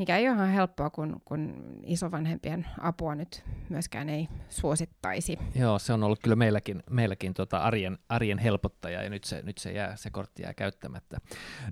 mikä 0.00 0.16
ei 0.16 0.28
ole 0.28 0.36
ihan 0.36 0.48
helppoa, 0.48 0.90
kun, 0.90 1.20
kun 1.24 1.54
isovanhempien 1.86 2.66
apua 2.80 3.14
nyt 3.14 3.44
myöskään 3.68 4.08
ei 4.08 4.28
suosittaisi. 4.48 5.38
Joo, 5.54 5.78
se 5.78 5.92
on 5.92 6.02
ollut 6.02 6.18
kyllä 6.22 6.36
meilläkin, 6.36 6.82
meilläkin 6.90 7.34
tota 7.34 7.58
arjen, 7.58 7.98
arjen 8.08 8.38
helpottaja, 8.38 9.02
ja 9.02 9.10
nyt 9.10 9.24
se, 9.24 9.42
nyt 9.42 9.58
se, 9.58 9.72
jää, 9.72 9.96
se 9.96 10.10
kortti 10.10 10.42
jää 10.42 10.54
käyttämättä. 10.54 11.18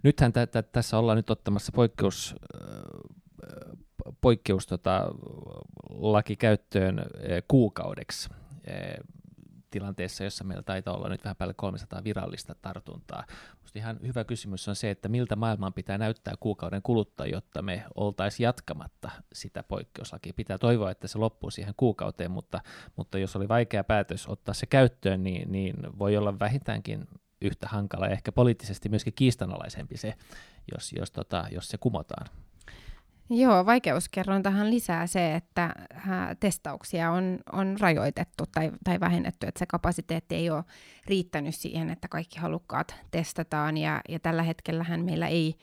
Nythän 0.02 0.32
t- 0.32 0.50
t- 0.50 0.72
tässä 0.72 0.98
ollaan 0.98 1.16
nyt 1.16 1.30
ottamassa 1.30 1.72
poikkeus, 1.72 2.36
poikkeus 4.20 4.66
tota, 4.66 5.08
laki 5.90 6.36
käyttöön 6.36 7.06
kuukaudeksi 7.48 8.28
tilanteessa, 9.70 10.24
jossa 10.24 10.44
meillä 10.44 10.62
taitaa 10.62 10.94
olla 10.94 11.08
nyt 11.08 11.24
vähän 11.24 11.36
päälle 11.36 11.54
300 11.54 12.04
virallista 12.04 12.54
tartuntaa. 12.62 13.24
Musta 13.60 13.78
ihan 13.78 13.98
hyvä 14.06 14.24
kysymys 14.24 14.68
on 14.68 14.76
se, 14.76 14.90
että 14.90 15.08
miltä 15.08 15.36
maailman 15.36 15.72
pitää 15.72 15.98
näyttää 15.98 16.34
kuukauden 16.40 16.82
kuluttua, 16.82 17.26
jotta 17.26 17.62
me 17.62 17.84
oltaisiin 17.94 18.44
jatkamatta 18.44 19.10
sitä 19.32 19.62
poikkeuslakia. 19.62 20.32
Pitää 20.36 20.58
toivoa, 20.58 20.90
että 20.90 21.08
se 21.08 21.18
loppuu 21.18 21.50
siihen 21.50 21.74
kuukauteen, 21.76 22.30
mutta, 22.30 22.60
mutta 22.96 23.18
jos 23.18 23.36
oli 23.36 23.48
vaikea 23.48 23.84
päätös 23.84 24.26
ottaa 24.26 24.54
se 24.54 24.66
käyttöön, 24.66 25.24
niin, 25.24 25.52
niin 25.52 25.76
voi 25.98 26.16
olla 26.16 26.38
vähintäänkin 26.38 27.08
yhtä 27.42 27.68
hankala 27.68 28.06
ja 28.06 28.12
ehkä 28.12 28.32
poliittisesti 28.32 28.88
myöskin 28.88 29.12
kiistanalaisempi 29.16 29.96
se, 29.96 30.14
jos, 30.74 30.92
jos, 30.92 31.10
tota, 31.10 31.44
jos 31.50 31.68
se 31.68 31.78
kumotaan. 31.78 32.26
Joo, 33.30 33.66
vaikeuskerrontahan 33.66 34.70
lisää 34.70 35.06
se, 35.06 35.34
että 35.34 35.74
testauksia 36.40 37.10
on, 37.10 37.38
on 37.52 37.76
rajoitettu 37.80 38.44
tai, 38.54 38.70
tai 38.84 39.00
vähennetty, 39.00 39.46
että 39.46 39.58
se 39.58 39.66
kapasiteetti 39.66 40.34
ei 40.34 40.50
ole 40.50 40.64
riittänyt 41.06 41.54
siihen, 41.54 41.90
että 41.90 42.08
kaikki 42.08 42.38
halukkaat 42.38 42.94
testataan. 43.10 43.76
Ja, 43.76 44.00
ja 44.08 44.20
tällä 44.20 44.42
hetkellähän 44.42 45.04
meillä 45.04 45.26
ei 45.26 45.54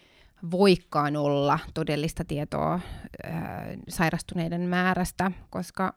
voikaan 0.51 1.15
olla 1.15 1.59
todellista 1.73 2.25
tietoa 2.25 2.79
ää, 3.23 3.67
sairastuneiden 3.89 4.61
määrästä, 4.61 5.31
koska 5.49 5.93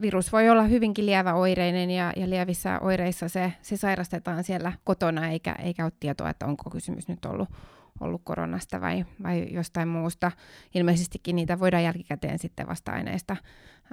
virus 0.00 0.32
voi 0.32 0.50
olla 0.50 0.62
hyvinkin 0.62 1.06
lieväoireinen 1.06 1.90
ja, 1.90 2.12
ja 2.16 2.30
lievissä 2.30 2.80
oireissa 2.80 3.28
se, 3.28 3.52
se 3.62 3.76
sairastetaan 3.76 4.44
siellä 4.44 4.72
kotona 4.84 5.28
eikä, 5.28 5.52
eikä 5.52 5.84
ole 5.84 5.92
tietoa, 6.00 6.30
että 6.30 6.46
onko 6.46 6.70
kysymys 6.70 7.08
nyt 7.08 7.24
ollut 7.24 7.48
ollut 8.02 8.20
koronasta 8.24 8.80
vai, 8.80 9.04
vai 9.22 9.46
jostain 9.50 9.88
muusta. 9.88 10.32
Ilmeisestikin 10.74 11.36
niitä 11.36 11.60
voidaan 11.60 11.84
jälkikäteen 11.84 12.38
sitten 12.38 12.68
vasta-aineista 12.68 13.36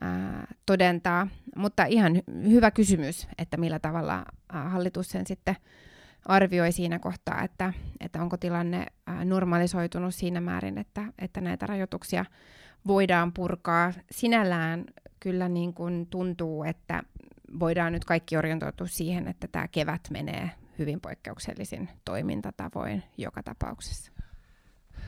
ää, 0.01 0.47
todentaa. 0.65 1.27
Mutta 1.55 1.85
ihan 1.85 2.21
hyvä 2.43 2.71
kysymys, 2.71 3.27
että 3.37 3.57
millä 3.57 3.79
tavalla 3.79 4.25
ää, 4.53 4.69
hallitus 4.69 5.09
sen 5.09 5.27
sitten 5.27 5.55
arvioi 6.25 6.71
siinä 6.71 6.99
kohtaa, 6.99 7.43
että, 7.43 7.73
että 7.99 8.21
onko 8.21 8.37
tilanne 8.37 8.85
ää, 9.07 9.25
normalisoitunut 9.25 10.15
siinä 10.15 10.41
määrin, 10.41 10.77
että, 10.77 11.03
että 11.19 11.41
näitä 11.41 11.65
rajoituksia 11.65 12.25
voidaan 12.87 13.33
purkaa. 13.33 13.93
Sinällään 14.11 14.85
kyllä 15.19 15.49
niin 15.49 15.73
kuin 15.73 16.07
tuntuu, 16.09 16.63
että 16.63 17.03
voidaan 17.59 17.93
nyt 17.93 18.05
kaikki 18.05 18.37
orientoitua 18.37 18.87
siihen, 18.87 19.27
että 19.27 19.47
tämä 19.51 19.67
kevät 19.67 20.01
menee 20.11 20.51
hyvin 20.79 21.01
poikkeuksellisin 21.01 21.89
toimintatavoin 22.05 23.03
joka 23.17 23.43
tapauksessa. 23.43 24.11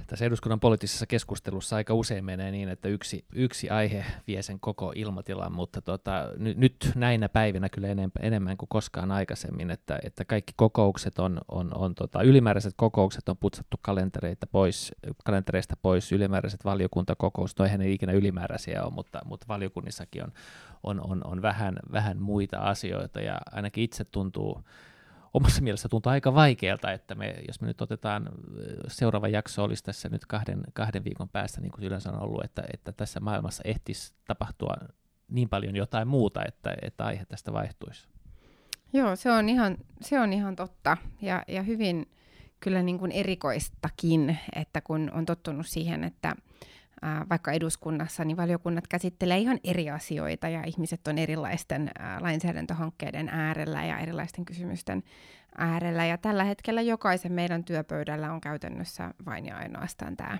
Tässä 0.07 0.25
eduskunnan 0.25 0.59
poliittisessa 0.59 1.05
keskustelussa 1.05 1.75
aika 1.75 1.93
usein 1.93 2.25
menee 2.25 2.51
niin, 2.51 2.69
että 2.69 2.87
yksi, 2.89 3.25
yksi 3.33 3.69
aihe 3.69 4.05
vie 4.27 4.41
sen 4.41 4.59
koko 4.59 4.93
ilmatilan, 4.95 5.51
mutta 5.51 5.81
tota, 5.81 6.27
ny, 6.37 6.53
nyt 6.57 6.91
näinä 6.95 7.29
päivinä 7.29 7.69
kyllä 7.69 7.87
enemmän, 7.87 8.11
enemmän 8.21 8.57
kuin 8.57 8.69
koskaan 8.69 9.11
aikaisemmin, 9.11 9.71
että, 9.71 9.99
että 10.03 10.25
kaikki 10.25 10.53
kokoukset 10.55 11.19
on, 11.19 11.41
on, 11.47 11.77
on 11.77 11.95
tota, 11.95 12.21
ylimääräiset 12.21 12.73
kokoukset 12.77 13.29
on 13.29 13.37
putsattu 13.37 13.77
kalentereita 13.81 14.47
pois, 14.47 14.91
kalentereista 15.25 15.75
pois, 15.81 16.11
ylimääräiset 16.11 16.65
valiokuntakokoukset, 16.65 17.59
no 17.59 17.65
eihän 17.65 17.79
ne 17.79 17.91
ikinä 17.91 18.13
ylimääräisiä 18.13 18.83
ole, 18.83 18.93
mutta, 18.93 19.19
mutta 19.25 19.47
valiokunnissakin 19.47 20.23
on, 20.23 20.31
on, 20.83 21.01
on, 21.11 21.21
on 21.27 21.41
vähän, 21.41 21.79
vähän 21.91 22.17
muita 22.21 22.57
asioita 22.57 23.21
ja 23.21 23.37
ainakin 23.51 23.83
itse 23.83 24.05
tuntuu, 24.05 24.63
omassa 25.33 25.61
mielessä 25.61 25.89
tuntuu 25.89 26.11
aika 26.11 26.33
vaikealta, 26.33 26.91
että 26.91 27.15
me, 27.15 27.35
jos 27.47 27.61
me 27.61 27.67
nyt 27.67 27.81
otetaan, 27.81 28.29
seuraava 28.87 29.27
jakso 29.27 29.63
olisi 29.63 29.83
tässä 29.83 30.09
nyt 30.09 30.25
kahden, 30.25 30.63
kahden 30.73 31.03
viikon 31.03 31.29
päästä, 31.29 31.61
niin 31.61 31.71
kuin 31.71 31.83
yleensä 31.83 32.11
on 32.11 32.21
ollut, 32.21 32.43
että, 32.43 32.63
että 32.73 32.91
tässä 32.91 33.19
maailmassa 33.19 33.63
ehtisi 33.65 34.13
tapahtua 34.27 34.73
niin 35.27 35.49
paljon 35.49 35.75
jotain 35.75 36.07
muuta, 36.07 36.41
että, 36.47 36.75
että 36.81 37.05
aihe 37.05 37.25
tästä 37.25 37.53
vaihtuisi. 37.53 38.07
Joo, 38.93 39.15
se 39.15 39.31
on 39.31 39.49
ihan, 39.49 39.77
se 40.01 40.19
on 40.19 40.33
ihan 40.33 40.55
totta 40.55 40.97
ja, 41.21 41.43
ja 41.47 41.63
hyvin 41.63 42.11
kyllä 42.59 42.83
niin 42.83 42.99
kuin 42.99 43.11
erikoistakin, 43.11 44.39
että 44.55 44.81
kun 44.81 45.11
on 45.13 45.25
tottunut 45.25 45.67
siihen, 45.67 46.03
että 46.03 46.35
vaikka 47.29 47.51
eduskunnassa, 47.51 48.25
niin 48.25 48.37
valiokunnat 48.37 48.87
käsittelee 48.87 49.37
ihan 49.37 49.59
eri 49.63 49.89
asioita 49.89 50.49
ja 50.49 50.63
ihmiset 50.65 51.07
on 51.07 51.17
erilaisten 51.17 51.91
lainsäädäntöhankkeiden 52.19 53.29
äärellä 53.29 53.85
ja 53.85 53.99
erilaisten 53.99 54.45
kysymysten 54.45 55.03
äärellä. 55.57 56.05
Ja 56.05 56.17
tällä 56.17 56.43
hetkellä 56.43 56.81
jokaisen 56.81 57.31
meidän 57.31 57.63
työpöydällä 57.63 58.33
on 58.33 58.41
käytännössä 58.41 59.13
vain 59.25 59.45
ja 59.45 59.57
ainoastaan 59.57 60.17
tämä 60.17 60.37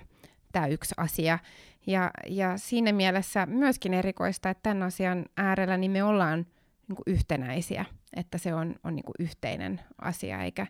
tämä 0.52 0.66
yksi 0.66 0.94
asia. 0.96 1.38
Ja, 1.86 2.10
ja 2.28 2.58
siinä 2.58 2.92
mielessä 2.92 3.46
myöskin 3.46 3.94
erikoista, 3.94 4.50
että 4.50 4.62
tämän 4.62 4.82
asian 4.82 5.26
äärellä 5.36 5.76
niin 5.76 5.90
me 5.90 6.04
ollaan 6.04 6.46
niin 6.88 6.96
kuin 6.96 7.14
yhtenäisiä, 7.14 7.84
että 8.16 8.38
se 8.38 8.54
on, 8.54 8.74
on 8.84 8.96
niin 8.96 9.04
kuin 9.04 9.14
yhteinen 9.18 9.80
asia, 10.00 10.42
eikä, 10.42 10.66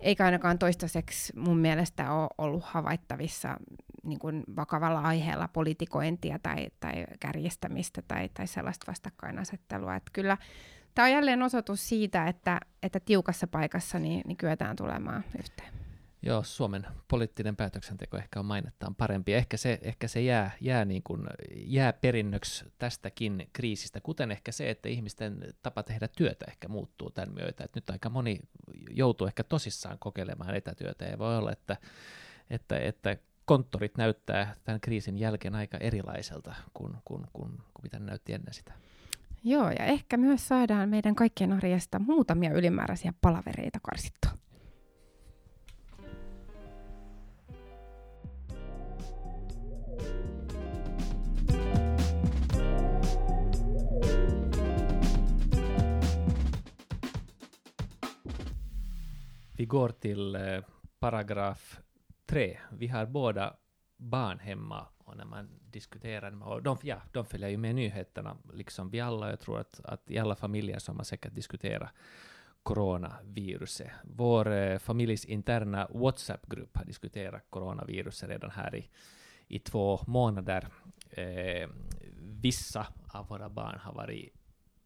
eikä 0.00 0.24
ainakaan 0.24 0.58
toistaiseksi 0.58 1.32
mun 1.36 1.58
mielestä 1.58 2.12
ole 2.12 2.28
ollut 2.38 2.64
havaittavissa 2.64 3.56
niin 4.06 4.18
kuin 4.18 4.44
vakavalla 4.56 5.00
aiheella 5.00 5.48
politikointia 5.48 6.38
tai, 6.38 6.66
tai 6.80 7.06
kärjestämistä 7.20 8.02
tai, 8.08 8.28
tai 8.28 8.46
sellaista 8.46 8.92
vastakkainasettelua. 8.92 9.96
Että 9.96 10.10
kyllä 10.12 10.36
tämä 10.94 11.06
on 11.06 11.12
jälleen 11.12 11.42
osoitus 11.42 11.88
siitä, 11.88 12.26
että, 12.26 12.60
että 12.82 13.00
tiukassa 13.00 13.46
paikassa 13.46 13.98
niin, 13.98 14.22
niin 14.26 14.36
kyetään 14.36 14.76
tulemaan 14.76 15.24
yhteen. 15.38 15.76
Joo, 16.22 16.42
Suomen 16.42 16.86
poliittinen 17.08 17.56
päätöksenteko 17.56 18.16
ehkä 18.16 18.40
on 18.40 18.46
mainettaan 18.46 18.94
parempi. 18.94 19.34
Ehkä 19.34 19.56
se, 19.56 19.78
ehkä 19.82 20.08
se 20.08 20.20
jää, 20.20 20.50
jää, 20.60 20.84
niin 20.84 21.02
kuin, 21.02 21.26
jää 21.56 21.92
perinnöksi 21.92 22.64
tästäkin 22.78 23.50
kriisistä, 23.52 24.00
kuten 24.00 24.30
ehkä 24.30 24.52
se, 24.52 24.70
että 24.70 24.88
ihmisten 24.88 25.54
tapa 25.62 25.82
tehdä 25.82 26.08
työtä 26.08 26.44
ehkä 26.48 26.68
muuttuu 26.68 27.10
tämän 27.10 27.34
myötä. 27.34 27.64
Et 27.64 27.74
nyt 27.74 27.90
aika 27.90 28.10
moni 28.10 28.40
joutuu 28.90 29.26
ehkä 29.26 29.44
tosissaan 29.44 29.98
kokeilemaan 29.98 30.54
etätyötä 30.54 31.04
ja 31.04 31.18
voi 31.18 31.38
olla, 31.38 31.52
että, 31.52 31.76
että, 32.50 32.78
että 32.78 33.16
konttorit 33.46 33.96
näyttää 33.96 34.54
tämän 34.64 34.80
kriisin 34.80 35.18
jälkeen 35.18 35.54
aika 35.54 35.78
erilaiselta 35.78 36.54
kuin, 36.74 36.94
kuin, 37.04 37.26
kuin, 37.32 37.50
kuin 37.50 37.82
mitä 37.82 37.98
ne 37.98 38.04
näytti 38.04 38.32
ennen 38.32 38.54
sitä. 38.54 38.72
Joo, 39.44 39.70
ja 39.70 39.84
ehkä 39.84 40.16
myös 40.16 40.48
saadaan 40.48 40.88
meidän 40.88 41.14
kaikkien 41.14 41.52
arjesta 41.52 41.98
muutamia 41.98 42.52
ylimääräisiä 42.52 43.12
palavereita 43.20 43.78
karsittua. 43.82 44.30
Vi 59.58 59.66
går 59.66 59.92
till 59.92 60.36
paragraf 61.00 61.85
tre. 62.26 62.58
Vi 62.70 62.86
har 62.86 63.06
båda 63.06 63.56
barn 63.96 64.38
hemma 64.38 64.86
och 64.98 65.16
när 65.16 65.24
man 65.24 65.48
diskuterar, 65.60 66.42
och 66.42 66.62
de, 66.62 66.78
ja, 66.82 67.02
de 67.12 67.26
följer 67.26 67.48
ju 67.48 67.56
med 67.56 67.74
nyheterna, 67.74 68.36
liksom 68.52 68.90
vi 68.90 69.00
alla. 69.00 69.30
Jag 69.30 69.40
tror 69.40 69.60
att, 69.60 69.80
att 69.84 70.10
i 70.10 70.18
alla 70.18 70.36
familjer 70.36 70.78
som 70.78 70.92
har 70.92 70.96
man 70.96 71.04
säkert 71.04 71.34
diskuterat 71.34 71.90
coronaviruset. 72.62 73.90
Vår 74.04 74.52
eh, 74.52 74.78
familjs 74.78 75.24
interna 75.24 75.88
WhatsApp-grupp 75.90 76.76
har 76.76 76.84
diskuterat 76.84 77.46
coronaviruset 77.50 78.28
redan 78.28 78.50
här 78.50 78.74
i, 78.74 78.90
i 79.46 79.58
två 79.58 80.00
månader. 80.06 80.68
Eh, 81.10 81.68
vissa 82.20 82.86
av 83.06 83.28
våra 83.28 83.48
barn 83.48 83.78
har 83.78 83.92
varit 83.92 84.32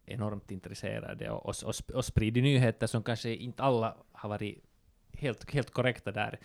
enormt 0.05 0.51
intresserade 0.51 1.31
och, 1.31 1.47
och, 1.47 1.55
och, 1.65 1.95
och 1.95 2.05
spridit 2.05 2.43
nyheter 2.43 2.87
som 2.87 3.03
kanske 3.03 3.35
inte 3.35 3.63
alla 3.63 3.97
har 4.13 4.29
varit 4.29 4.65
helt, 5.13 5.51
helt 5.51 5.71
korrekta 5.71 6.13
där, 6.13 6.39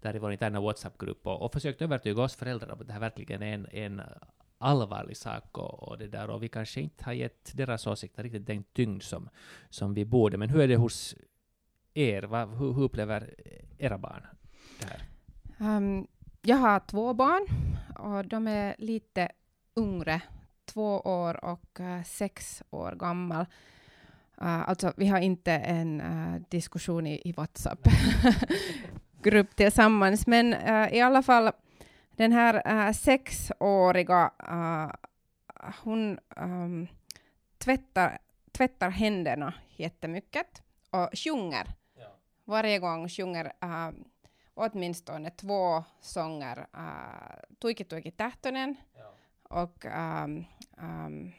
där 0.00 0.16
i 0.16 0.18
vår 0.18 0.32
interna 0.32 0.60
WhatsApp-grupp 0.60 1.26
och, 1.26 1.42
och 1.42 1.52
försökt 1.52 1.82
övertyga 1.82 2.22
oss 2.22 2.36
föräldrar 2.36 2.72
om 2.72 2.80
att 2.80 2.86
det 2.86 2.92
här 2.92 3.00
verkligen 3.00 3.42
är 3.42 3.54
en, 3.54 3.66
en 3.72 4.02
allvarlig 4.58 5.16
sak 5.16 5.58
och, 5.58 5.88
och, 5.88 5.98
det 5.98 6.06
där, 6.06 6.30
och 6.30 6.42
vi 6.42 6.48
kanske 6.48 6.80
inte 6.80 7.04
har 7.04 7.12
gett 7.12 7.56
deras 7.56 7.86
åsikter 7.86 8.22
riktigt 8.22 8.46
den 8.46 8.64
tyngd 8.72 9.02
som, 9.02 9.28
som 9.70 9.94
vi 9.94 10.04
borde. 10.04 10.36
Men 10.36 10.48
hur 10.48 10.60
är 10.60 10.68
det 10.68 10.76
hos 10.76 11.14
er? 11.94 12.22
Va, 12.22 12.44
hur, 12.46 12.72
hur 12.72 12.82
upplever 12.82 13.34
era 13.78 13.98
barn 13.98 14.26
det 14.80 14.86
här? 14.86 15.02
Um, 15.76 16.06
jag 16.42 16.56
har 16.56 16.80
två 16.80 17.14
barn 17.14 17.46
och 17.98 18.24
de 18.24 18.46
är 18.46 18.74
lite 18.78 19.28
yngre, 19.76 20.22
två 20.64 21.00
år 21.00 21.44
och 21.44 21.80
uh, 21.80 22.02
sex 22.02 22.62
år 22.70 22.92
gammal. 22.92 23.46
Uh, 24.42 24.68
alltså, 24.68 24.92
vi 24.96 25.06
har 25.06 25.18
inte 25.18 25.52
en 25.52 26.00
uh, 26.00 26.42
diskussion 26.48 27.06
i, 27.06 27.14
i 27.24 27.34
WhatsApp-grupp 29.20 29.56
tillsammans, 29.56 30.26
men 30.26 30.54
uh, 30.54 30.94
i 30.94 31.00
alla 31.00 31.22
fall 31.22 31.52
den 32.16 32.32
här 32.32 32.92
sexåriga, 32.92 34.30
hon 35.84 36.18
um, 36.36 36.88
tvättar, 37.58 38.18
tvättar 38.52 38.90
händerna 38.90 39.54
jättemycket 39.76 40.62
och 40.90 41.08
sjunger. 41.12 41.66
Ja. 41.94 42.16
Varje 42.44 42.78
gång 42.78 43.08
sjunger 43.08 43.52
uh, 43.64 43.90
åtminstone 44.54 45.30
två 45.30 45.84
sånger, 46.00 46.66
uh, 46.76 47.56
Tuiki 47.58 47.84
Tuiki 47.84 48.10
Tähtönen 48.10 48.76
ja. 48.94 49.14
och 49.42 49.84
um, 49.84 50.44
um, 50.82 51.32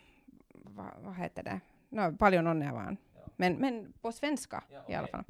vad, 0.54 0.94
vad 1.04 1.16
heter 1.16 1.44
det? 1.44 1.60
no, 1.90 2.18
paljon 2.18 2.48
onnea 2.48 2.74
vaan. 2.74 2.98
Men, 3.38 3.54
men 3.54 3.94
på 4.02 4.12
svenska 4.12 4.64
ja, 4.70 4.80
okay. 4.80 4.94
i 4.94 4.98
alla 4.98 5.08
fall. 5.08 5.24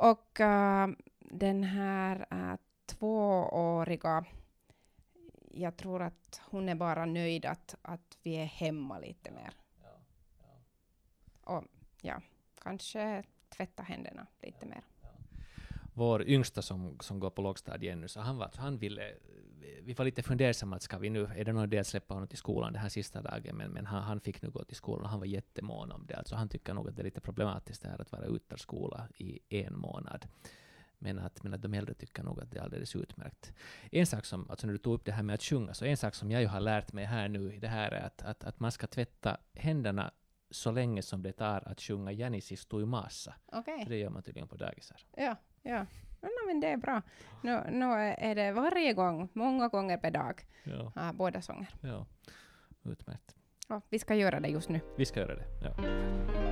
Och 0.00 0.40
uh, 0.40 0.86
den 1.30 1.64
här 1.64 2.26
uh, 2.32 2.58
tvååriga, 2.86 4.24
jag 5.50 5.76
tror 5.76 6.02
att 6.02 6.40
hon 6.44 6.68
är 6.68 6.74
bara 6.74 7.06
nöjd 7.06 7.46
att, 7.46 7.74
att 7.82 8.18
vi 8.22 8.34
är 8.34 8.44
hemma 8.44 8.98
lite 8.98 9.30
mer. 9.30 9.50
Ja, 9.82 10.00
ja. 10.38 11.54
Och 11.54 11.64
ja, 12.02 12.20
kanske 12.62 13.22
tvätta 13.48 13.82
händerna 13.82 14.26
lite 14.40 14.66
mer 14.66 14.82
vår 15.98 16.22
yngsta 16.22 16.62
som, 16.62 16.96
som 17.00 17.20
går 17.20 17.30
på 17.30 17.42
lågstadiet 17.42 17.92
ännu, 17.92 18.08
så 18.08 18.20
han, 18.20 18.36
var, 18.36 18.50
han 18.56 18.78
ville, 18.78 19.14
vi 19.82 19.92
var 19.92 20.04
lite 20.04 20.22
fundersamma, 20.22 20.76
att 20.76 20.82
ska 20.82 20.98
vi 20.98 21.10
nu, 21.10 21.28
är 21.36 21.44
det 21.44 21.52
någon 21.52 21.64
idé 21.64 21.78
att 21.78 21.86
släppa 21.86 22.14
honom 22.14 22.28
till 22.28 22.38
skolan 22.38 22.72
den 22.72 22.82
här 22.82 22.88
sista 22.88 23.22
dagen, 23.22 23.56
men, 23.56 23.70
men 23.70 23.86
han, 23.86 24.02
han 24.02 24.20
fick 24.20 24.42
nu 24.42 24.50
gå 24.50 24.64
till 24.64 24.76
skolan 24.76 25.02
och 25.02 25.10
han 25.10 25.18
var 25.18 25.26
jättemån 25.26 25.92
om 25.92 26.06
det. 26.06 26.14
Alltså 26.14 26.36
han 26.36 26.48
tycker 26.48 26.74
nog 26.74 26.88
att 26.88 26.96
det 26.96 27.02
är 27.02 27.04
lite 27.04 27.20
problematiskt 27.20 27.82
det 27.82 27.88
här 27.88 28.00
att 28.00 28.12
vara 28.12 28.24
utan 28.24 28.58
skola 28.58 29.08
i 29.18 29.40
en 29.48 29.78
månad. 29.78 30.26
Men 30.98 31.18
att, 31.18 31.42
men 31.42 31.54
att 31.54 31.62
de 31.62 31.74
äldre 31.74 31.94
tycker 31.94 32.22
nog 32.22 32.40
att 32.40 32.50
det 32.50 32.58
är 32.58 32.62
alldeles 32.62 32.96
utmärkt. 32.96 33.52
En 33.92 34.06
sak 34.06 34.24
som, 34.24 34.50
alltså 34.50 34.66
när 34.66 34.72
du 34.72 34.78
tog 34.78 34.94
upp 34.94 35.04
det 35.04 35.12
här 35.12 35.22
med 35.22 35.34
att 35.34 35.42
sjunga, 35.42 35.74
så 35.74 35.84
en 35.84 35.96
sak 35.96 36.14
som 36.14 36.30
jag 36.30 36.42
ju 36.42 36.46
har 36.48 36.60
lärt 36.60 36.92
mig 36.92 37.04
här 37.04 37.28
nu, 37.28 37.58
det 37.58 37.68
här 37.68 37.90
är 37.90 38.06
att, 38.06 38.22
att, 38.22 38.44
att 38.44 38.60
man 38.60 38.72
ska 38.72 38.86
tvätta 38.86 39.36
händerna 39.54 40.12
så 40.50 40.70
länge 40.70 41.02
som 41.02 41.22
det 41.22 41.32
tar 41.32 41.68
att 41.68 41.80
sjunga 41.80 42.12
Janis 42.12 42.52
i 42.72 42.76
massa. 42.76 43.34
Okay. 43.52 43.84
det 43.84 43.96
gör 43.96 44.10
man 44.10 44.22
tydligen 44.22 44.48
på 44.48 44.56
dagisar. 44.56 45.00
Ja, 45.16 45.36
ja. 45.62 45.86
No, 46.20 46.46
men 46.46 46.60
det 46.60 46.68
är 46.68 46.76
bra. 46.76 47.02
Nu, 47.42 47.62
nu 47.70 47.84
är 48.18 48.34
det 48.34 48.52
varje 48.52 48.92
gång, 48.92 49.28
många 49.32 49.68
gånger 49.68 49.98
per 49.98 50.10
dag, 50.10 50.46
ja. 50.64 50.92
uh, 50.96 51.12
båda 51.12 51.42
sånger. 51.42 51.68
Ja, 51.80 52.06
utmärkt. 52.84 53.36
Ja, 53.68 53.80
vi 53.88 53.98
ska 53.98 54.14
göra 54.14 54.40
det 54.40 54.48
just 54.48 54.68
nu. 54.68 54.80
Vi 54.96 55.04
ska 55.04 55.20
göra 55.20 55.34
det, 55.34 55.44
ja. 55.62 56.47